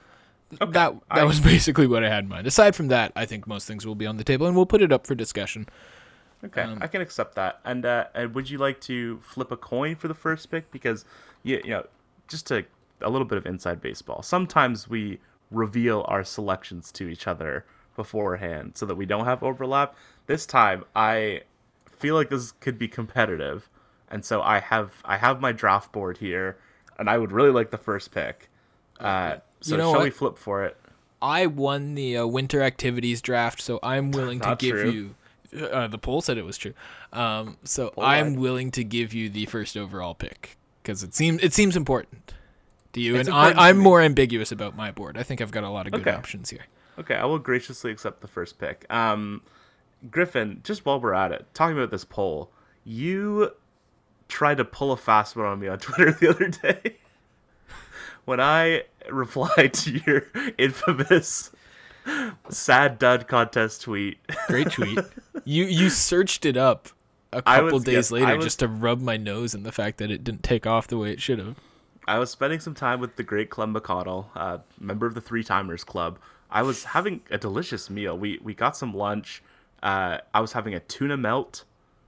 That 0.58 0.72
that 0.72 0.94
I- 1.10 1.24
was 1.24 1.40
basically 1.54 1.86
what 1.86 2.04
I 2.04 2.08
had 2.08 2.24
in 2.24 2.28
mind. 2.30 2.46
Aside 2.46 2.74
from 2.76 2.88
that, 2.88 3.12
I 3.16 3.24
think 3.26 3.46
most 3.46 3.66
things 3.66 3.86
will 3.86 3.94
be 3.94 4.06
on 4.06 4.16
the 4.16 4.24
table, 4.24 4.46
and 4.46 4.54
we'll 4.56 4.66
put 4.66 4.82
it 4.82 4.92
up 4.92 5.06
for 5.06 5.14
discussion. 5.14 5.66
Okay, 6.44 6.62
Um, 6.62 6.78
I 6.80 6.86
can 6.86 7.00
accept 7.00 7.34
that. 7.34 7.60
And 7.64 7.84
uh, 7.84 8.06
and 8.14 8.34
would 8.34 8.48
you 8.48 8.58
like 8.58 8.80
to 8.82 9.18
flip 9.24 9.50
a 9.50 9.56
coin 9.56 9.96
for 9.96 10.06
the 10.08 10.14
first 10.14 10.50
pick? 10.50 10.70
Because 10.70 11.04
you, 11.42 11.60
you 11.64 11.70
know, 11.70 11.86
just 12.28 12.46
to 12.48 12.64
a 13.00 13.08
little 13.10 13.26
bit 13.26 13.38
of 13.38 13.46
inside 13.46 13.80
baseball. 13.80 14.22
Sometimes 14.22 14.88
we 14.88 15.18
reveal 15.50 16.04
our 16.08 16.22
selections 16.24 16.92
to 16.92 17.08
each 17.08 17.26
other 17.26 17.64
beforehand 17.98 18.72
so 18.76 18.86
that 18.86 18.94
we 18.94 19.04
don't 19.04 19.26
have 19.26 19.42
overlap. 19.42 19.94
This 20.26 20.46
time, 20.46 20.84
I 20.96 21.42
feel 21.90 22.14
like 22.14 22.30
this 22.30 22.52
could 22.52 22.78
be 22.78 22.88
competitive, 22.88 23.68
and 24.10 24.24
so 24.24 24.40
I 24.40 24.60
have 24.60 25.02
I 25.04 25.18
have 25.18 25.40
my 25.42 25.52
draft 25.52 25.92
board 25.92 26.16
here, 26.18 26.56
and 26.98 27.10
I 27.10 27.18
would 27.18 27.32
really 27.32 27.50
like 27.50 27.70
the 27.70 27.76
first 27.78 28.10
pick. 28.12 28.48
Uh, 28.98 29.36
so 29.60 29.76
know 29.76 29.90
shall 29.90 30.00
what? 30.00 30.04
we 30.04 30.10
flip 30.10 30.38
for 30.38 30.64
it? 30.64 30.76
I 31.20 31.46
won 31.46 31.94
the 31.96 32.16
uh, 32.18 32.26
winter 32.26 32.62
activities 32.62 33.20
draft, 33.20 33.60
so 33.60 33.78
I'm 33.82 34.10
willing 34.18 34.40
to 34.40 34.56
give 34.58 34.76
true. 34.76 34.90
you. 34.90 35.14
Uh, 35.66 35.86
the 35.88 35.98
poll 35.98 36.20
said 36.20 36.36
it 36.38 36.44
was 36.44 36.56
true. 36.58 36.74
Um, 37.12 37.56
so 37.64 37.92
I'm 37.98 38.30
lied. 38.34 38.38
willing 38.38 38.70
to 38.72 38.84
give 38.84 39.12
you 39.14 39.28
the 39.30 39.46
first 39.46 39.76
overall 39.76 40.14
pick 40.14 40.56
because 40.82 41.02
it 41.02 41.14
seems 41.14 41.42
it 41.42 41.52
seems 41.54 41.74
important 41.76 42.34
to 42.92 43.00
you, 43.00 43.16
It's 43.16 43.28
and 43.28 43.36
I, 43.36 43.68
I'm 43.68 43.78
more 43.78 44.00
ambiguous 44.02 44.52
about 44.52 44.76
my 44.76 44.90
board. 44.90 45.16
I 45.18 45.22
think 45.22 45.40
I've 45.40 45.50
got 45.50 45.64
a 45.64 45.70
lot 45.70 45.86
of 45.86 45.92
good 45.92 46.02
Okay. 46.06 46.16
options 46.16 46.50
here. 46.50 46.66
Okay, 46.98 47.14
I 47.14 47.24
will 47.26 47.38
graciously 47.38 47.90
accept 47.90 48.20
the 48.20 48.28
first 48.28 48.58
pick. 48.58 48.84
Um, 48.90 49.42
Griffin, 50.10 50.60
just 50.64 50.84
while 50.84 51.00
we're 51.00 51.14
at 51.14 51.32
it, 51.32 51.46
talking 51.54 51.76
about 51.76 51.90
this 51.90 52.04
poll, 52.04 52.50
you 52.84 53.52
tried 54.28 54.56
to 54.58 54.64
pull 54.64 54.92
a 54.92 54.96
fast 54.96 55.36
one 55.36 55.46
on 55.46 55.60
me 55.60 55.68
on 55.68 55.78
Twitter 55.78 56.10
the 56.12 56.28
other 56.28 56.48
day 56.48 56.96
when 58.24 58.40
I 58.40 58.82
replied 59.10 59.72
to 59.74 60.00
your 60.06 60.26
infamous 60.58 61.50
sad 62.48 62.98
dud 62.98 63.28
contest 63.28 63.82
tweet. 63.82 64.18
Great 64.46 64.70
tweet. 64.70 64.98
you 65.44 65.64
you 65.64 65.90
searched 65.90 66.44
it 66.46 66.56
up 66.56 66.88
a 67.32 67.42
couple 67.42 67.72
was- 67.74 67.84
days 67.84 67.94
yes, 67.94 68.10
later 68.10 68.36
was- 68.36 68.44
just 68.44 68.58
to 68.60 68.68
rub 68.68 69.00
my 69.00 69.16
nose 69.16 69.54
in 69.54 69.62
the 69.62 69.72
fact 69.72 69.98
that 69.98 70.10
it 70.10 70.24
didn't 70.24 70.42
take 70.42 70.66
off 70.66 70.86
the 70.88 70.98
way 70.98 71.12
it 71.12 71.20
should 71.20 71.38
have. 71.38 71.56
I 72.06 72.18
was 72.18 72.30
spending 72.30 72.58
some 72.60 72.74
time 72.74 73.00
with 73.00 73.16
the 73.16 73.22
great 73.22 73.50
Clem 73.50 73.74
McConnell, 73.74 74.26
uh, 74.34 74.58
member 74.80 75.06
of 75.06 75.12
the 75.14 75.20
Three 75.20 75.44
Timers 75.44 75.84
Club. 75.84 76.18
I 76.50 76.62
was 76.62 76.84
having 76.84 77.20
a 77.30 77.38
delicious 77.38 77.90
meal. 77.90 78.16
We 78.16 78.38
we 78.42 78.54
got 78.54 78.76
some 78.76 78.94
lunch. 78.94 79.42
Uh, 79.82 80.18
I 80.34 80.40
was 80.40 80.52
having 80.52 80.74
a 80.74 80.80
tuna 80.80 81.16
melt 81.16 81.64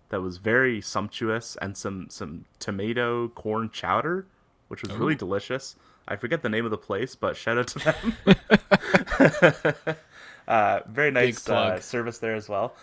that 0.09 0.21
was 0.21 0.39
very 0.39 0.81
sumptuous, 0.81 1.57
and 1.61 1.77
some 1.77 2.09
some 2.11 2.47
tomato 2.59 3.29
corn 3.29 3.71
chowder 3.71 4.27
which 4.71 4.83
was 4.85 4.93
really 4.93 5.17
delicious. 5.17 5.75
I 6.07 6.15
forget 6.15 6.43
the 6.43 6.49
name 6.49 6.65
of 6.65 6.71
the 6.71 6.79
place, 6.79 7.17
but 7.17 7.37
shout 7.37 7.59
out 7.59 7.67
to 7.67 7.79
them. 7.81 8.15
uh, 10.49 10.81
very 10.89 11.11
nice 11.11 11.49
uh, 11.49 11.81
service 11.81 12.19
there 12.19 12.37
as 12.37 12.49
well. 12.49 12.75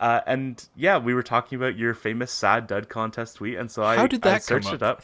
Uh, 0.00 0.22
and 0.26 0.66
yeah, 0.74 0.98
we 0.98 1.14
were 1.14 1.22
talking 1.22 1.54
about 1.54 1.78
your 1.78 1.94
famous 1.94 2.32
sad 2.32 2.66
dud 2.66 2.88
contest 2.88 3.36
tweet, 3.36 3.56
and 3.56 3.70
so 3.70 3.84
I, 3.84 3.94
How 3.94 4.08
did 4.08 4.26
I 4.26 4.30
that 4.30 4.46
come 4.46 4.60
searched 4.60 4.66
up? 4.66 4.74
it 4.74 4.82
up. 4.82 5.02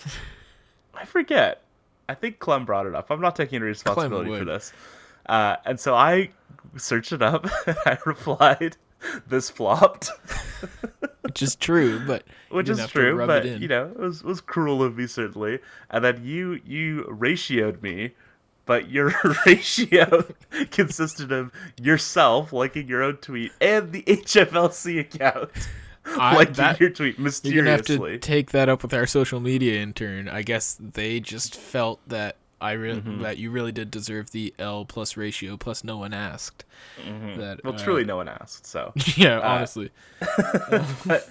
I 0.94 1.04
forget. 1.04 1.62
I 2.08 2.14
think 2.14 2.40
Clem 2.40 2.64
brought 2.64 2.86
it 2.86 2.94
up. 2.96 3.08
I'm 3.08 3.20
not 3.20 3.36
taking 3.36 3.56
any 3.56 3.66
responsibility 3.66 4.36
for 4.36 4.44
this. 4.44 4.72
Uh, 5.26 5.56
and 5.64 5.78
so 5.78 5.94
I 5.94 6.30
searched 6.76 7.12
it 7.12 7.22
up. 7.22 7.46
I 7.86 7.98
replied, 8.04 8.76
"This 9.26 9.50
flopped," 9.50 10.10
which 11.22 11.42
is 11.42 11.56
true, 11.56 12.00
but 12.06 12.24
which 12.50 12.68
is 12.68 12.84
true. 12.88 13.26
But 13.26 13.46
you 13.46 13.68
know, 13.68 13.86
it 13.86 13.98
was 13.98 14.22
was 14.22 14.40
cruel 14.40 14.82
of 14.82 14.96
me 14.96 15.06
certainly. 15.06 15.60
And 15.90 16.04
then 16.04 16.22
you 16.24 16.60
you 16.64 17.04
ratioed 17.04 17.82
me, 17.82 18.12
but 18.66 18.90
your 18.90 19.12
ratio 19.46 20.24
consisted 20.70 21.32
of 21.32 21.52
yourself 21.80 22.52
liking 22.52 22.88
your 22.88 23.02
own 23.02 23.16
tweet 23.18 23.52
and 23.60 23.92
the 23.92 24.02
HFLC 24.02 25.00
account 25.00 25.50
I- 26.04 26.34
liking 26.36 26.54
that- 26.54 26.80
your 26.80 26.90
tweet 26.90 27.18
mysteriously. 27.18 27.54
You're 27.54 27.64
gonna 27.64 27.76
have 27.76 27.86
to 27.86 28.18
take 28.18 28.50
that 28.52 28.68
up 28.68 28.82
with 28.82 28.92
our 28.94 29.06
social 29.06 29.40
media 29.40 29.80
intern. 29.80 30.28
I 30.28 30.42
guess 30.42 30.76
they 30.80 31.20
just 31.20 31.54
felt 31.56 32.00
that 32.08 32.36
I 32.62 32.72
re- 32.72 32.92
Mm-hmm. 32.94 33.22
that 33.22 33.38
you 33.38 33.50
really 33.50 33.72
did 33.72 33.90
deserve 33.90 34.30
the 34.30 34.54
L 34.58 34.84
plus 34.84 35.16
ratio 35.16 35.56
plus 35.56 35.82
no 35.84 35.96
one 35.98 36.14
asked. 36.14 36.64
Mm-hmm. 37.04 37.38
well, 37.64 37.74
uh, 37.74 37.78
truly, 37.78 38.04
no 38.04 38.16
one 38.16 38.28
asked. 38.28 38.66
So, 38.66 38.92
yeah, 39.16 39.40
honestly, 39.40 39.90
but 41.06 41.28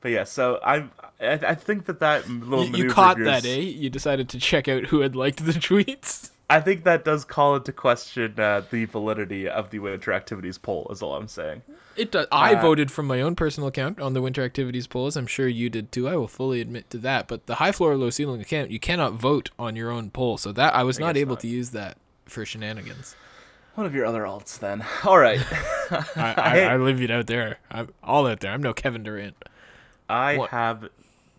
but 0.00 0.10
yeah. 0.10 0.24
So 0.24 0.58
I 0.64 0.84
I, 1.20 1.32
I 1.48 1.54
think 1.54 1.84
that 1.86 2.00
that 2.00 2.28
little 2.30 2.64
you, 2.66 2.84
you 2.84 2.90
caught 2.90 3.18
yours- 3.18 3.42
that, 3.42 3.48
eh? 3.48 3.56
You 3.60 3.90
decided 3.90 4.28
to 4.30 4.38
check 4.40 4.66
out 4.68 4.86
who 4.86 5.00
had 5.00 5.14
liked 5.14 5.44
the 5.44 5.52
tweets. 5.52 6.30
I 6.56 6.60
think 6.60 6.84
that 6.84 7.04
does 7.04 7.24
call 7.24 7.56
into 7.56 7.72
question 7.72 8.38
uh, 8.38 8.62
the 8.70 8.84
validity 8.84 9.48
of 9.48 9.70
the 9.70 9.78
winter 9.78 10.12
activities 10.12 10.58
poll. 10.58 10.86
Is 10.90 11.02
all 11.02 11.14
I'm 11.16 11.28
saying. 11.28 11.62
It 11.96 12.10
does. 12.12 12.26
I 12.32 12.54
Uh, 12.54 12.60
voted 12.62 12.90
from 12.90 13.06
my 13.06 13.20
own 13.20 13.34
personal 13.36 13.68
account 13.68 14.00
on 14.00 14.12
the 14.14 14.22
winter 14.22 14.42
activities 14.42 14.86
polls. 14.86 15.16
I'm 15.16 15.26
sure 15.26 15.48
you 15.48 15.68
did 15.70 15.92
too. 15.92 16.08
I 16.08 16.16
will 16.16 16.28
fully 16.28 16.60
admit 16.60 16.90
to 16.90 16.98
that. 16.98 17.28
But 17.28 17.46
the 17.46 17.56
high 17.56 17.72
floor, 17.72 17.96
low 17.96 18.10
ceiling 18.10 18.40
account, 18.40 18.70
you 18.70 18.78
cannot 18.78 19.12
vote 19.14 19.50
on 19.58 19.76
your 19.76 19.90
own 19.90 20.10
poll. 20.10 20.36
So 20.38 20.52
that 20.52 20.74
I 20.74 20.82
was 20.84 20.98
not 20.98 21.16
able 21.16 21.34
not. 21.34 21.40
to 21.40 21.48
use 21.48 21.70
that 21.70 21.96
for 22.26 22.44
shenanigans. 22.44 23.14
One 23.74 23.86
of 23.86 23.94
your 23.94 24.04
other 24.04 24.22
alts, 24.24 24.58
then. 24.58 24.84
All 25.04 25.16
right. 25.18 25.40
I, 25.90 26.04
I, 26.36 26.60
I 26.72 26.76
live 26.76 27.00
it 27.00 27.10
out 27.10 27.26
there. 27.26 27.58
I'm 27.70 27.88
all 28.02 28.26
out 28.26 28.40
there. 28.40 28.52
I'm 28.52 28.62
no 28.62 28.74
Kevin 28.74 29.02
Durant. 29.02 29.34
I 30.10 30.36
What? 30.36 30.50
have 30.50 30.88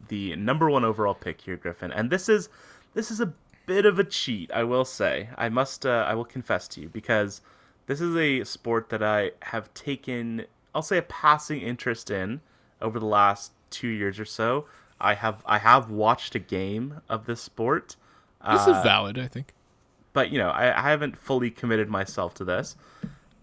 the 0.08 0.36
number 0.36 0.70
one 0.70 0.84
overall 0.84 1.14
pick 1.14 1.42
here, 1.42 1.58
Griffin, 1.58 1.92
and 1.92 2.10
this 2.10 2.28
is 2.30 2.50
this 2.96 3.12
is 3.12 3.22
a 3.22 3.32
bit 3.66 3.86
of 3.86 4.00
a 4.00 4.04
cheat, 4.04 4.52
I 4.52 4.64
will 4.64 4.86
say. 4.86 5.30
I 5.38 5.50
must, 5.50 5.86
uh, 5.86 6.06
I 6.08 6.14
will 6.16 6.26
confess 6.26 6.68
to 6.70 6.82
you 6.82 6.90
because 6.90 7.42
this 7.88 8.02
is 8.02 8.16
a 8.16 8.44
sport 8.44 8.90
that 8.90 9.04
I 9.04 9.32
have 9.44 9.74
taken, 9.74 10.46
I'll 10.74 10.82
say, 10.82 10.98
a 10.98 11.02
passing 11.04 11.62
interest 11.62 12.10
in 12.12 12.42
over 12.82 13.00
the 13.00 13.06
last 13.06 13.52
two 13.70 13.88
years 13.88 14.20
or 14.20 14.26
so. 14.26 14.66
I 15.00 15.16
have 15.16 15.44
I 15.46 15.58
have 15.58 15.90
watched 15.90 16.36
a 16.36 16.40
game 16.40 17.02
of 17.10 17.26
this 17.26 17.42
sport, 17.42 17.96
This 18.50 18.68
Uh, 18.68 18.72
is 18.78 18.84
valid, 18.84 19.18
I 19.20 19.28
think. 19.28 19.54
but 20.14 20.30
you 20.32 20.38
know 20.38 20.50
I, 20.50 20.78
I 20.78 20.90
haven't 20.92 21.18
fully 21.18 21.50
committed 21.52 21.90
myself 21.90 22.34
to 22.36 22.46
this. 22.46 22.76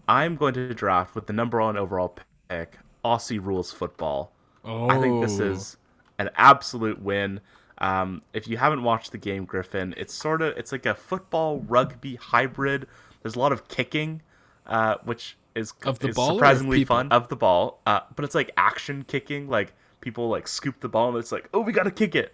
I'm 0.07 0.35
going 0.35 0.53
to 0.55 0.73
draft 0.73 1.15
with 1.15 1.27
the 1.27 1.33
number 1.33 1.59
one 1.61 1.77
overall 1.77 2.15
pick, 2.49 2.77
Aussie 3.05 3.43
rules 3.43 3.71
football. 3.71 4.31
Oh, 4.63 4.89
I 4.89 4.99
think 4.99 5.21
this 5.21 5.39
is 5.39 5.77
an 6.19 6.29
absolute 6.35 7.01
win. 7.01 7.39
Um, 7.81 8.21
if 8.31 8.47
you 8.47 8.57
haven't 8.57 8.83
watched 8.83 9.11
the 9.11 9.17
game, 9.17 9.43
Griffin, 9.45 9.93
it's 9.97 10.13
sort 10.13 10.41
of 10.41 10.55
it's 10.57 10.71
like 10.71 10.85
a 10.85 10.93
football 10.93 11.59
rugby 11.59 12.15
hybrid. 12.15 12.87
There's 13.23 13.35
a 13.35 13.39
lot 13.39 13.51
of 13.51 13.67
kicking, 13.67 14.21
uh, 14.67 14.95
which 15.03 15.35
is, 15.55 15.73
Of 15.83 15.99
the 15.99 16.09
is 16.09 16.15
ball 16.15 16.27
or 16.27 16.31
of 16.31 16.35
surprisingly 16.37 16.85
fun 16.85 17.11
of 17.11 17.27
the 17.29 17.35
ball. 17.35 17.81
Uh, 17.87 18.01
but 18.15 18.23
it's 18.23 18.35
like 18.35 18.51
action 18.55 19.03
kicking, 19.07 19.49
like 19.49 19.73
people 19.99 20.29
like 20.29 20.47
scoop 20.47 20.79
the 20.79 20.89
ball 20.89 21.09
and 21.09 21.17
it's 21.17 21.31
like, 21.31 21.49
oh, 21.53 21.61
we 21.61 21.73
gotta 21.73 21.91
kick 21.91 22.15
it. 22.15 22.33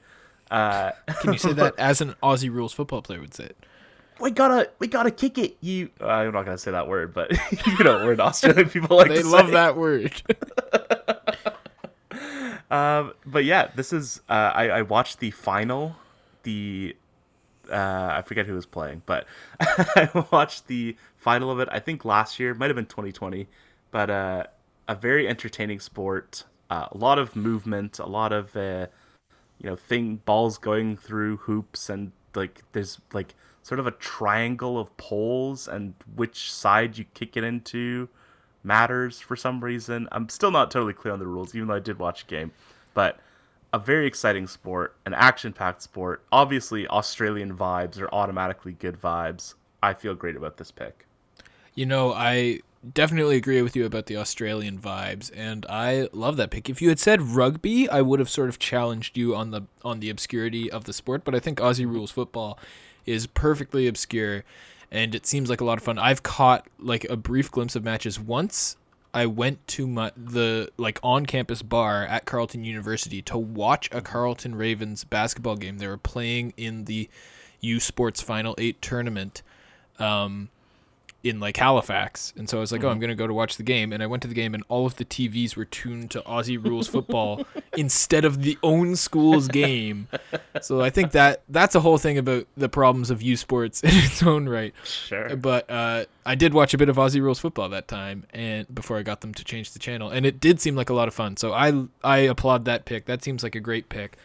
Uh, 0.52 0.91
Can 1.22 1.34
you 1.34 1.39
say 1.39 1.54
that 1.62 1.74
as 1.78 2.02
an 2.02 2.16
Aussie 2.22 2.52
rules 2.52 2.74
football 2.74 3.02
player 3.02 3.20
would 3.22 3.34
say 3.34 3.45
it? 3.45 3.58
we 4.20 4.32
gotta 4.32 4.70
we 4.80 4.88
gotta 4.88 5.12
kick 5.12 5.38
it. 5.38 5.58
You, 5.62 5.91
uh, 6.02 6.08
I'm 6.08 6.34
not 6.34 6.43
gonna 6.43 6.58
say 6.58 6.72
that 6.72 6.88
word, 6.88 7.14
but 7.14 7.32
you 7.68 7.84
know, 7.86 8.04
we're 8.04 8.14
an 8.14 8.20
Australian 8.20 8.68
people 8.70 8.98
like 8.98 9.10
They 9.10 9.24
love 9.24 9.45
say. 9.48 9.52
that 9.54 9.78
word. 9.78 10.12
Um, 12.70 13.13
but 13.26 13.45
yeah, 13.45 13.72
this 13.76 13.93
is 13.93 14.22
uh, 14.30 14.51
I, 14.53 14.70
I 14.70 14.82
watched 14.82 15.20
the 15.20 15.32
final, 15.32 15.95
the 16.43 16.95
uh, 17.72 18.13
I 18.18 18.22
forget 18.26 18.45
who 18.45 18.53
was 18.53 18.65
playing, 18.65 19.03
but 19.05 19.26
I 19.59 20.26
watched 20.32 20.68
the 20.68 20.95
final 21.18 21.49
of 21.51 21.59
it. 21.59 21.70
I 21.72 21.80
think 21.80 22.05
last 22.05 22.39
year 22.39 22.53
might 22.53 22.68
have 22.68 22.76
been 22.76 22.86
2020, 22.86 23.47
but 23.91 24.09
uh, 24.09 24.43
a 24.88 24.95
very 24.95 25.28
entertaining 25.28 25.80
sport. 25.80 26.43
Uh, 26.70 26.88
a 26.91 26.97
lot 26.97 27.18
of 27.18 27.36
movement, 27.36 27.99
a 27.99 28.05
lot 28.05 28.34
of 28.34 28.55
uh, 28.55 28.88
you 29.61 29.70
know 29.70 29.76
thing 29.76 30.18
balls 30.26 30.57
going 30.57 30.97
through 30.97 31.38
hoops, 31.38 31.89
and 31.89 32.11
like 32.36 32.63
there's 32.74 32.99
like 33.13 33.34
sort 33.63 33.80
of 33.80 33.88
a 33.88 33.91
triangle 33.91 34.78
of 34.78 34.95
poles, 34.97 35.70
and 35.70 35.93
which 36.15 36.51
side 36.51 36.97
you 36.97 37.05
kick 37.13 37.38
it 37.38 37.43
into 37.45 38.09
matters 38.68 39.20
for 39.20 39.36
some 39.36 39.63
reason. 39.63 40.07
I'm 40.11 40.30
still 40.30 40.51
not 40.51 40.70
totally 40.70 40.93
clear 40.93 41.13
on 41.13 41.20
the 41.20 41.26
rules, 41.26 41.55
even 41.55 41.68
though 41.68 41.76
I 41.76 41.80
did 41.80 41.97
watch 41.97 42.24
a 42.24 42.26
game. 42.26 42.51
But 42.93 43.20
a 43.74 43.80
very 43.80 44.05
exciting 44.05 44.47
sport, 44.47 44.95
an 45.05 45.13
action 45.13 45.53
packed 45.53 45.82
sport. 45.82 46.24
Obviously, 46.32 46.88
Australian 46.88 47.55
vibes 47.55 47.99
are 47.99 48.13
automatically 48.13 48.74
good 48.74 48.99
vibes. 49.01 49.55
I 49.82 49.93
feel 49.93 50.13
great 50.13 50.36
about 50.36 50.57
this 50.57 50.72
pick. 50.72 51.05
You 51.74 51.86
know, 51.86 52.13
I 52.13 52.61
definitely 52.93 53.38
agree 53.38 53.61
with 53.61 53.76
you 53.76 53.86
about 53.86 54.07
the 54.07 54.18
Australian 54.18 54.80
vibes, 54.80 55.32
and 55.36 55.65
I 55.70 56.09
love 56.11 56.38
that 56.38 56.51
pick. 56.51 56.70
If 56.70 56.82
you 56.82 56.89
had 56.89 56.99
said 56.99 57.22
rugby, 57.22 57.89
I 57.89 58.01
would 58.01 58.20
have 58.20 58.30
sort 58.30 58.49
of 58.49 58.59
challenged 58.59 59.18
you 59.18 59.36
on 59.36 59.51
the 59.51 59.63
on 59.84 59.99
the 59.99 60.09
obscurity 60.09 60.72
of 60.72 60.86
the 60.86 60.93
sport, 60.93 61.24
but 61.24 61.36
I 61.36 61.39
think 61.39 61.59
Aussie 61.59 61.86
rules 61.86 62.11
football 62.11 62.57
is 63.05 63.28
perfectly 63.28 63.88
obscure, 63.88 64.43
and 64.92 65.14
it 65.16 65.26
seems 65.26 65.50
like 65.50 65.62
a 65.62 65.66
lot 65.66 65.78
of 65.78 65.84
fun. 65.84 65.98
I've 66.00 66.24
caught 66.24 66.68
like 66.80 67.06
a 67.06 67.18
brief 67.18 67.52
glimpse 67.52 67.76
of 67.76 67.84
matches 67.84 68.20
once. 68.20 68.78
I 69.14 69.26
went 69.26 69.66
to 69.70 69.88
my 69.88 70.12
the 70.16 70.70
like 70.78 71.00
on 71.02 71.26
campus 71.26 71.62
bar 71.62 72.06
at 72.06 72.26
Carleton 72.26 72.64
University 72.64 73.22
to 73.24 73.38
watch 73.38 73.90
a 73.92 74.02
Carleton 74.02 74.56
Ravens 74.56 75.04
basketball 75.04 75.56
game. 75.56 75.78
They 75.78 75.88
were 75.88 75.98
playing 75.98 76.54
in 76.58 76.86
the 76.86 77.10
U 77.62 77.80
Sports 77.80 78.22
Final 78.22 78.54
Eight 78.58 78.82
tournament. 78.82 79.42
Um, 80.00 80.50
in 81.30 81.39
like 81.39 81.57
Halifax. 81.57 82.34
And 82.38 82.49
so 82.49 82.57
I 82.57 82.61
was 82.61 82.71
like, 82.71 82.84
oh, 82.84 82.89
I'm 82.89 82.99
going 82.99 83.09
to 83.09 83.15
go 83.15 83.28
to 83.28 83.34
watch 83.34 83.57
the 83.57 83.63
game. 83.63 83.93
And 83.93 84.01
I 84.01 84.07
went 84.07 84.21
to 84.23 84.28
the 84.28 84.34
game, 84.34 84.53
and 84.53 84.63
all 84.67 84.86
of 84.86 84.95
the 84.95 85.05
TVs 85.05 85.55
were 85.55 85.65
tuned 85.65 86.11
to 86.11 86.21
Aussie 86.21 86.63
Rules 86.63 86.88
football 86.88 87.45
instead 87.78 88.25
of 88.25 88.41
the 88.41 88.57
own 88.63 88.95
school's 88.95 89.47
game. 89.47 90.07
So 90.61 90.82
I 90.82 90.89
think 90.89 91.11
that 91.11 91.43
that's 91.49 91.75
a 91.75 91.80
whole 91.80 91.97
thing 91.97 92.17
about 92.17 92.47
the 92.55 92.69
problems 92.69 93.09
of 93.09 93.21
U 93.21 93.36
Sports 93.38 93.84
in 93.84 93.91
its 93.91 94.23
own 94.23 94.47
right. 94.47 94.73
Sure. 94.84 95.36
But 95.36 95.69
uh, 95.69 96.05
I 96.25 96.36
did 96.36 96.53
watch 96.53 96.73
a 96.73 96.78
bit 96.78 96.89
of 96.89 96.97
Aussie 96.97 97.21
Rules 97.21 97.39
football 97.39 97.69
that 97.69 97.88
time, 97.88 98.25
and 98.34 98.73
before 98.73 98.97
I 98.97 99.03
got 99.03 99.21
them 99.21 99.34
to 99.34 99.43
change 99.43 99.71
the 99.71 99.80
channel, 99.80 100.09
and 100.09 100.25
it 100.25 100.39
did 100.39 100.59
seem 100.59 100.75
like 100.75 100.89
a 100.89 100.93
lot 100.93 101.07
of 101.07 101.13
fun. 101.13 101.38
So 101.38 101.53
I 101.53 101.86
I 102.03 102.17
applaud 102.17 102.65
that 102.65 102.86
pick. 102.86 103.05
That 103.05 103.23
seems 103.23 103.43
like 103.43 103.55
a 103.55 103.59
great 103.59 103.89
pick. 103.89 104.17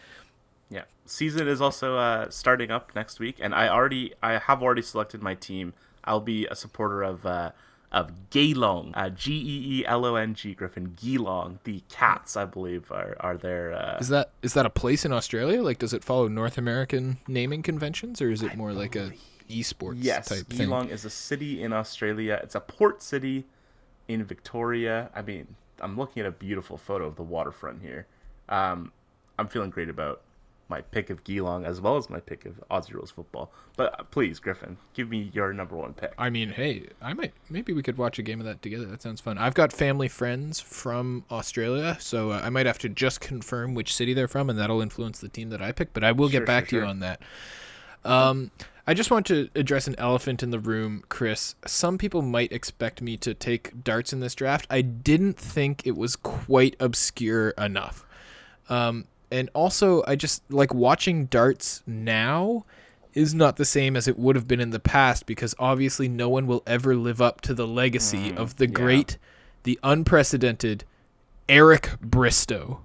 Yeah. 0.70 0.82
Season 1.06 1.46
is 1.46 1.60
also 1.60 1.96
uh, 1.96 2.30
starting 2.30 2.70
up 2.70 2.94
next 2.94 3.20
week, 3.20 3.36
and 3.40 3.54
I 3.54 3.68
already 3.68 4.14
I 4.22 4.38
have 4.38 4.62
already 4.62 4.82
selected 4.82 5.22
my 5.22 5.34
team. 5.34 5.74
I'll 6.04 6.20
be 6.20 6.46
a 6.46 6.54
supporter 6.54 7.02
of 7.02 7.24
uh, 7.26 7.52
of 7.90 8.30
Geelong, 8.30 8.92
uh, 8.94 9.10
G 9.10 9.32
E 9.32 9.80
E 9.80 9.86
L 9.86 10.04
O 10.04 10.16
N 10.16 10.34
G 10.34 10.54
Griffin 10.54 10.96
Geelong. 11.00 11.58
The 11.64 11.82
Cats, 11.88 12.36
I 12.36 12.44
believe, 12.44 12.90
are 12.90 13.16
are 13.20 13.36
there. 13.36 13.74
Uh, 13.74 13.98
Is 13.98 14.08
that 14.08 14.30
is 14.42 14.54
that 14.54 14.66
a 14.66 14.70
place 14.70 15.04
in 15.04 15.12
Australia? 15.12 15.62
Like, 15.62 15.78
does 15.78 15.92
it 15.92 16.02
follow 16.02 16.28
North 16.28 16.58
American 16.58 17.18
naming 17.28 17.62
conventions, 17.62 18.22
or 18.22 18.30
is 18.30 18.42
it 18.42 18.56
more 18.56 18.72
like 18.72 18.96
a 18.96 19.12
esports 19.48 19.96
yes, 19.98 20.28
type 20.28 20.46
thing? 20.46 20.58
Geelong 20.58 20.88
is 20.88 21.04
a 21.04 21.10
city 21.10 21.62
in 21.62 21.72
Australia. 21.72 22.40
It's 22.42 22.54
a 22.54 22.60
port 22.60 23.02
city 23.02 23.44
in 24.08 24.24
Victoria. 24.24 25.10
I 25.14 25.22
mean, 25.22 25.54
I'm 25.80 25.96
looking 25.96 26.20
at 26.20 26.26
a 26.26 26.32
beautiful 26.32 26.76
photo 26.76 27.06
of 27.06 27.16
the 27.16 27.22
waterfront 27.22 27.82
here. 27.82 28.06
Um, 28.48 28.92
I'm 29.38 29.48
feeling 29.48 29.70
great 29.70 29.88
about 29.88 30.22
my 30.72 30.80
pick 30.80 31.10
of 31.10 31.22
Geelong 31.24 31.66
as 31.66 31.80
well 31.82 31.98
as 31.98 32.08
my 32.08 32.18
pick 32.18 32.46
of 32.46 32.54
Aussie 32.70 32.94
rules 32.94 33.10
football. 33.10 33.52
But 33.76 34.00
uh, 34.00 34.04
please, 34.04 34.40
Griffin, 34.40 34.78
give 34.94 35.10
me 35.10 35.30
your 35.34 35.52
number 35.52 35.76
one 35.76 35.92
pick. 35.92 36.14
I 36.16 36.30
mean, 36.30 36.48
hey, 36.48 36.88
I 37.02 37.12
might 37.12 37.34
maybe 37.50 37.74
we 37.74 37.82
could 37.82 37.98
watch 37.98 38.18
a 38.18 38.22
game 38.22 38.40
of 38.40 38.46
that 38.46 38.62
together. 38.62 38.86
That 38.86 39.02
sounds 39.02 39.20
fun. 39.20 39.36
I've 39.36 39.54
got 39.54 39.70
family 39.72 40.08
friends 40.08 40.60
from 40.60 41.24
Australia, 41.30 41.98
so 42.00 42.30
uh, 42.30 42.40
I 42.42 42.48
might 42.48 42.64
have 42.64 42.78
to 42.78 42.88
just 42.88 43.20
confirm 43.20 43.74
which 43.74 43.94
city 43.94 44.14
they're 44.14 44.28
from, 44.28 44.48
and 44.48 44.58
that'll 44.58 44.80
influence 44.80 45.20
the 45.20 45.28
team 45.28 45.50
that 45.50 45.60
I 45.60 45.72
pick. 45.72 45.92
But 45.92 46.04
I 46.04 46.12
will 46.12 46.30
Sure, 46.30 46.40
get 46.40 46.46
back 46.46 46.70
sure, 46.70 46.80
to 46.80 46.86
you 46.86 46.90
on 46.90 47.00
that. 47.00 47.20
Um, 48.04 48.50
I 48.86 48.94
just 48.94 49.10
want 49.12 49.26
to 49.26 49.48
address 49.54 49.86
an 49.86 49.94
elephant 49.98 50.42
in 50.42 50.50
the 50.50 50.58
room, 50.58 51.04
Chris. 51.08 51.54
Some 51.66 51.98
people 51.98 52.22
might 52.22 52.50
expect 52.50 53.00
me 53.00 53.16
to 53.18 53.34
take 53.34 53.84
darts 53.84 54.12
in 54.12 54.20
this 54.20 54.34
draft. 54.34 54.66
I 54.70 54.80
didn't 54.80 55.38
think 55.38 55.86
it 55.86 55.96
was 55.96 56.16
quite 56.16 56.74
obscure 56.80 57.50
enough. 57.50 58.04
Um, 58.68 59.06
and 59.32 59.50
also, 59.54 60.04
I 60.06 60.14
just 60.16 60.42
like 60.50 60.72
watching 60.74 61.26
darts 61.26 61.82
now. 61.86 62.64
is 63.14 63.34
not 63.34 63.56
the 63.56 63.64
same 63.66 63.94
as 63.94 64.08
it 64.08 64.18
would 64.18 64.36
have 64.36 64.48
been 64.48 64.60
in 64.60 64.70
the 64.70 64.80
past 64.80 65.26
because 65.26 65.54
obviously 65.58 66.08
no 66.08 66.30
one 66.30 66.46
will 66.46 66.62
ever 66.66 66.96
live 66.96 67.20
up 67.20 67.40
to 67.42 67.52
the 67.52 67.66
legacy 67.66 68.32
Mm, 68.32 68.36
of 68.38 68.56
the 68.56 68.66
yeah. 68.66 68.72
great, 68.72 69.18
the 69.64 69.78
unprecedented 69.82 70.84
Eric 71.48 71.90
Bristow. 72.00 72.80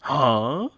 Huh? 0.00 0.68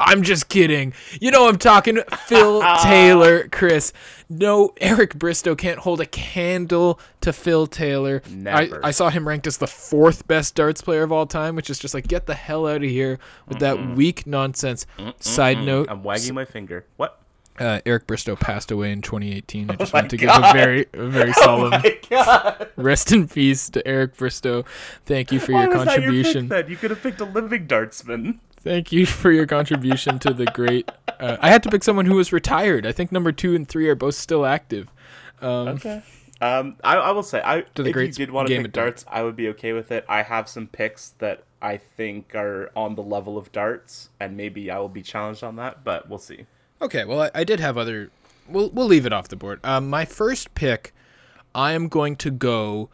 I'm 0.00 0.22
just 0.22 0.48
kidding. 0.48 0.92
You 1.20 1.30
know 1.30 1.48
I'm 1.48 1.58
talking 1.58 1.98
Phil 2.26 2.62
Taylor, 2.82 3.48
Chris. 3.48 3.92
No, 4.28 4.72
Eric 4.80 5.14
Bristow 5.16 5.54
can't 5.54 5.78
hold 5.78 6.00
a 6.00 6.06
candle 6.06 6.98
to 7.20 7.32
Phil 7.32 7.66
Taylor. 7.66 8.22
Never. 8.30 8.84
I, 8.84 8.88
I 8.88 8.90
saw 8.92 9.10
him 9.10 9.26
ranked 9.28 9.46
as 9.46 9.58
the 9.58 9.66
fourth 9.66 10.26
best 10.26 10.54
darts 10.54 10.80
player 10.80 11.02
of 11.02 11.12
all 11.12 11.26
time, 11.26 11.54
which 11.56 11.68
is 11.68 11.78
just 11.78 11.94
like 11.94 12.08
get 12.08 12.26
the 12.26 12.34
hell 12.34 12.66
out 12.66 12.76
of 12.82 12.88
here 12.90 13.18
with 13.46 13.58
that 13.58 13.94
weak 13.96 14.26
nonsense. 14.26 14.86
Side 15.18 15.58
note, 15.58 15.88
I'm 15.90 16.02
wagging 16.02 16.34
my 16.34 16.44
finger. 16.44 16.86
What? 16.96 17.16
uh, 17.58 17.78
Eric 17.84 18.06
Bristow 18.06 18.36
passed 18.36 18.70
away 18.70 18.90
in 18.90 19.02
2018. 19.02 19.70
I 19.70 19.74
just 19.76 19.92
Oh 19.94 19.98
want 19.98 20.10
to 20.10 20.16
give 20.16 20.30
a 20.30 20.50
very, 20.54 20.86
a 20.94 21.06
very 21.08 21.32
solemn 21.44 21.70
My 21.70 21.98
God. 22.08 22.68
rest 22.76 23.12
in 23.12 23.28
peace 23.28 23.68
to 23.70 23.86
Eric 23.86 24.16
Bristow. 24.16 24.64
Thank 25.04 25.30
you 25.30 25.40
for 25.40 25.52
Why 25.52 25.64
your 25.64 25.76
was 25.76 25.84
that 25.84 25.96
your 26.00 26.06
contribution. 26.06 26.48
pick? 26.48 26.68
You 26.70 26.76
could 26.76 26.90
have 26.90 27.02
picked 27.02 27.20
a 27.20 27.26
living 27.26 27.66
dartsman. 27.66 28.40
Thank 28.62 28.92
you 28.92 29.06
for 29.06 29.30
your 29.32 29.46
contribution 29.46 30.18
to 30.20 30.32
the 30.34 30.44
great. 30.46 30.90
Uh, 31.08 31.36
I 31.40 31.48
had 31.48 31.62
to 31.64 31.70
pick 31.70 31.82
someone 31.82 32.06
who 32.06 32.16
was 32.16 32.32
retired. 32.32 32.86
I 32.86 32.92
think 32.92 33.10
number 33.10 33.32
two 33.32 33.54
and 33.54 33.66
three 33.66 33.88
are 33.88 33.94
both 33.94 34.14
still 34.14 34.44
active. 34.44 34.88
Um, 35.40 35.68
Okay. 35.68 36.02
Um, 36.42 36.76
I, 36.82 36.96
I 36.96 37.10
will 37.10 37.22
say, 37.22 37.42
I 37.44 37.62
To 37.74 37.82
the 37.82 37.90
if 37.90 37.92
great 37.92 38.08
you 38.18 38.26
did 38.26 38.30
want 38.30 38.48
to 38.48 38.54
game 38.54 38.62
pick 38.62 38.72
darts. 38.72 39.02
darts, 39.04 39.14
I 39.14 39.22
would 39.22 39.36
be 39.36 39.48
okay 39.48 39.74
with 39.74 39.92
it. 39.92 40.06
I 40.08 40.22
have 40.22 40.48
some 40.48 40.66
picks 40.66 41.10
that 41.18 41.44
I 41.60 41.76
think 41.76 42.34
are 42.34 42.70
on 42.74 42.94
the 42.94 43.02
level 43.02 43.36
of 43.36 43.52
darts, 43.52 44.08
and 44.18 44.38
maybe 44.38 44.70
I 44.70 44.78
will 44.78 44.88
be 44.88 45.02
challenged 45.02 45.44
on 45.44 45.56
that, 45.56 45.84
but 45.84 46.08
we'll 46.08 46.18
see. 46.18 46.46
Okay, 46.80 47.04
well, 47.04 47.20
I, 47.20 47.30
I 47.34 47.44
did 47.44 47.60
have 47.60 47.76
other. 47.76 48.10
We'll 48.48 48.70
we'll 48.70 48.86
leave 48.86 49.04
it 49.04 49.12
off 49.12 49.28
the 49.28 49.36
board. 49.36 49.60
Um, 49.64 49.90
my 49.90 50.06
first 50.06 50.54
pick, 50.54 50.94
I 51.54 51.72
am 51.72 51.88
going 51.88 52.16
to 52.16 52.30
go 52.30 52.88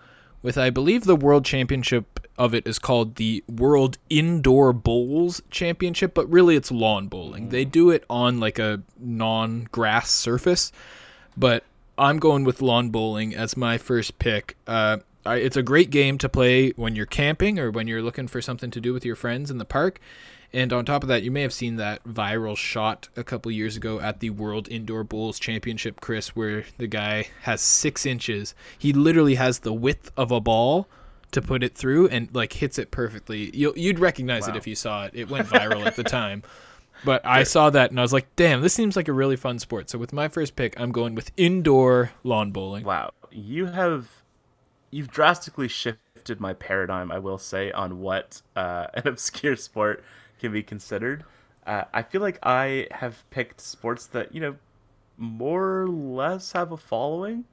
with. 0.46 0.56
I 0.56 0.70
believe 0.70 1.04
the 1.04 1.16
world 1.16 1.44
championship 1.44 2.26
of 2.38 2.54
it 2.54 2.66
is 2.66 2.78
called 2.78 3.16
the 3.16 3.44
World 3.48 3.98
Indoor 4.08 4.72
Bowls 4.72 5.42
Championship, 5.50 6.14
but 6.14 6.30
really 6.30 6.56
it's 6.56 6.70
lawn 6.70 7.08
bowling. 7.08 7.50
They 7.50 7.64
do 7.64 7.90
it 7.90 8.04
on 8.08 8.40
like 8.40 8.58
a 8.58 8.82
non-grass 8.98 10.10
surface, 10.10 10.72
but 11.36 11.64
I'm 11.98 12.18
going 12.18 12.44
with 12.44 12.62
lawn 12.62 12.90
bowling 12.90 13.34
as 13.34 13.56
my 13.56 13.76
first 13.76 14.18
pick. 14.18 14.56
Uh, 14.66 14.98
I, 15.24 15.36
it's 15.36 15.56
a 15.56 15.62
great 15.62 15.90
game 15.90 16.18
to 16.18 16.28
play 16.28 16.70
when 16.70 16.94
you're 16.94 17.06
camping 17.06 17.58
or 17.58 17.70
when 17.70 17.88
you're 17.88 18.02
looking 18.02 18.28
for 18.28 18.40
something 18.40 18.70
to 18.70 18.80
do 18.80 18.92
with 18.92 19.04
your 19.04 19.16
friends 19.16 19.50
in 19.50 19.58
the 19.58 19.64
park. 19.64 20.00
And 20.52 20.72
on 20.72 20.84
top 20.84 21.02
of 21.02 21.08
that, 21.08 21.22
you 21.22 21.30
may 21.30 21.42
have 21.42 21.52
seen 21.52 21.76
that 21.76 22.04
viral 22.04 22.56
shot 22.56 23.08
a 23.16 23.24
couple 23.24 23.50
years 23.50 23.76
ago 23.76 24.00
at 24.00 24.20
the 24.20 24.30
World 24.30 24.68
Indoor 24.68 25.04
Bowls 25.04 25.38
Championship, 25.38 26.00
Chris, 26.00 26.34
where 26.34 26.64
the 26.78 26.86
guy 26.86 27.28
has 27.42 27.60
six 27.60 28.06
inches. 28.06 28.54
He 28.78 28.92
literally 28.92 29.34
has 29.34 29.60
the 29.60 29.72
width 29.72 30.10
of 30.16 30.30
a 30.30 30.40
ball 30.40 30.88
to 31.32 31.42
put 31.42 31.62
it 31.62 31.74
through 31.74 32.08
and 32.08 32.34
like 32.34 32.54
hits 32.54 32.78
it 32.78 32.90
perfectly. 32.90 33.54
you 33.54 33.72
you'd 33.76 33.98
recognize 33.98 34.48
it 34.48 34.56
if 34.56 34.66
you 34.66 34.74
saw 34.74 35.04
it. 35.04 35.12
It 35.14 35.28
went 35.28 35.48
viral 35.48 35.84
at 35.84 35.96
the 35.96 36.04
time. 36.04 36.42
But 37.04 37.26
I 37.26 37.42
saw 37.42 37.68
that 37.70 37.90
and 37.90 38.00
I 38.00 38.02
was 38.02 38.12
like, 38.12 38.34
damn, 38.36 38.62
this 38.62 38.72
seems 38.72 38.96
like 38.96 39.08
a 39.08 39.12
really 39.12 39.36
fun 39.36 39.58
sport. 39.58 39.90
So 39.90 39.98
with 39.98 40.12
my 40.12 40.28
first 40.28 40.56
pick, 40.56 40.78
I'm 40.80 40.92
going 40.92 41.14
with 41.14 41.30
indoor 41.36 42.12
lawn 42.24 42.52
bowling. 42.52 42.84
Wow, 42.84 43.12
you 43.30 43.66
have 43.66 44.08
you've 44.90 45.10
drastically 45.10 45.68
shifted 45.68 46.40
my 46.40 46.54
paradigm. 46.54 47.12
I 47.12 47.18
will 47.18 47.38
say 47.38 47.70
on 47.72 48.00
what 48.00 48.40
uh, 48.54 48.86
an 48.94 49.06
obscure 49.06 49.56
sport 49.56 50.02
can 50.40 50.52
be 50.52 50.62
considered. 50.62 51.24
Uh, 51.66 51.84
I 51.92 52.02
feel 52.02 52.20
like 52.20 52.38
I 52.42 52.86
have 52.92 53.28
picked 53.30 53.60
sports 53.60 54.06
that 54.08 54.34
you 54.34 54.40
know 54.40 54.56
more 55.18 55.82
or 55.82 55.88
less 55.88 56.52
have 56.52 56.72
a 56.72 56.76
following. 56.76 57.44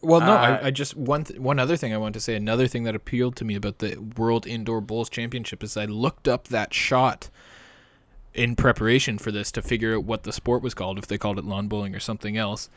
Well, 0.00 0.20
no, 0.20 0.32
Uh, 0.32 0.60
I, 0.62 0.66
I 0.66 0.70
just 0.70 0.96
one 0.96 1.24
th- 1.24 1.40
one 1.40 1.58
other 1.58 1.76
thing 1.76 1.92
I 1.92 1.98
want 1.98 2.14
to 2.14 2.20
say. 2.20 2.34
Another 2.34 2.66
thing 2.68 2.84
that 2.84 2.94
appealed 2.94 3.34
to 3.36 3.44
me 3.44 3.54
about 3.56 3.78
the 3.78 3.96
World 4.16 4.46
Indoor 4.46 4.80
Bowls 4.80 5.10
Championship 5.10 5.62
is 5.62 5.76
I 5.76 5.86
looked 5.86 6.28
up 6.28 6.48
that 6.48 6.72
shot 6.72 7.28
in 8.32 8.54
preparation 8.54 9.18
for 9.18 9.32
this 9.32 9.50
to 9.52 9.62
figure 9.62 9.96
out 9.96 10.04
what 10.04 10.22
the 10.22 10.32
sport 10.32 10.62
was 10.62 10.74
called, 10.74 10.98
if 10.98 11.08
they 11.08 11.18
called 11.18 11.38
it 11.38 11.44
lawn 11.44 11.66
bowling 11.66 11.94
or 11.96 12.00
something 12.00 12.36
else. 12.36 12.70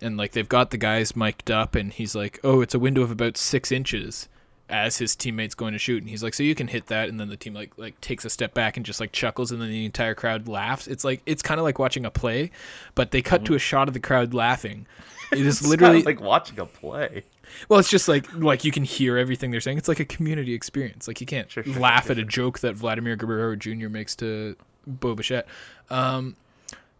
And 0.00 0.16
like 0.16 0.32
they've 0.32 0.48
got 0.48 0.70
the 0.70 0.76
guys 0.76 1.16
mic'd 1.16 1.50
up, 1.50 1.74
and 1.74 1.92
he's 1.92 2.14
like, 2.14 2.38
"Oh, 2.44 2.60
it's 2.60 2.74
a 2.74 2.78
window 2.78 3.02
of 3.02 3.10
about 3.10 3.36
six 3.36 3.72
inches." 3.72 4.28
As 4.70 4.96
his 4.96 5.14
teammates 5.14 5.54
going 5.54 5.74
to 5.74 5.78
shoot, 5.78 6.02
and 6.02 6.08
he's 6.08 6.22
like, 6.22 6.32
"So 6.32 6.42
you 6.42 6.54
can 6.54 6.68
hit 6.68 6.86
that," 6.86 7.10
and 7.10 7.20
then 7.20 7.28
the 7.28 7.36
team 7.36 7.52
like 7.52 7.76
like 7.76 8.00
takes 8.00 8.24
a 8.24 8.30
step 8.30 8.54
back 8.54 8.78
and 8.78 8.86
just 8.86 8.98
like 8.98 9.12
chuckles, 9.12 9.52
and 9.52 9.60
then 9.60 9.68
the 9.68 9.84
entire 9.84 10.14
crowd 10.14 10.48
laughs. 10.48 10.86
It's 10.86 11.04
like 11.04 11.20
it's 11.26 11.42
kind 11.42 11.60
of 11.60 11.64
like 11.64 11.78
watching 11.78 12.06
a 12.06 12.10
play, 12.10 12.50
but 12.94 13.10
they 13.10 13.20
cut 13.20 13.44
to 13.44 13.54
a 13.54 13.58
shot 13.58 13.88
of 13.88 13.94
the 13.94 14.00
crowd 14.00 14.32
laughing. 14.32 14.86
It 15.32 15.46
is 15.46 15.66
literally 15.68 16.02
like 16.02 16.20
watching 16.20 16.58
a 16.58 16.64
play. 16.64 17.24
well, 17.68 17.78
it's 17.78 17.90
just 17.90 18.08
like 18.08 18.32
like 18.34 18.64
you 18.64 18.72
can 18.72 18.84
hear 18.84 19.18
everything 19.18 19.50
they're 19.50 19.60
saying. 19.60 19.76
It's 19.76 19.88
like 19.88 20.00
a 20.00 20.04
community 20.06 20.54
experience. 20.54 21.06
Like 21.06 21.20
you 21.20 21.26
can't 21.26 21.50
Sure, 21.50 21.62
sure, 21.62 21.74
laugh 21.78 22.04
sure, 22.04 22.12
at 22.12 22.18
a 22.18 22.24
joke 22.24 22.60
that 22.60 22.74
Vladimir 22.74 23.16
Guerrero 23.16 23.56
Jr. 23.56 23.88
makes 23.90 24.16
to 24.16 24.56
Bo 24.86 25.14
Bichette. 25.14 25.46
Um, 25.90 26.36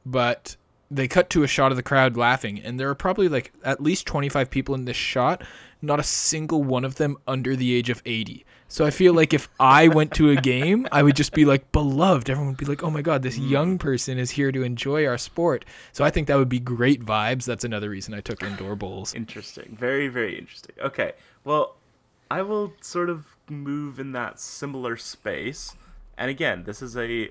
but 0.05 0.57
they 0.97 1.09
cut 1.09 1.30
to 1.30 1.42
a 1.42 1.49
shot 1.49 1.72
of 1.72 1.76
the 1.76 1.82
crowd 1.82 2.16
laughing, 2.16 2.61
and 2.61 2.78
there 2.78 2.88
are 2.88 2.95
probably 2.95 3.28
like 3.28 3.53
at 3.64 3.82
least 3.82 4.07
twenty 4.07 4.28
five 4.28 4.51
people 4.51 4.74
in 4.74 4.84
this 4.84 4.97
shot. 4.97 5.42
Not 5.82 6.01
a 6.01 6.05
single 6.05 6.62
one 6.62 6.84
of 6.84 6.95
them 6.95 7.18
under 7.26 7.57
the 7.57 7.74
age 7.74 7.90
of 7.90 8.03
eighty. 8.07 8.45
So 8.68 8.84
I 8.84 8.90
feel 8.90 9.12
like 9.14 9.34
if 9.34 9.49
I 9.61 9.88
went 9.88 10.12
to 10.14 10.30
a 10.30 10.36
game, 10.36 10.88
I 10.90 11.03
would 11.03 11.14
just 11.14 11.32
be 11.32 11.45
like 11.45 11.70
beloved. 11.70 12.28
Everyone 12.30 12.49
would 12.49 12.59
be 12.59 12.64
like, 12.64 12.82
"Oh 12.82 12.90
my 12.90 13.03
god, 13.03 13.22
this 13.22 13.38
mm. 13.38 13.49
young 13.49 13.78
person 13.78 14.18
is 14.18 14.30
here 14.30 14.51
to 14.51 14.62
enjoy 14.62 15.07
our 15.07 15.18
sport." 15.18 15.64
So 15.92 16.05
I 16.05 16.11
think 16.11 16.28
that 16.28 16.36
would 16.36 16.49
be 16.49 16.61
great 16.61 17.05
vibes. 17.05 17.45
That's 17.45 17.64
another 17.64 17.90
reason 17.90 18.14
I 18.14 18.20
took 18.20 18.42
indoor 18.42 18.74
bowls. 18.76 19.14
Interesting. 19.14 19.76
Very, 19.78 20.09
very 20.09 20.38
interesting. 20.38 20.74
Okay. 20.82 21.12
Well, 21.45 21.76
I 22.30 22.42
will 22.42 22.72
sort 22.80 23.11
of 23.11 23.36
move 23.49 24.01
in 24.01 24.12
that 24.12 24.40
similar 24.40 24.97
space. 24.97 25.76
And 26.16 26.30
again, 26.30 26.64
this 26.64 26.80
is 26.82 26.97
a 26.97 27.30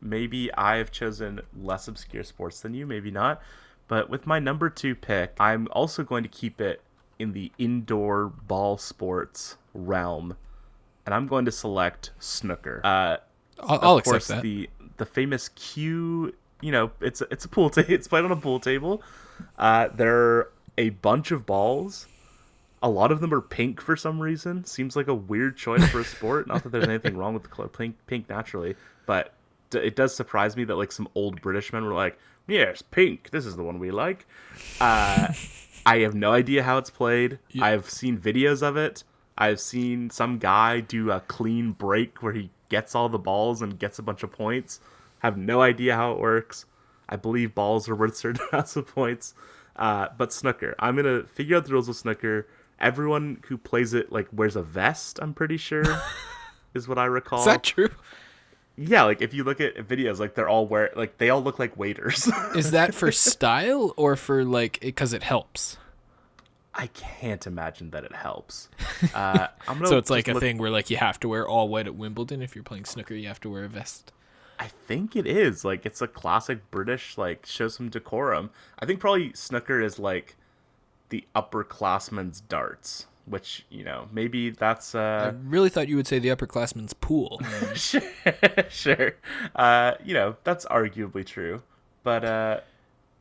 maybe 0.00 0.52
I 0.54 0.76
have 0.76 0.90
chosen 0.90 1.40
less 1.56 1.88
obscure 1.88 2.24
sports 2.24 2.60
than 2.60 2.74
you, 2.74 2.86
maybe 2.86 3.10
not. 3.10 3.40
But 3.88 4.08
with 4.08 4.26
my 4.26 4.38
number 4.38 4.70
two 4.70 4.94
pick, 4.94 5.34
I'm 5.40 5.66
also 5.72 6.04
going 6.04 6.22
to 6.22 6.28
keep 6.28 6.60
it 6.60 6.80
in 7.18 7.32
the 7.32 7.52
indoor 7.58 8.26
ball 8.28 8.78
sports 8.78 9.56
realm. 9.74 10.36
And 11.04 11.14
I'm 11.14 11.26
going 11.26 11.44
to 11.44 11.52
select 11.52 12.10
snooker. 12.18 12.80
Uh, 12.84 13.16
I'll, 13.58 13.76
of 13.76 13.84
I'll 13.84 13.96
accept 13.98 14.12
course, 14.12 14.28
that. 14.28 14.42
the 14.42 14.70
the 14.96 15.06
famous 15.06 15.48
Q. 15.50 16.34
You 16.60 16.72
know, 16.72 16.90
it's 17.00 17.20
a, 17.20 17.26
it's 17.30 17.44
a 17.44 17.48
pool 17.48 17.70
table. 17.70 17.90
It's 17.92 18.06
played 18.06 18.24
on 18.24 18.30
a 18.30 18.36
pool 18.36 18.60
table. 18.60 19.02
Uh, 19.58 19.88
there 19.88 20.16
are 20.16 20.52
a 20.78 20.90
bunch 20.90 21.30
of 21.30 21.46
balls. 21.46 22.06
A 22.82 22.88
lot 22.88 23.10
of 23.12 23.20
them 23.20 23.34
are 23.34 23.40
pink 23.40 23.80
for 23.80 23.96
some 23.96 24.20
reason. 24.20 24.64
Seems 24.64 24.96
like 24.96 25.08
a 25.08 25.14
weird 25.14 25.56
choice 25.56 25.86
for 25.88 26.00
a 26.00 26.04
sport. 26.04 26.46
Not 26.46 26.62
that 26.62 26.70
there's 26.70 26.88
anything 26.88 27.16
wrong 27.16 27.34
with 27.34 27.42
the 27.42 27.48
color 27.48 27.68
pink, 27.68 27.96
pink 28.06 28.28
naturally, 28.28 28.76
but 29.04 29.34
it 29.74 29.96
does 29.96 30.14
surprise 30.14 30.56
me 30.56 30.64
that 30.64 30.76
like 30.76 30.92
some 30.92 31.08
old 31.14 31.40
British 31.40 31.72
men 31.72 31.84
were 31.84 31.94
like, 31.94 32.18
"Yes, 32.46 32.82
pink. 32.82 33.30
This 33.30 33.46
is 33.46 33.56
the 33.56 33.62
one 33.62 33.78
we 33.78 33.90
like." 33.90 34.26
Uh, 34.80 35.28
I 35.86 35.98
have 35.98 36.14
no 36.14 36.32
idea 36.32 36.62
how 36.62 36.78
it's 36.78 36.90
played. 36.90 37.38
I've 37.60 37.88
seen 37.88 38.18
videos 38.18 38.62
of 38.62 38.76
it. 38.76 39.04
I've 39.38 39.60
seen 39.60 40.10
some 40.10 40.38
guy 40.38 40.80
do 40.80 41.10
a 41.10 41.20
clean 41.20 41.72
break 41.72 42.22
where 42.22 42.34
he 42.34 42.50
gets 42.68 42.94
all 42.94 43.08
the 43.08 43.18
balls 43.18 43.62
and 43.62 43.78
gets 43.78 43.98
a 43.98 44.02
bunch 44.02 44.22
of 44.22 44.30
points. 44.30 44.80
Have 45.20 45.36
no 45.36 45.62
idea 45.62 45.96
how 45.96 46.12
it 46.12 46.18
works. 46.18 46.66
I 47.08 47.16
believe 47.16 47.54
balls 47.54 47.88
are 47.88 47.94
worth 47.94 48.16
certain 48.18 48.46
amounts 48.52 48.76
of 48.76 48.86
points. 48.86 49.34
Uh, 49.76 50.08
but 50.16 50.32
snooker, 50.32 50.74
I'm 50.78 50.96
gonna 50.96 51.24
figure 51.24 51.56
out 51.56 51.64
the 51.64 51.72
rules 51.72 51.88
of 51.88 51.96
snooker. 51.96 52.46
Everyone 52.78 53.42
who 53.48 53.56
plays 53.56 53.94
it 53.94 54.12
like 54.12 54.28
wears 54.32 54.56
a 54.56 54.62
vest. 54.62 55.18
I'm 55.22 55.32
pretty 55.32 55.56
sure, 55.56 55.84
is 56.74 56.86
what 56.86 56.98
I 56.98 57.06
recall. 57.06 57.40
Is 57.40 57.46
that 57.46 57.62
true? 57.62 57.90
Yeah, 58.76 59.02
like 59.04 59.20
if 59.22 59.34
you 59.34 59.44
look 59.44 59.60
at 59.60 59.76
videos, 59.76 60.18
like 60.18 60.34
they're 60.34 60.48
all 60.48 60.66
wear 60.66 60.90
like 60.96 61.18
they 61.18 61.30
all 61.30 61.42
look 61.42 61.58
like 61.58 61.76
waiters. 61.76 62.28
Is 62.56 62.70
that 62.72 62.94
for 62.94 63.12
style 63.12 63.92
or 63.96 64.16
for 64.16 64.44
like 64.44 64.80
because 64.80 65.12
it 65.12 65.22
helps? 65.22 65.76
I 66.74 66.86
can't 66.88 67.46
imagine 67.46 67.90
that 67.90 68.04
it 68.04 68.14
helps. 68.14 68.68
Uh, 69.14 69.48
So 69.86 69.98
it's 69.98 70.08
like 70.10 70.28
a 70.28 70.32
look- 70.34 70.40
thing 70.40 70.58
where 70.58 70.70
like 70.70 70.88
you 70.90 70.96
have 70.98 71.18
to 71.20 71.28
wear 71.28 71.46
all 71.48 71.68
white 71.68 71.86
at 71.86 71.94
Wimbledon 71.96 72.42
if 72.42 72.54
you're 72.54 72.64
playing 72.64 72.84
snooker. 72.84 73.14
You 73.14 73.28
have 73.28 73.40
to 73.40 73.50
wear 73.50 73.64
a 73.64 73.68
vest. 73.68 74.12
I 74.58 74.66
think 74.66 75.16
it 75.16 75.26
is 75.26 75.64
like 75.64 75.84
it's 75.86 76.00
a 76.02 76.06
classic 76.06 76.70
British 76.70 77.16
like 77.18 77.44
show 77.46 77.68
some 77.68 77.88
decorum. 77.88 78.50
I 78.78 78.86
think 78.86 79.00
probably 79.00 79.32
snooker 79.34 79.80
is 79.80 79.98
like 79.98 80.36
the 81.08 81.24
upperclassman's 81.34 82.40
darts, 82.42 83.06
which 83.30 83.64
you 83.70 83.84
know 83.84 84.08
maybe 84.12 84.50
that's 84.50 84.94
uh 84.94 85.32
I 85.32 85.48
really 85.48 85.70
thought 85.70 85.88
you 85.88 85.96
would 85.96 86.06
say 86.06 86.18
the 86.18 86.28
upperclassman's 86.28 86.92
pool. 86.92 87.40
sure, 87.74 88.02
sure. 88.68 89.12
Uh, 89.54 89.92
you 90.04 90.12
know 90.14 90.36
that's 90.44 90.66
arguably 90.66 91.24
true, 91.24 91.62
but 92.02 92.24
uh, 92.24 92.60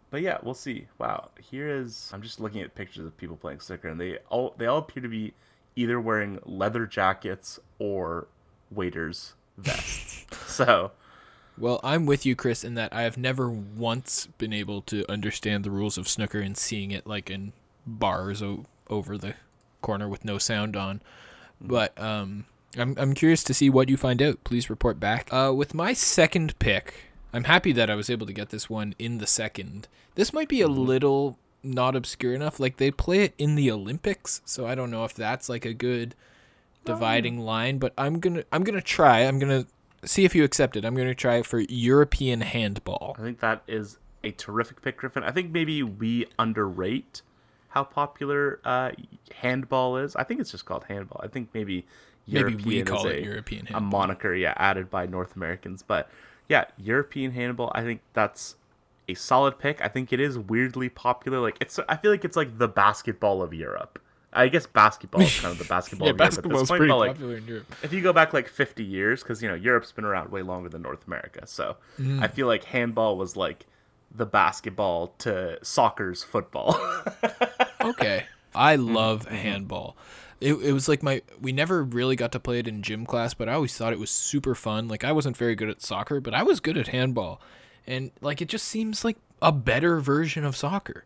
but 0.10 0.22
yeah, 0.22 0.40
we'll 0.44 0.54
see. 0.56 0.88
Wow, 0.98 1.30
here 1.40 1.70
is 1.70 2.10
I'm 2.14 2.22
just 2.22 2.40
looking 2.40 2.62
at 2.62 2.76
pictures 2.76 3.06
of 3.06 3.16
people 3.18 3.38
playing 3.38 3.60
snooker, 3.60 3.88
and 3.88 4.02
they 4.02 4.18
all 4.30 4.56
they 4.58 4.66
all 4.66 4.80
appear 4.80 5.04
to 5.04 5.10
be 5.10 5.34
either 5.76 6.02
wearing 6.02 6.40
leather 6.46 6.86
jackets 6.86 7.60
or 7.78 8.28
waiters 8.76 9.34
vests. 9.58 10.26
so 10.48 10.92
Well, 11.58 11.80
I'm 11.84 12.06
with 12.06 12.26
you, 12.26 12.36
Chris, 12.36 12.64
in 12.64 12.74
that 12.74 12.92
I 12.94 13.04
have 13.04 13.18
never 13.18 13.50
once 13.50 14.28
been 14.38 14.52
able 14.54 14.82
to 14.84 15.10
understand 15.10 15.64
the 15.64 15.72
rules 15.72 15.98
of 15.98 16.08
snooker 16.08 16.40
and 16.40 16.58
seeing 16.58 16.92
it 16.92 17.06
like 17.08 17.30
in 17.30 17.54
bars 17.86 18.42
o- 18.44 18.66
over 18.90 19.18
the 19.18 19.36
corner 19.82 20.08
with 20.08 20.26
no 20.26 20.38
sound 20.38 20.76
on. 20.76 21.02
But 21.62 22.00
um, 22.02 22.46
I'm 22.78 22.96
I'm 22.98 23.14
curious 23.14 23.44
to 23.46 23.54
see 23.54 23.70
what 23.70 23.90
you 23.90 23.98
find 23.98 24.22
out. 24.22 24.44
Please 24.44 24.70
report 24.70 25.00
back. 25.00 25.32
Uh, 25.32 25.54
with 25.56 25.74
my 25.74 25.94
second 25.94 26.58
pick, 26.60 26.94
I'm 27.34 27.46
happy 27.46 27.72
that 27.74 27.90
I 27.90 27.96
was 27.96 28.10
able 28.10 28.28
to 28.28 28.34
get 28.34 28.50
this 28.50 28.70
one 28.70 28.96
in 29.00 29.18
the 29.18 29.28
second. 29.28 29.88
This 30.16 30.34
might 30.34 30.50
be 30.50 30.62
a 30.62 30.68
little 30.68 31.38
not 31.64 31.96
obscure 31.96 32.34
enough. 32.34 32.60
Like 32.60 32.78
they 32.78 32.92
play 32.92 33.20
it 33.22 33.34
in 33.38 33.56
the 33.56 33.72
Olympics, 33.72 34.42
so 34.46 34.66
I 34.68 34.76
don't 34.76 34.92
know 34.92 35.06
if 35.06 35.14
that's 35.14 35.50
like 35.50 35.66
a 35.66 35.74
good 35.74 36.16
dividing 36.86 37.40
line. 37.40 37.78
But 37.78 37.94
I'm 37.98 38.20
gonna 38.20 38.44
I'm 38.52 38.64
gonna 38.64 38.82
try. 38.82 39.22
I'm 39.22 39.40
gonna 39.40 39.66
see 40.06 40.26
if 40.26 40.36
you 40.36 40.44
accept 40.44 40.76
it. 40.76 40.86
I'm 40.86 40.96
gonna 40.96 41.16
try 41.16 41.42
for 41.42 41.60
European 41.60 42.42
handball. 42.42 43.16
I 43.20 43.22
think 43.22 43.40
that 43.40 43.64
is 43.68 43.98
a 44.24 44.32
terrific 44.32 44.82
pick, 44.82 44.98
Griffin. 44.98 45.24
I 45.24 45.32
think 45.32 45.52
maybe 45.52 45.84
we 45.84 46.28
underrate 46.38 47.22
how 47.70 47.84
popular 47.84 48.60
uh, 48.66 48.92
handball 49.36 49.98
is. 49.98 50.16
I 50.16 50.24
think 50.24 50.40
it's 50.42 50.52
just 50.52 50.66
called 50.66 50.86
handball. 50.86 51.22
I 51.24 51.28
think 51.28 51.50
maybe 51.54 51.86
Maybe 52.28 52.56
we 52.56 52.84
call 52.84 53.08
is 53.08 53.14
it 53.14 53.20
a, 53.20 53.26
European 53.26 53.68
a 53.74 53.82
moniker, 53.82 54.36
yeah, 54.36 54.54
added 54.56 54.92
by 54.92 55.08
North 55.08 55.36
Americans. 55.36 55.82
But 55.82 56.10
yeah, 56.48 56.66
European 56.78 57.32
handball. 57.32 57.72
I 57.74 57.82
think 57.82 58.02
that's 58.14 58.56
a 59.08 59.16
solid 59.16 59.58
pick. 59.58 59.82
I 59.82 59.88
think 59.88 60.14
it 60.14 60.20
is 60.20 60.38
weirdly 60.38 60.90
popular. 60.90 61.40
Like 61.40 61.58
it's, 61.60 61.80
I 61.90 61.98
feel 61.98 62.12
like 62.12 62.24
it's 62.24 62.38
like 62.38 62.60
the 62.60 62.68
basketball 62.68 63.42
of 63.42 63.52
Europe. 63.52 63.98
I 64.32 64.48
guess 64.48 64.68
basketball 64.68 65.22
is 65.22 65.40
kind 65.40 65.54
of 65.54 65.58
the 65.58 65.64
basketball 65.76 66.08
yeah, 66.08 66.12
of 66.12 66.20
Europe 66.20 66.38
at 66.38 66.52
basketball's 66.52 66.62
this 66.62 66.70
point. 66.70 66.80
pretty 66.82 66.92
But 66.92 66.98
like, 67.00 67.12
popular 67.14 67.38
in 67.38 67.48
Europe. 67.48 67.76
if 67.82 67.94
you 67.94 68.02
go 68.02 68.14
back 68.14 68.32
like 68.32 68.48
50 68.48 68.84
years 68.84 69.24
because 69.24 69.42
you 69.42 69.50
know 69.50 69.56
europe's 69.56 69.92
been 69.92 70.06
around 70.06 70.32
way 70.32 70.44
longer 70.44 70.70
than 70.70 70.84
north 70.84 71.08
america 71.08 71.48
so 71.48 71.78
Mm-hmm. 72.00 72.22
i 72.22 72.28
feel 72.28 72.46
like 72.46 72.64
handball 72.66 73.18
was 73.18 73.36
like 73.36 73.66
the 74.14 74.26
basketball 74.26 75.14
to 75.20 75.58
soccer's 75.64 76.24
football 76.24 76.76
Okay. 77.84 78.26
I 78.56 78.76
Mm-hmm. 78.88 78.96
love 78.96 79.26
handball. 79.28 79.96
It, 80.42 80.54
it 80.56 80.72
was 80.74 80.88
like 80.88 81.04
my 81.04 81.22
we 81.40 81.52
never 81.52 81.84
really 81.84 82.16
got 82.16 82.32
to 82.34 82.40
play 82.40 82.60
it 82.60 82.68
in 82.68 82.82
gym 82.82 83.06
class, 83.06 83.34
but 83.34 83.50
I 83.50 83.54
always 83.54 83.76
thought 83.78 83.94
it 83.94 84.00
was 84.00 84.10
super 84.10 84.56
fun. 84.56 84.88
Like 84.88 85.04
I 85.04 85.12
wasn't 85.12 85.38
very 85.38 85.56
good 85.56 85.70
at 85.70 85.82
soccer, 85.82 86.20
but 86.22 86.34
I 86.34 86.44
was 86.44 86.60
good 86.60 86.78
at 86.78 86.88
handball. 86.88 87.42
And 87.86 88.12
like 88.22 88.42
it 88.42 88.48
just 88.50 88.68
seems 88.68 89.04
like 89.06 89.18
a 89.42 89.52
better 89.52 90.00
version 90.00 90.46
of 90.46 90.56
soccer. 90.56 91.06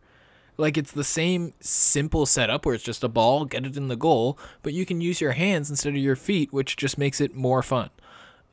Like 0.56 0.78
it's 0.78 0.92
the 0.92 1.04
same 1.04 1.52
simple 1.60 2.26
setup 2.26 2.64
where 2.64 2.74
it's 2.76 2.84
just 2.84 3.02
a 3.04 3.08
ball, 3.08 3.44
get 3.44 3.66
it 3.66 3.76
in 3.76 3.88
the 3.88 3.96
goal, 3.96 4.38
but 4.62 4.72
you 4.72 4.86
can 4.86 5.00
use 5.00 5.20
your 5.20 5.32
hands 5.32 5.68
instead 5.68 5.94
of 5.94 5.98
your 6.00 6.16
feet, 6.16 6.52
which 6.52 6.76
just 6.76 6.96
makes 6.96 7.20
it 7.20 7.34
more 7.34 7.62
fun. 7.62 7.90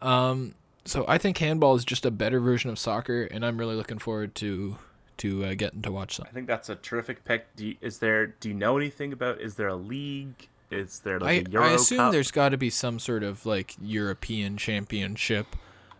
Um, 0.01 0.55
so 0.85 1.05
I 1.07 1.17
think 1.17 1.37
handball 1.37 1.75
is 1.75 1.85
just 1.85 2.05
a 2.05 2.11
better 2.11 2.39
version 2.39 2.69
of 2.69 2.79
soccer, 2.79 3.23
and 3.23 3.45
I'm 3.45 3.57
really 3.57 3.75
looking 3.75 3.99
forward 3.99 4.35
to 4.35 4.77
to 5.17 5.45
uh, 5.45 5.53
getting 5.53 5.83
to 5.83 5.91
watch 5.91 6.15
some. 6.15 6.25
i 6.27 6.31
think 6.33 6.47
that's 6.47 6.67
a 6.69 6.75
terrific 6.75 7.23
pick 7.25 7.55
do 7.55 7.67
you, 7.67 7.75
is 7.79 7.99
there 7.99 8.25
do 8.27 8.49
you 8.49 8.55
know 8.55 8.75
anything 8.77 9.13
about 9.13 9.39
is 9.39 9.53
there 9.53 9.67
a 9.67 9.75
league 9.75 10.47
is 10.71 10.99
there 11.01 11.19
like 11.19 11.47
a 11.47 11.51
Euro 11.51 11.67
I 11.67 11.73
assume 11.73 11.97
Cup? 11.99 12.11
there's 12.11 12.31
got 12.31 12.49
to 12.49 12.57
be 12.57 12.71
some 12.71 12.97
sort 12.97 13.21
of 13.21 13.45
like 13.45 13.75
European 13.81 14.57
championship. 14.57 15.45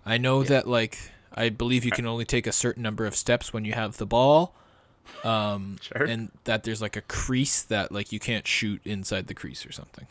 I 0.06 0.18
know 0.18 0.44
that 0.44 0.68
like 0.68 0.98
I 1.36 1.50
believe 1.50 1.86
you 1.86 1.92
can 1.92 2.08
only 2.08 2.26
take 2.26 2.48
a 2.48 2.52
certain 2.52 2.82
number 2.82 3.06
of 3.06 3.16
steps 3.16 3.54
when 3.54 3.64
you 3.66 3.74
have 3.74 3.98
the 3.98 4.06
ball. 4.08 4.56
Um, 5.24 5.78
Sure. 5.82 6.04
and 6.06 6.32
that 6.46 6.64
there's 6.64 6.82
like 6.82 6.96
a 6.96 7.02
crease 7.02 7.62
that 7.64 7.92
like 7.92 8.12
you 8.12 8.20
can't 8.20 8.48
shoot 8.48 8.82
inside 8.86 9.28
the 9.28 9.34
crease 9.34 9.66
or 9.66 9.72
something. 9.72 10.08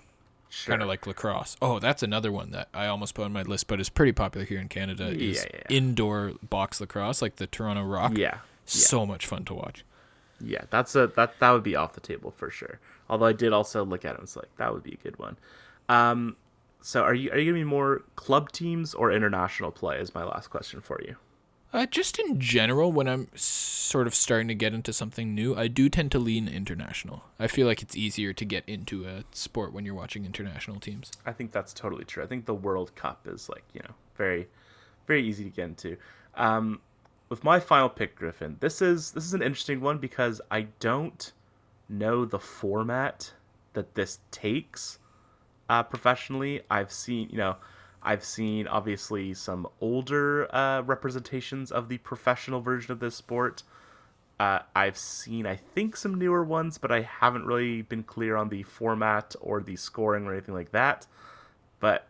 Sure. 0.53 0.73
Kind 0.73 0.83
of 0.83 0.89
like 0.89 1.07
lacrosse. 1.07 1.57
Oh, 1.63 1.79
that's 1.79 2.03
another 2.03 2.33
one 2.33 2.51
that 2.51 2.69
I 2.75 2.87
almost 2.87 3.15
put 3.15 3.25
on 3.25 3.33
my 3.33 3.43
list, 3.43 3.69
but 3.69 3.81
is 3.81 3.89
pretty 3.89 4.13
popular 4.13 4.45
here 4.45 4.59
in 4.61 4.69
Canada. 4.69 5.09
is 5.09 5.39
Yeah, 5.39 5.45
yeah, 5.55 5.77
indoor 5.77 6.33
box 6.49 6.81
lacrosse, 6.81 7.23
like 7.23 7.37
the 7.37 7.47
Toronto 7.47 7.85
Rock. 7.85 8.19
yeah 8.19 8.39
so 8.71 9.07
much 9.07 9.27
fun 9.27 9.45
to 9.47 9.55
watch. 9.55 9.85
Yeah, 10.41 10.63
that's 10.71 10.95
a 10.95 11.07
that 11.09 11.39
that 11.41 11.51
would 11.51 11.63
be 11.63 11.77
off 11.77 11.93
the 11.95 12.01
table 12.01 12.31
for 12.31 12.51
sure. 12.51 12.79
Although 13.09 13.27
I 13.27 13.33
did 13.33 13.53
also 13.53 13.85
look 13.85 14.05
at 14.05 14.11
it 14.11 14.15
and 14.15 14.21
was 14.23 14.37
like, 14.37 14.55
that 14.57 14.73
would 14.73 14.83
be 14.83 14.93
a 14.93 15.03
good 15.03 15.19
one. 15.19 15.37
Um, 15.89 16.37
so 16.81 17.03
are 17.03 17.15
you 17.15 17.31
are 17.31 17.39
you 17.39 17.53
gonna 17.53 17.63
be 17.63 17.69
more 17.69 18.03
club 18.17 18.51
teams 18.53 18.95
or 18.95 19.13
international 19.13 19.71
play? 19.71 19.99
Is 19.99 20.15
my 20.15 20.25
last 20.25 20.49
question 20.49 20.81
for 20.81 21.01
you. 21.03 21.17
Uh, 21.73 21.87
just 21.87 22.19
in 22.19 22.41
general, 22.41 22.91
when 22.91 23.09
I'm 23.09 23.29
sort 23.37 24.07
of 24.07 24.15
starting 24.15 24.49
to 24.49 24.55
get 24.55 24.75
into 24.75 24.93
something 24.93 25.35
new, 25.35 25.55
I 25.55 25.69
do 25.69 25.89
tend 25.89 26.11
to 26.13 26.19
lean 26.19 26.49
international. 26.49 27.23
I 27.39 27.47
feel 27.47 27.67
like 27.67 27.81
it's 27.81 27.97
easier 27.97 28.33
to 28.33 28.45
get 28.45 28.65
into 28.67 29.07
a 29.07 29.25
sport 29.31 29.73
when 29.73 29.85
you're 29.85 29.95
watching 29.95 30.25
international 30.25 30.81
teams. 30.81 31.13
I 31.25 31.33
think 31.33 31.53
that's 31.53 31.73
totally 31.73 32.05
true. 32.05 32.25
I 32.25 32.27
think 32.27 32.47
the 32.47 32.55
World 32.55 32.95
Cup 32.97 33.27
is 33.29 33.49
like 33.49 33.65
you 33.73 33.81
know 33.85 33.95
very 34.17 34.49
very 35.07 35.27
easy 35.27 35.45
to 35.45 35.51
get 35.51 35.65
into. 35.65 35.97
Um, 36.35 36.81
with 37.29 37.45
my 37.45 37.61
final 37.61 37.89
pick, 37.89 38.17
Griffin, 38.17 38.57
this 38.59 38.83
is 38.83 39.13
this 39.13 39.25
is 39.25 39.35
an 39.35 39.43
interesting 39.43 39.81
one 39.81 39.99
because 39.99 40.41
I 40.51 40.63
don't 40.81 41.33
know 41.89 42.25
the 42.25 42.41
format 42.41 43.33
that 43.75 43.95
this 43.95 44.19
takes 44.33 44.99
uh, 45.69 45.85
professionally. 45.85 46.63
I've 46.69 46.93
seen 46.93 47.29
you 47.31 47.39
know 47.39 47.57
I've 48.03 48.25
seen 48.25 48.67
obviously 48.67 49.35
some 49.35 49.67
older 49.81 50.53
uh, 50.55 50.83
representations 50.83 51.71
of 51.71 51.89
the 51.89 51.99
professional 51.99 52.61
version 52.61 52.93
of 52.93 53.01
this 53.01 53.15
sport. 53.15 53.63
Uh, 54.39 54.61
I've 54.75 54.97
seen, 54.97 55.45
I 55.47 55.57
think, 55.57 55.97
some 55.97 56.15
newer 56.15 56.43
ones, 56.43 56.79
but 56.79 56.91
I 56.91 57.03
haven't 57.03 57.45
really 57.45 57.83
been 57.83 58.03
clear 58.03 58.37
on 58.37 58.49
the 58.49 58.63
format 58.63 59.35
or 59.41 59.61
the 59.61 59.77
scoring 59.77 60.27
or 60.27 60.33
anything 60.33 60.55
like 60.55 60.73
that. 60.73 61.07
But, 61.79 62.07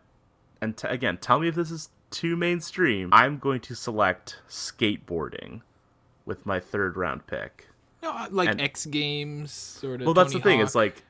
and 0.61 0.77
t- 0.77 0.87
again, 0.87 1.17
tell 1.17 1.39
me 1.41 1.49
if 1.49 1.55
this 1.55 1.71
is 1.71 1.89
too 2.09 2.37
mainstream. 2.37 3.09
I'm 3.11 3.37
going 3.37 3.59
to 3.61 3.75
select 3.75 4.39
skateboarding 4.47 5.61
with 6.25 6.45
my 6.45 6.59
third 6.61 6.95
round 6.95 7.27
pick. 7.27 7.67
No, 8.01 8.27
like 8.31 8.47
And- 8.49 8.61
X 8.61 8.85
Games 8.85 9.51
sort 9.51 9.99
of. 10.01 10.05
Well, 10.05 10.13
that's 10.13 10.31
Tony 10.31 10.41
the 10.41 10.49
thing. 10.49 10.57
Hawk. 10.59 10.65
It's 10.67 10.75
like, 10.75 11.03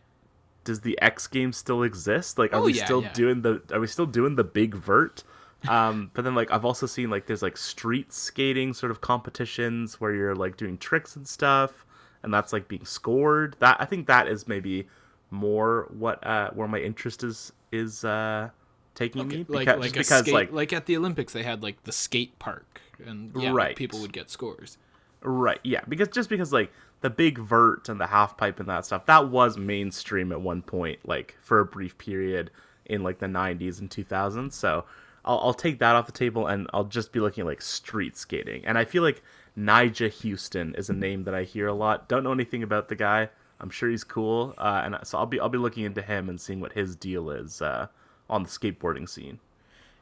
does 0.63 0.81
the 0.81 0.99
X 1.01 1.27
Games 1.27 1.57
still 1.57 1.83
exist? 1.83 2.37
Like, 2.37 2.53
are 2.53 2.59
Oh, 2.61 2.65
we 2.65 2.73
yeah, 2.73 2.85
still 2.85 3.01
yeah. 3.03 3.13
doing 3.13 3.41
the? 3.41 3.61
Are 3.73 3.79
we 3.79 3.87
still 3.87 4.05
doing 4.05 4.35
the 4.35 4.43
big 4.43 4.75
vert? 4.75 5.23
Um, 5.67 6.11
but 6.13 6.23
then 6.23 6.35
like 6.35 6.51
I've 6.51 6.65
also 6.65 6.85
seen 6.85 7.09
like 7.09 7.25
there's 7.27 7.41
like 7.41 7.57
street 7.57 8.11
skating 8.13 8.73
sort 8.73 8.91
of 8.91 9.01
competitions 9.01 9.99
where 10.01 10.13
you're 10.13 10.35
like 10.35 10.57
doing 10.57 10.77
tricks 10.77 11.15
and 11.15 11.27
stuff, 11.27 11.85
and 12.23 12.33
that's 12.33 12.51
like 12.53 12.67
being 12.67 12.85
scored. 12.85 13.55
That 13.59 13.77
I 13.79 13.85
think 13.85 14.07
that 14.07 14.27
is 14.27 14.47
maybe 14.47 14.87
more 15.29 15.87
what 15.97 16.25
uh 16.25 16.51
where 16.51 16.67
my 16.67 16.79
interest 16.79 17.23
is 17.23 17.53
is 17.71 18.03
uh 18.03 18.49
taking 18.95 19.27
me 19.27 19.37
because 19.43 19.65
like 19.79 19.89
a 19.91 19.99
because 19.99 20.19
skate, 20.19 20.33
like 20.33 20.51
like 20.51 20.73
at 20.73 20.85
the 20.85 20.97
Olympics 20.97 21.31
they 21.33 21.43
had 21.43 21.63
like 21.63 21.83
the 21.83 21.91
skate 21.91 22.37
park 22.39 22.81
and 23.05 23.31
yeah, 23.35 23.49
like, 23.51 23.55
Right. 23.55 23.75
people 23.75 23.99
would 24.01 24.13
get 24.13 24.29
scores. 24.29 24.77
Right, 25.23 25.59
yeah, 25.63 25.81
because 25.87 26.07
just 26.09 26.29
because 26.29 26.51
like 26.51 26.71
the 27.01 27.09
big 27.09 27.37
vert 27.37 27.89
and 27.89 27.99
the 27.99 28.07
half 28.07 28.37
pipe 28.37 28.59
and 28.59 28.69
that 28.69 28.85
stuff, 28.85 29.05
that 29.07 29.29
was 29.29 29.57
mainstream 29.57 30.31
at 30.31 30.41
one 30.41 30.61
point, 30.61 30.99
like 31.03 31.35
for 31.41 31.59
a 31.59 31.65
brief 31.65 31.97
period 31.97 32.51
in 32.85 33.03
like 33.03 33.19
the 33.19 33.27
'90s 33.27 33.79
and 33.79 33.89
2000s. 33.89 34.53
So 34.53 34.85
I'll, 35.25 35.39
I'll 35.39 35.53
take 35.53 35.79
that 35.79 35.95
off 35.95 36.05
the 36.05 36.11
table 36.11 36.47
and 36.47 36.67
I'll 36.73 36.85
just 36.85 37.11
be 37.11 37.19
looking 37.19 37.41
at 37.41 37.47
like 37.47 37.61
street 37.61 38.17
skating. 38.17 38.65
And 38.65 38.77
I 38.77 38.85
feel 38.85 39.03
like 39.03 39.21
Nyjah 39.57 40.23
Huston 40.23 40.75
is 40.75 40.89
a 40.89 40.93
name 40.93 41.23
that 41.25 41.35
I 41.35 41.43
hear 41.43 41.67
a 41.67 41.73
lot. 41.73 42.07
Don't 42.07 42.23
know 42.23 42.31
anything 42.31 42.63
about 42.63 42.87
the 42.87 42.95
guy. 42.95 43.29
I'm 43.59 43.69
sure 43.69 43.89
he's 43.89 44.03
cool, 44.03 44.55
uh, 44.57 44.81
and 44.83 44.97
so 45.03 45.19
I'll 45.19 45.27
be 45.27 45.39
I'll 45.39 45.49
be 45.49 45.59
looking 45.59 45.83
into 45.83 46.01
him 46.01 46.29
and 46.29 46.41
seeing 46.41 46.59
what 46.59 46.73
his 46.73 46.95
deal 46.95 47.29
is 47.29 47.61
uh, 47.61 47.87
on 48.27 48.43
the 48.43 48.49
skateboarding 48.49 49.07
scene. 49.07 49.39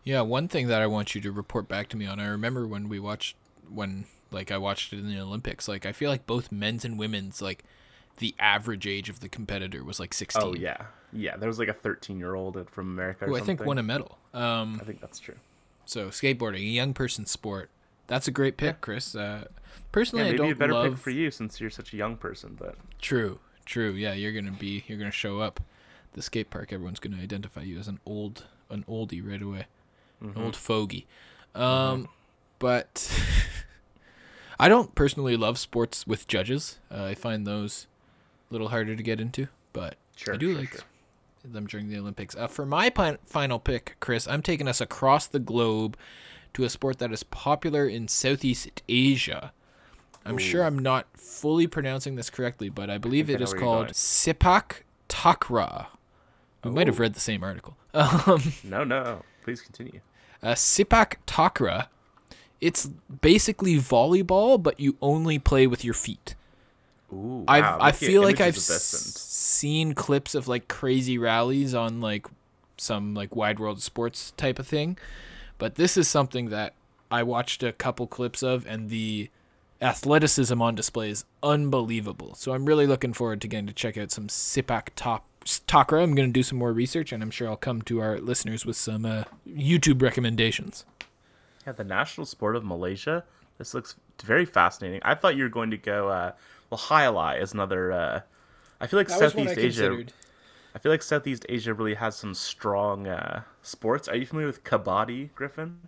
Yeah, 0.05 0.21
one 0.21 0.47
thing 0.47 0.67
that 0.67 0.81
I 0.81 0.87
want 0.87 1.13
you 1.13 1.19
to 1.21 1.31
report 1.31 1.67
back 1.67 1.89
to 1.89 1.97
me 1.97 2.05
on. 2.05 2.21
I 2.21 2.27
remember 2.27 2.65
when 2.65 2.87
we 2.87 2.99
watched 2.99 3.35
when 3.69 4.05
like 4.31 4.51
I 4.51 4.57
watched 4.57 4.93
it 4.93 4.99
in 4.99 5.07
the 5.07 5.19
Olympics. 5.19 5.67
Like 5.67 5.85
I 5.85 5.91
feel 5.91 6.09
like 6.09 6.25
both 6.25 6.51
men's 6.51 6.85
and 6.85 6.97
women's 6.97 7.41
like 7.41 7.63
the 8.17 8.35
average 8.39 8.85
age 8.85 9.09
of 9.09 9.21
the 9.21 9.29
competitor 9.29 9.83
was 9.83 9.99
like 9.99 10.13
16. 10.13 10.41
Oh 10.43 10.53
yeah, 10.53 10.85
yeah. 11.13 11.37
There 11.37 11.47
was 11.47 11.59
like 11.59 11.69
a 11.69 11.73
13 11.73 12.19
year 12.19 12.35
old 12.35 12.69
from 12.69 12.89
America. 12.89 13.25
Who 13.25 13.35
I 13.35 13.39
think 13.41 13.63
won 13.65 13.77
a 13.77 13.83
medal. 13.83 14.17
Um 14.33 14.79
I 14.81 14.85
think 14.85 15.01
that's 15.01 15.19
true. 15.19 15.35
so 15.85 16.09
skateboarding, 16.09 16.57
a 16.59 16.59
young 16.59 16.93
person's 16.93 17.31
sport. 17.31 17.69
That's 18.07 18.27
a 18.27 18.31
great 18.31 18.57
pick, 18.57 18.81
Chris. 18.81 19.15
Uh 19.15 19.45
personally 19.91 20.23
Yeah, 20.25 20.29
I 20.29 20.31
maybe 20.31 20.37
don't 20.37 20.51
a 20.51 20.55
better 20.55 20.73
love 20.73 20.93
pick 20.93 20.99
for 20.99 21.09
you 21.09 21.31
since 21.31 21.59
you're 21.59 21.69
such 21.69 21.93
a 21.93 21.97
young 21.97 22.17
person. 22.17 22.55
But 22.59 22.75
True, 22.99 23.39
true. 23.65 23.91
Yeah, 23.91 24.13
you're 24.13 24.33
gonna 24.33 24.51
be 24.51 24.83
you're 24.87 24.97
gonna 24.97 25.11
show 25.11 25.39
up 25.39 25.61
the 26.13 26.21
skate 26.21 26.49
park. 26.49 26.73
Everyone's 26.73 26.99
gonna 26.99 27.21
identify 27.21 27.61
you 27.61 27.79
as 27.79 27.87
an 27.87 27.99
old 28.05 28.45
an 28.69 28.83
oldie 28.87 29.25
right 29.27 29.41
away, 29.41 29.65
an 30.21 30.33
old 30.35 30.55
fogey. 30.55 31.07
Um, 31.55 32.07
but 32.59 33.11
I 34.59 34.67
don't 34.67 34.93
personally 34.95 35.37
love 35.37 35.57
sports 35.57 36.05
with 36.05 36.27
judges. 36.27 36.79
Uh, 36.91 37.03
I 37.05 37.15
find 37.15 37.47
those 37.47 37.87
a 38.49 38.53
little 38.53 38.69
harder 38.69 38.95
to 38.95 39.03
get 39.03 39.21
into, 39.21 39.47
but 39.73 39.95
Sure, 40.15 40.33
I 40.33 40.37
do 40.37 40.51
sure, 40.51 40.59
like 40.61 40.71
sure. 40.71 40.81
them 41.45 41.65
during 41.65 41.87
the 41.89 41.97
Olympics. 41.97 42.35
Uh, 42.35 42.47
for 42.47 42.65
my 42.65 42.91
final 43.25 43.59
pick, 43.59 43.95
Chris, 44.01 44.27
I'm 44.27 44.41
taking 44.41 44.67
us 44.67 44.81
across 44.81 45.27
the 45.27 45.39
globe 45.39 45.95
to 46.55 46.63
a 46.65 46.69
sport 46.69 46.99
that 46.99 47.11
is 47.13 47.23
popular 47.23 47.87
in 47.87 48.07
Southeast 48.09 48.81
Asia. 48.89 49.53
I'm 50.25 50.37
sure 50.37 50.63
I'm 50.63 50.77
not 50.77 51.07
fully 51.15 51.65
pronouncing 51.65 52.15
this 52.15 52.29
correctly, 52.29 52.67
but 52.69 52.89
I 52.89 52.97
believe 52.97 53.29
I 53.29 53.33
it 53.33 53.39
know 53.39 53.43
is 53.45 53.53
called. 53.53 53.87
Sepak 53.89 54.81
Takraw. 55.07 55.87
We 56.65 56.71
might 56.71 56.87
have 56.87 56.99
read 56.99 57.13
the 57.13 57.19
same 57.21 57.43
article. 57.43 57.77
Um, 57.93 58.53
no, 58.63 58.83
no, 58.83 59.23
please 59.43 59.61
continue. 59.61 60.01
uh, 60.43 60.49
Sepak 60.53 61.15
Takraw 61.25 61.87
It's 62.61 62.85
basically 63.21 63.75
volleyball, 63.77 64.61
but 64.61 64.79
you 64.79 64.97
only 65.01 65.39
play 65.39 65.65
with 65.67 65.83
your 65.85 65.93
feet. 65.93 66.35
Ooh, 67.13 67.43
I've 67.47 67.63
wow, 67.63 67.77
I 67.81 67.91
feel 67.91 68.21
like 68.21 68.35
I've 68.41 68.47
images 68.55 68.69
of 68.69 68.75
this 68.75 68.93
and- 68.93 69.15
s- 69.15 69.21
seen 69.23 69.93
clips 69.93 70.35
of 70.35 70.47
like 70.47 70.67
crazy 70.67 71.17
rallies 71.17 71.73
on 71.73 72.01
like 72.01 72.27
some 72.77 73.13
like 73.13 73.35
wide 73.35 73.59
world 73.59 73.81
sports 73.81 74.31
type 74.37 74.59
of 74.59 74.67
thing, 74.67 74.97
but 75.57 75.75
this 75.75 75.97
is 75.97 76.07
something 76.07 76.49
that 76.49 76.73
I 77.11 77.23
watched 77.23 77.63
a 77.63 77.73
couple 77.73 78.05
clips 78.07 78.43
of, 78.43 78.65
and 78.67 78.89
the 78.89 79.29
athleticism 79.81 80.61
on 80.61 80.75
display 80.75 81.09
is 81.09 81.25
unbelievable. 81.41 82.35
So 82.35 82.53
I'm 82.53 82.65
really 82.65 82.85
looking 82.85 83.13
forward 83.13 83.41
to 83.41 83.47
getting 83.47 83.67
to 83.67 83.73
check 83.73 83.97
out 83.97 84.11
some 84.11 84.27
Sepak 84.27 84.89
top 84.95 85.25
Takraw. 85.45 86.03
I'm 86.03 86.13
going 86.15 86.29
to 86.29 86.33
do 86.33 86.43
some 86.43 86.59
more 86.59 86.73
research, 86.73 87.11
and 87.11 87.23
I'm 87.23 87.31
sure 87.31 87.47
I'll 87.49 87.55
come 87.57 87.81
to 87.83 87.99
our 88.01 88.19
listeners 88.19 88.65
with 88.65 88.75
some 88.75 89.05
uh, 89.05 89.23
YouTube 89.47 90.01
recommendations. 90.01 90.85
Yeah, 91.69 91.73
the 91.73 91.83
national 91.83 92.25
sport 92.25 92.55
of 92.55 92.65
Malaysia. 92.65 93.23
This 93.59 93.75
looks 93.75 93.95
very 94.23 94.45
fascinating. 94.45 95.01
I 95.03 95.13
thought 95.13 95.35
you 95.35 95.43
were 95.43 95.49
going 95.49 95.69
to 95.69 95.77
go. 95.77 96.09
Uh, 96.09 96.31
well, 96.71 96.79
Highlight 96.79 97.43
is 97.43 97.53
another. 97.53 97.91
Uh, 97.91 98.21
I 98.81 98.87
feel 98.87 98.99
like 98.99 99.07
Southeast 99.07 99.55
Asia. 99.55 100.03
I 100.73 100.79
feel 100.79 100.91
like 100.91 101.03
Southeast 101.03 101.45
Asia 101.47 101.75
really 101.75 101.93
has 101.93 102.15
some 102.15 102.33
strong 102.33 103.05
uh, 103.05 103.43
sports. 103.61 104.07
Are 104.07 104.15
you 104.15 104.25
familiar 104.25 104.47
with 104.47 104.63
kabaddi, 104.63 105.29
Griffin? 105.35 105.81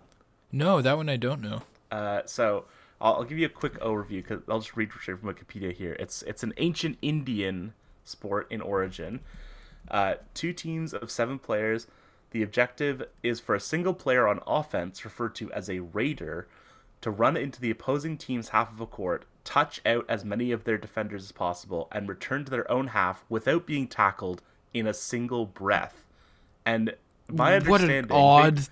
No, 0.52 0.84
that 0.84 0.98
one 0.98 1.10
I 1.10 1.18
don't 1.18 1.42
know. 1.42 1.64
Uh, 1.90 2.22
so 2.26 2.66
I'll, 3.00 3.16
I'll 3.16 3.24
give 3.24 3.40
you 3.40 3.48
a 3.48 3.50
quick 3.50 3.80
overview 3.80 4.22
because 4.22 4.42
I'll 4.48 4.60
just 4.60 4.78
read 4.78 4.92
straight 4.92 5.20
from 5.20 5.34
Wikipedia 5.34 5.74
here. 5.74 5.96
It's 6.00 6.22
it's 6.24 6.44
an 6.44 6.54
ancient 6.58 7.00
Indian 7.02 7.74
sport 8.04 8.46
in 8.52 8.62
origin. 8.62 9.22
Uh, 9.90 10.16
two 10.36 10.54
teams 10.54 10.94
of 10.94 11.10
seven 11.10 11.40
players. 11.40 11.88
The 12.32 12.44
objective 12.44 13.04
is 13.24 13.40
for 13.40 13.56
a 13.56 13.60
single 13.60 13.94
player 13.94 14.28
on 14.28 14.40
offense, 14.48 15.04
referred 15.06 15.36
to 15.36 15.52
as 15.52 15.70
a 15.70 15.80
raider, 15.80 16.48
to 17.02 17.12
run 17.12 17.36
into 17.36 17.60
the 17.60 17.72
opposing 17.72 18.18
team's 18.18 18.50
half 18.50 18.72
of 18.72 18.80
a 18.80 18.86
court, 18.86 19.26
touch 19.44 19.82
out 19.86 20.06
as 20.08 20.24
many 20.24 20.52
of 20.52 20.64
their 20.64 20.78
defenders 20.78 21.24
as 21.24 21.32
possible, 21.32 21.88
and 21.92 22.08
return 22.08 22.46
to 22.46 22.52
their 22.52 22.70
own 22.72 22.88
half 22.88 23.24
without 23.28 23.66
being 23.66 23.88
tackled 23.88 24.42
in 24.74 24.88
a 24.88 24.94
single 24.94 25.46
breath. 25.46 26.06
And 26.66 26.96
my 27.28 27.56
understanding, 27.56 27.68
what 27.68 27.82
an 27.92 28.08
they- 28.08 28.16
odd 28.16 28.68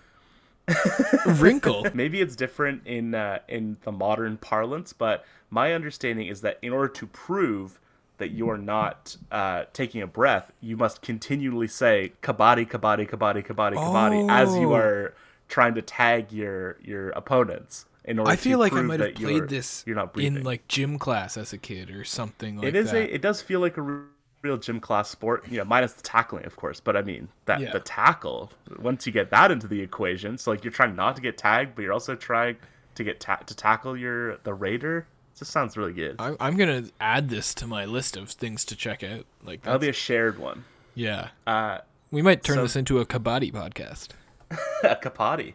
wrinkle. 1.40 1.88
maybe 1.94 2.22
it's 2.22 2.36
different 2.36 2.86
in 2.86 3.16
uh, 3.16 3.40
in 3.48 3.78
the 3.84 3.92
modern 3.92 4.38
parlance, 4.38 4.94
but 4.94 5.26
my 5.50 5.74
understanding 5.74 6.28
is 6.28 6.42
that 6.42 6.60
in 6.62 6.72
order 6.72 6.88
to 6.94 7.08
prove 7.08 7.80
that 8.20 8.32
you 8.32 8.50
are 8.50 8.58
not 8.58 9.18
uh, 9.32 9.64
taking 9.74 10.02
a 10.02 10.08
breath, 10.08 10.52
you 10.62 10.78
must 10.78 11.02
continually 11.02 11.68
say 11.68 12.14
kabaddi, 12.22 12.70
kabaddi, 12.70 13.10
kabaddi, 13.10 13.46
kabaddi, 13.46 13.74
kabaddi 13.76 14.30
as 14.30 14.56
you 14.56 14.72
Oh. 14.72 14.76
are 14.76 15.14
trying 15.48 15.74
to 15.76 15.82
tag 15.82 16.32
your 16.32 16.78
your 16.84 17.10
opponents. 17.12 17.86
In 18.06 18.20
order 18.20 18.32
I 18.32 18.36
feel 18.36 18.60
like 18.60 18.74
I 18.74 18.82
might 18.82 19.00
have 19.00 19.16
that 19.16 19.20
you're- 19.20 19.40
played 19.40 19.50
this 19.50 19.84
You're 19.86 19.96
not 19.96 20.14
breathing. 20.14 20.38
in 20.38 20.44
like 20.44 20.68
gym 20.68 20.98
class 21.00 21.36
as 21.38 21.52
a 21.54 21.58
kid 21.58 21.90
or 21.92 22.04
something 22.04 22.58
like 22.58 22.68
it 22.68 22.76
is 22.76 22.92
that. 22.92 22.98
a. 23.10 23.16
It 23.16 23.22
does 23.22 23.42
feel 23.42 23.60
like 23.60 23.78
a 23.78 23.82
real 24.42 24.58
gym 24.58 24.80
class 24.80 25.10
sport. 25.10 25.48
You 25.50 25.58
know, 25.58 25.66
minus 25.66 25.94
the 25.94 26.02
tackling, 26.02 26.46
of 26.46 26.56
course. 26.56 26.80
But 26.80 26.96
I 26.96 27.02
mean 27.02 27.28
that 27.46 27.60
Yeah. 27.60 27.72
the 27.72 27.80
tackle. 27.82 28.52
Once 28.80 29.06
you 29.06 29.12
get 29.12 29.30
that 29.32 29.52
into 29.52 29.68
the 29.68 29.82
equation, 29.82 30.38
so 30.38 30.52
like 30.52 30.64
you're 30.64 30.72
trying 30.74 30.96
not 30.96 31.16
to 31.18 31.22
get 31.22 31.38
tagged, 31.38 31.76
but 31.76 31.82
you're 31.84 31.94
also 31.94 32.16
trying 32.16 32.58
to 32.96 33.04
get 33.04 33.20
ta- 33.20 33.44
to 33.46 33.56
tackle 33.56 33.96
your 33.98 34.38
the 34.38 34.54
raider. 34.54 35.08
This 35.40 35.48
sounds 35.50 35.78
really 35.78 35.94
good. 35.94 36.18
I'm, 36.20 36.36
I'm 36.40 36.58
gonna 36.58 36.84
add 37.00 37.30
this 37.30 37.54
to 37.56 37.68
my 37.68 37.86
list 37.86 38.18
of 38.18 38.30
things 38.30 38.66
to 38.66 38.76
check 38.76 39.04
out. 39.04 39.26
Like 39.44 39.62
That'll 39.64 39.80
be 39.80 39.90
a 39.90 39.94
shared 39.94 40.38
one. 40.38 40.66
yeah, 40.96 41.30
Uh, 41.48 41.80
we 42.12 42.22
might 42.22 42.44
turn 42.44 42.58
so- 42.58 42.62
this 42.64 42.76
into 42.76 43.00
a 43.00 43.06
kabaddi 43.06 43.52
podcast. 43.54 44.10
a 44.84 44.96
Kapati. 44.96 45.54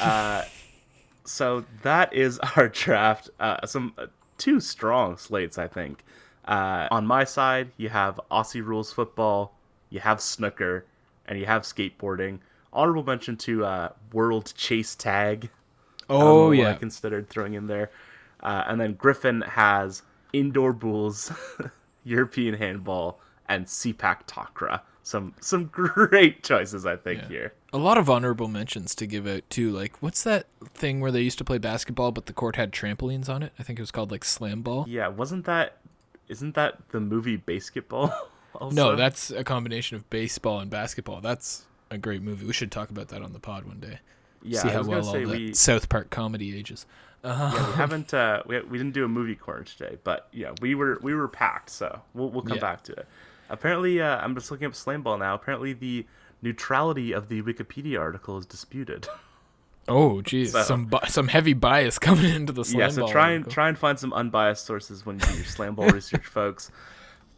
Uh, 0.00 0.42
so 1.24 1.64
that 1.82 2.12
is 2.12 2.38
our 2.56 2.68
draft. 2.68 3.30
Uh, 3.38 3.64
some 3.66 3.92
uh, 3.98 4.06
two 4.38 4.60
strong 4.60 5.16
slates, 5.16 5.58
I 5.58 5.68
think. 5.68 6.02
Uh, 6.46 6.88
on 6.90 7.06
my 7.06 7.24
side, 7.24 7.70
you 7.76 7.88
have 7.90 8.20
Aussie 8.30 8.64
rules 8.64 8.92
football, 8.92 9.54
you 9.90 10.00
have 10.00 10.20
snooker, 10.20 10.84
and 11.26 11.38
you 11.38 11.46
have 11.46 11.62
skateboarding. 11.62 12.38
Honorable 12.72 13.04
mention 13.04 13.36
to 13.38 13.64
uh, 13.64 13.88
World 14.12 14.52
Chase 14.56 14.94
Tag. 14.94 15.50
Oh 16.10 16.48
um, 16.48 16.54
yeah, 16.54 16.70
I 16.70 16.74
considered 16.74 17.28
throwing 17.30 17.54
in 17.54 17.66
there. 17.66 17.90
Uh, 18.44 18.64
and 18.66 18.80
then 18.80 18.92
Griffin 18.94 19.40
has 19.42 20.02
indoor 20.32 20.72
bowls, 20.72 21.32
European 22.04 22.54
handball, 22.54 23.20
and 23.48 23.66
Sepak 23.66 24.26
Takraw. 24.26 24.80
Some 25.02 25.34
some 25.40 25.66
great 25.72 26.42
choices, 26.42 26.86
I 26.86 26.96
think 26.96 27.22
Yeah. 27.22 27.28
here. 27.28 27.52
a 27.72 27.78
lot 27.78 27.98
of 27.98 28.08
honorable 28.08 28.48
mentions 28.48 28.94
to 28.96 29.06
give 29.06 29.26
out 29.26 29.42
too. 29.50 29.70
Like 29.70 29.96
what's 30.00 30.22
that 30.24 30.46
thing 30.66 31.00
where 31.00 31.10
they 31.12 31.20
used 31.22 31.38
to 31.38 31.44
play 31.44 31.58
basketball 31.58 32.12
but 32.12 32.26
the 32.26 32.32
court 32.32 32.56
had 32.56 32.72
trampolines 32.72 33.28
on 33.28 33.42
it? 33.42 33.52
I 33.58 33.62
think 33.62 33.78
it 33.78 33.82
was 33.82 33.90
called 33.90 34.10
like 34.10 34.24
slam 34.24 34.62
ball. 34.62 34.86
Yeah, 34.88 35.08
wasn't 35.08 35.44
that? 35.46 35.78
Isn't 36.28 36.54
that 36.54 36.78
the 36.90 37.00
movie 37.00 37.38
BASEketball? 37.38 38.12
Also? 38.60 38.72
No, 38.76 38.94
that's 38.94 39.32
a 39.32 39.42
combination 39.42 39.96
of 39.96 40.08
baseball 40.10 40.60
and 40.60 40.70
basketball. 40.70 41.20
That's 41.20 41.64
a 41.90 41.98
great 41.98 42.22
movie. 42.22 42.46
We 42.46 42.52
should 42.52 42.70
talk 42.70 42.88
about 42.88 43.08
that 43.08 43.20
on 43.20 43.32
the 43.32 43.40
pod 43.40 43.64
one 43.64 43.80
day. 43.80 43.98
yeah. 44.44 44.60
See 44.60 44.68
I 44.68 44.74
how 44.74 44.78
was 44.84 44.88
well 44.88 45.08
all 45.08 45.22
we, 45.28 45.52
South 45.54 45.88
Park 45.88 46.10
comedy 46.10 46.56
ages. 46.56 46.86
Yeah, 47.24 47.66
we 47.70 47.72
haven't 47.74 48.12
uh, 48.14 48.42
we, 48.46 48.60
we 48.62 48.78
didn't 48.78 48.92
do 48.94 49.04
a 49.04 49.08
movie 49.08 49.34
corner 49.34 49.64
today, 49.64 49.98
but 50.04 50.28
yeah, 50.32 50.52
we 50.60 50.74
were 50.74 50.98
we 51.02 51.14
were 51.14 51.28
packed, 51.28 51.70
so 51.70 52.00
we'll 52.12 52.30
we'll 52.30 52.42
come 52.42 52.56
Yeah. 52.56 52.60
back 52.60 52.82
to 52.84 52.92
it. 52.92 53.06
Apparently, 53.50 54.00
uh, 54.00 54.18
I'm 54.18 54.34
just 54.34 54.50
looking 54.50 54.66
up 54.66 54.74
slam 54.74 55.02
ball 55.02 55.18
now. 55.18 55.34
Apparently, 55.34 55.72
the 55.72 56.06
neutrality 56.42 57.12
of 57.12 57.28
the 57.28 57.42
Wikipedia 57.42 57.98
article 58.00 58.38
is 58.38 58.46
disputed. 58.46 59.08
Oh, 59.86 60.22
geez, 60.22 60.52
So- 60.52 60.62
some 60.62 60.86
bi- 60.86 61.06
some 61.08 61.28
heavy 61.28 61.52
bias 61.52 61.98
coming 62.08 62.34
into 62.34 62.54
the 62.54 62.64
slam 62.64 62.80
yeah, 62.80 62.88
so 62.88 63.02
ball 63.02 63.10
try 63.10 63.26
and 63.32 63.40
article. 63.44 63.52
try 63.52 63.68
and 63.68 63.76
find 63.78 63.98
some 63.98 64.14
unbiased 64.14 64.64
sources 64.64 65.04
when 65.04 65.16
you 65.20 65.26
do 65.26 65.34
your 65.34 65.44
slam 65.44 65.74
ball 65.74 65.90
research, 65.90 66.24
folks. 66.40 66.70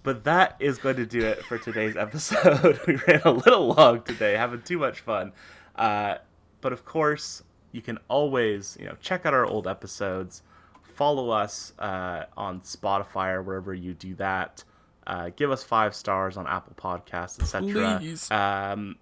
But 0.04 0.22
that 0.22 0.54
is 0.60 0.78
going 0.78 0.94
to 0.94 1.06
do 1.06 1.22
it 1.22 1.44
for 1.44 1.58
today's 1.58 1.96
episode. 1.96 2.78
we 2.86 2.94
ran 3.08 3.22
a 3.24 3.32
little 3.32 3.74
long 3.74 4.02
today, 4.02 4.34
having 4.36 4.62
too 4.62 4.78
much 4.78 5.00
fun. 5.00 5.32
Uh, 5.74 6.18
but 6.60 6.72
of 6.72 6.84
course, 6.84 7.42
you 7.76 7.82
can 7.82 7.98
always 8.08 8.76
you 8.80 8.86
know 8.86 8.96
check 9.02 9.26
out 9.26 9.34
our 9.34 9.44
old 9.44 9.68
episodes. 9.68 10.42
Follow 10.82 11.28
us 11.28 11.74
uh, 11.78 12.24
on 12.38 12.62
Spotify 12.62 13.34
or 13.34 13.42
wherever 13.42 13.74
you 13.74 13.92
do 13.92 14.14
that. 14.14 14.64
Uh, 15.06 15.30
give 15.36 15.50
us 15.50 15.62
five 15.62 15.94
stars 15.94 16.38
on 16.38 16.46
Apple 16.46 16.72
Podcasts, 16.74 17.38
etc. 17.40 17.98
Um, 18.32 18.96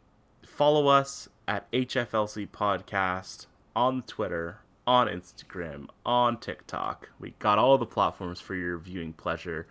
follow 0.45 0.89
us 0.89 1.29
at 1.47 1.71
HFLC 1.71 2.49
Podcast 2.49 3.47
on 3.77 4.03
Twitter, 4.03 4.59
on 4.89 5.07
Instagram, 5.07 5.87
on 6.05 6.39
TikTok. 6.39 7.11
We 7.21 7.35
got 7.39 7.59
all 7.59 7.79
the 7.79 7.87
platforms 7.87 8.41
for 8.41 8.57
your 8.57 8.77
viewing 8.79 9.13
pleasure. 9.13 9.69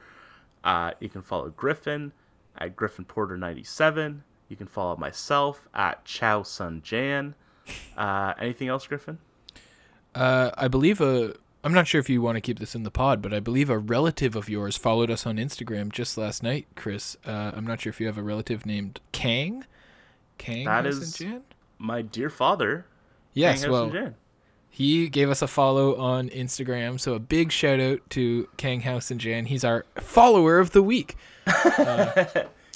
Uh, 0.64 0.92
you 1.02 1.10
can 1.10 1.22
follow 1.22 1.50
Griffin 1.50 2.14
at 2.58 2.78
Griffin 2.78 3.04
Porter 3.04 3.38
97. 3.38 4.24
You 4.48 4.56
can 4.56 4.68
follow 4.68 4.96
myself 4.96 5.68
at 5.74 6.06
Chow 6.06 6.44
Sun 6.44 6.84
Jan. 6.84 7.36
Uh, 7.98 8.34
anything 8.40 8.68
else, 8.68 8.86
Griffin? 8.88 9.18
Uh, 10.16 10.52
I 10.58 10.68
believe 10.68 11.02
a. 11.02 11.36
I'm 11.66 11.74
not 11.74 11.88
sure 11.88 12.00
if 12.02 12.10
you 12.10 12.22
want 12.22 12.36
to 12.36 12.42
keep 12.42 12.60
this 12.60 12.76
in 12.76 12.84
the 12.84 12.92
pod, 12.92 13.22
but 13.22 13.34
I 13.34 13.40
believe 13.40 13.70
a 13.70 13.78
relative 13.78 14.36
of 14.36 14.50
yours 14.50 14.76
followed 14.76 15.10
us 15.10 15.26
on 15.26 15.38
Instagram 15.38 15.92
just 15.94 16.18
last 16.18 16.44
night, 16.44 16.68
Chris. 16.76 17.16
Uh, 17.26 17.52
I'm 17.56 17.66
not 17.66 17.80
sure 17.82 17.90
if 17.90 18.02
you 18.02 18.08
have 18.08 18.18
a 18.18 18.22
relative 18.24 18.66
named 18.66 19.00
Kang. 19.14 19.64
Kang. 20.38 20.66
That 20.66 20.84
House 20.86 20.96
is- 20.96 21.22
and 21.22 21.30
Jan? 21.32 21.42
My 21.78 22.02
dear 22.02 22.30
father. 22.30 22.86
Yes. 23.34 23.62
Kang 23.64 23.72
Well, 23.72 24.14
he 24.70 25.08
gave 25.08 25.30
us 25.30 25.42
a 25.42 25.48
follow 25.48 25.96
on 25.96 26.30
Instagram, 26.30 27.00
so 27.00 27.14
a 27.14 27.20
big 27.20 27.52
shout 27.52 27.80
out 27.80 28.00
to 28.12 28.48
Kang 28.58 28.82
House 28.82 29.10
and 29.12 29.20
Jan. 29.20 29.46
He's 29.46 29.64
our 29.64 29.86
follower 30.00 30.60
of 30.60 30.72
the 30.72 30.82
week. 30.84 31.16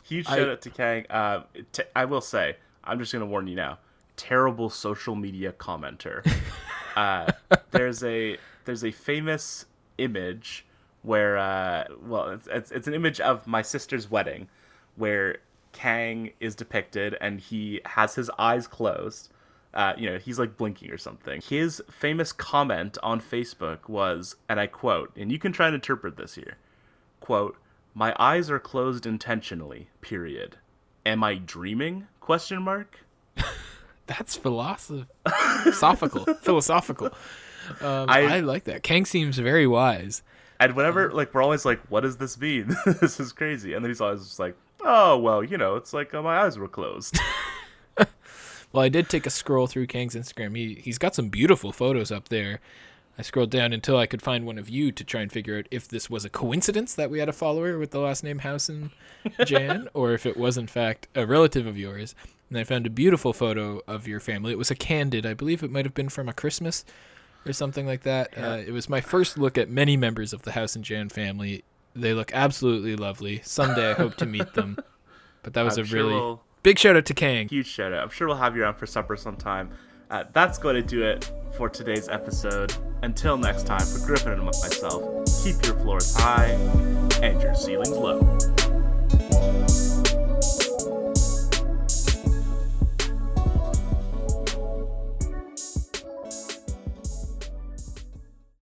Huge 0.05 0.27
I- 0.27 0.35
shout 0.37 0.49
out 0.49 0.61
to 0.61 0.69
Kang. 0.69 1.05
Uh, 1.09 1.41
t- 1.73 1.83
I 1.95 2.05
will 2.05 2.21
say, 2.21 2.55
I'm 2.83 2.99
just 2.99 3.11
going 3.11 3.21
to 3.21 3.25
warn 3.25 3.47
you 3.47 3.55
now. 3.55 3.79
Terrible 4.17 4.69
social 4.69 5.15
media 5.15 5.53
commenter. 5.53 6.29
uh, 6.95 7.31
there's 7.71 8.03
a 8.03 8.37
there's 8.65 8.83
a 8.83 8.91
famous 8.91 9.65
image 9.97 10.65
where 11.03 11.37
uh, 11.37 11.85
well 12.01 12.29
it's, 12.29 12.47
it's 12.47 12.71
it's 12.71 12.87
an 12.87 12.93
image 12.93 13.21
of 13.21 13.47
my 13.47 13.61
sister's 13.61 14.11
wedding 14.11 14.49
where 14.95 15.37
Kang 15.71 16.31
is 16.39 16.55
depicted 16.55 17.15
and 17.21 17.39
he 17.39 17.81
has 17.85 18.15
his 18.15 18.29
eyes 18.37 18.67
closed. 18.67 19.29
Uh, 19.73 19.93
you 19.95 20.09
know, 20.09 20.17
he's 20.17 20.39
like 20.39 20.57
blinking 20.57 20.89
or 20.89 20.97
something. 20.97 21.39
His 21.39 21.83
famous 21.89 22.31
comment 22.31 22.97
on 23.03 23.21
Facebook 23.21 23.87
was, 23.87 24.35
and 24.49 24.59
I 24.59 24.65
quote, 24.65 25.15
and 25.15 25.31
you 25.31 25.37
can 25.37 25.51
try 25.51 25.67
and 25.67 25.75
interpret 25.75 26.17
this 26.17 26.33
here. 26.33 26.57
Quote, 27.19 27.57
my 27.93 28.15
eyes 28.17 28.49
are 28.49 28.59
closed 28.59 29.05
intentionally, 29.05 29.89
period. 30.01 30.57
Am 31.05 31.23
I 31.23 31.35
dreaming? 31.35 32.07
Question 32.19 32.63
mark. 32.63 33.06
That's 34.07 34.35
philosoph- 34.37 35.05
philosophical. 35.63 36.25
philosophical. 36.41 37.07
Um, 37.81 38.09
I, 38.09 38.37
I- 38.37 38.39
like 38.39 38.63
that. 38.65 38.83
Kang 38.83 39.05
seems 39.05 39.37
very 39.37 39.67
wise. 39.67 40.23
And 40.59 40.75
whenever, 40.75 41.11
like, 41.11 41.33
we're 41.35 41.43
always 41.43 41.65
like, 41.65 41.79
what 41.89 42.01
does 42.01 42.17
this 42.17 42.39
mean? 42.39 42.75
this 42.85 43.19
is 43.19 43.31
crazy. 43.31 43.73
And 43.73 43.85
then 43.85 43.91
he's 43.91 44.01
always 44.01 44.21
just 44.23 44.39
like, 44.39 44.55
oh, 44.83 45.17
well, 45.19 45.43
you 45.43 45.55
know, 45.57 45.75
it's 45.75 45.93
like 45.93 46.13
uh, 46.15 46.21
my 46.23 46.39
eyes 46.39 46.57
were 46.57 46.67
closed. 46.67 47.19
Well, 48.73 48.83
I 48.83 48.89
did 48.89 49.07
take 49.07 49.25
a 49.25 49.29
scroll 49.29 49.65
through 49.65 49.87
Kang's 49.87 50.13
Instagram. 50.13 50.55
He 50.55 50.75
he's 50.83 50.97
got 50.97 51.15
some 51.15 51.29
beautiful 51.29 51.71
photos 51.71 52.11
up 52.11 52.27
there. 52.27 52.59
I 53.17 53.21
scrolled 53.21 53.49
down 53.49 53.71
until 53.71 53.97
I 53.97 54.05
could 54.05 54.21
find 54.21 54.45
one 54.45 54.59
of 54.59 54.69
you 54.69 54.91
to 54.91 55.03
try 55.05 55.21
and 55.21 55.31
figure 55.31 55.57
out 55.57 55.67
if 55.71 55.87
this 55.87 56.09
was 56.09 56.25
a 56.25 56.29
coincidence 56.29 56.93
that 56.95 57.09
we 57.09 57.17
had 57.19 57.29
a 57.29 57.33
follower 57.33 57.79
with 57.79 57.91
the 57.91 57.99
last 58.01 58.25
name 58.25 58.39
Housen 58.39 58.91
Jan, 59.45 59.87
or 59.93 60.11
if 60.13 60.25
it 60.25 60.35
was 60.37 60.57
in 60.57 60.67
fact 60.67 61.07
a 61.15 61.25
relative 61.25 61.65
of 61.65 61.77
yours. 61.77 62.13
And 62.49 62.57
I 62.57 62.63
found 62.63 62.85
a 62.87 62.89
beautiful 62.89 63.33
photo 63.33 63.81
of 63.87 64.07
your 64.07 64.19
family. 64.19 64.51
It 64.53 64.57
was 64.57 64.71
a 64.71 64.75
candid, 64.75 65.25
I 65.25 65.33
believe 65.33 65.63
it 65.63 65.71
might 65.71 65.85
have 65.85 65.93
been 65.93 66.09
from 66.09 66.29
a 66.29 66.33
Christmas 66.33 66.85
or 67.45 67.51
something 67.53 67.85
like 67.85 68.03
that. 68.03 68.29
Yeah. 68.37 68.51
Uh, 68.51 68.57
it 68.57 68.71
was 68.71 68.87
my 68.89 69.01
first 69.01 69.37
look 69.37 69.57
at 69.57 69.69
many 69.69 69.97
members 69.97 70.31
of 70.33 70.43
the 70.43 70.51
House 70.53 70.75
and 70.75 70.83
Jan 70.85 71.09
family. 71.09 71.63
They 71.95 72.13
look 72.13 72.31
absolutely 72.33 72.95
lovely. 72.95 73.41
Someday 73.43 73.91
I 73.91 73.93
hope 73.93 74.15
to 74.17 74.25
meet 74.25 74.53
them. 74.53 74.77
But 75.43 75.53
that 75.53 75.63
was 75.63 75.77
I'm 75.77 75.85
a 75.85 75.87
sure 75.87 75.99
really 75.99 76.13
we'll- 76.15 76.41
big 76.63 76.77
shout 76.77 76.97
out 76.97 77.05
to 77.05 77.13
Kang. 77.13 77.47
huge 77.47 77.67
shout 77.67 77.93
out. 77.93 78.03
I'm 78.03 78.09
sure 78.09 78.27
we'll 78.27 78.35
have 78.35 78.55
you 78.57 78.63
around 78.63 78.75
for 78.75 78.85
supper 78.85 79.15
sometime. 79.15 79.69
Uh, 80.09 80.25
that's 80.33 80.57
going 80.57 80.75
to 80.75 80.81
do 80.81 81.03
it 81.03 81.31
for 81.55 81.69
today's 81.69 82.09
episode. 82.09 82.73
Until 83.01 83.37
next 83.37 83.65
time, 83.65 83.79
for 83.85 84.05
Griffin 84.05 84.33
and 84.33 84.43
myself, 84.43 85.25
keep 85.43 85.55
your 85.65 85.75
floors 85.75 86.13
high 86.17 86.47
and 87.21 87.41
your 87.41 87.55
ceilings 87.55 87.91
low. 87.91 89.86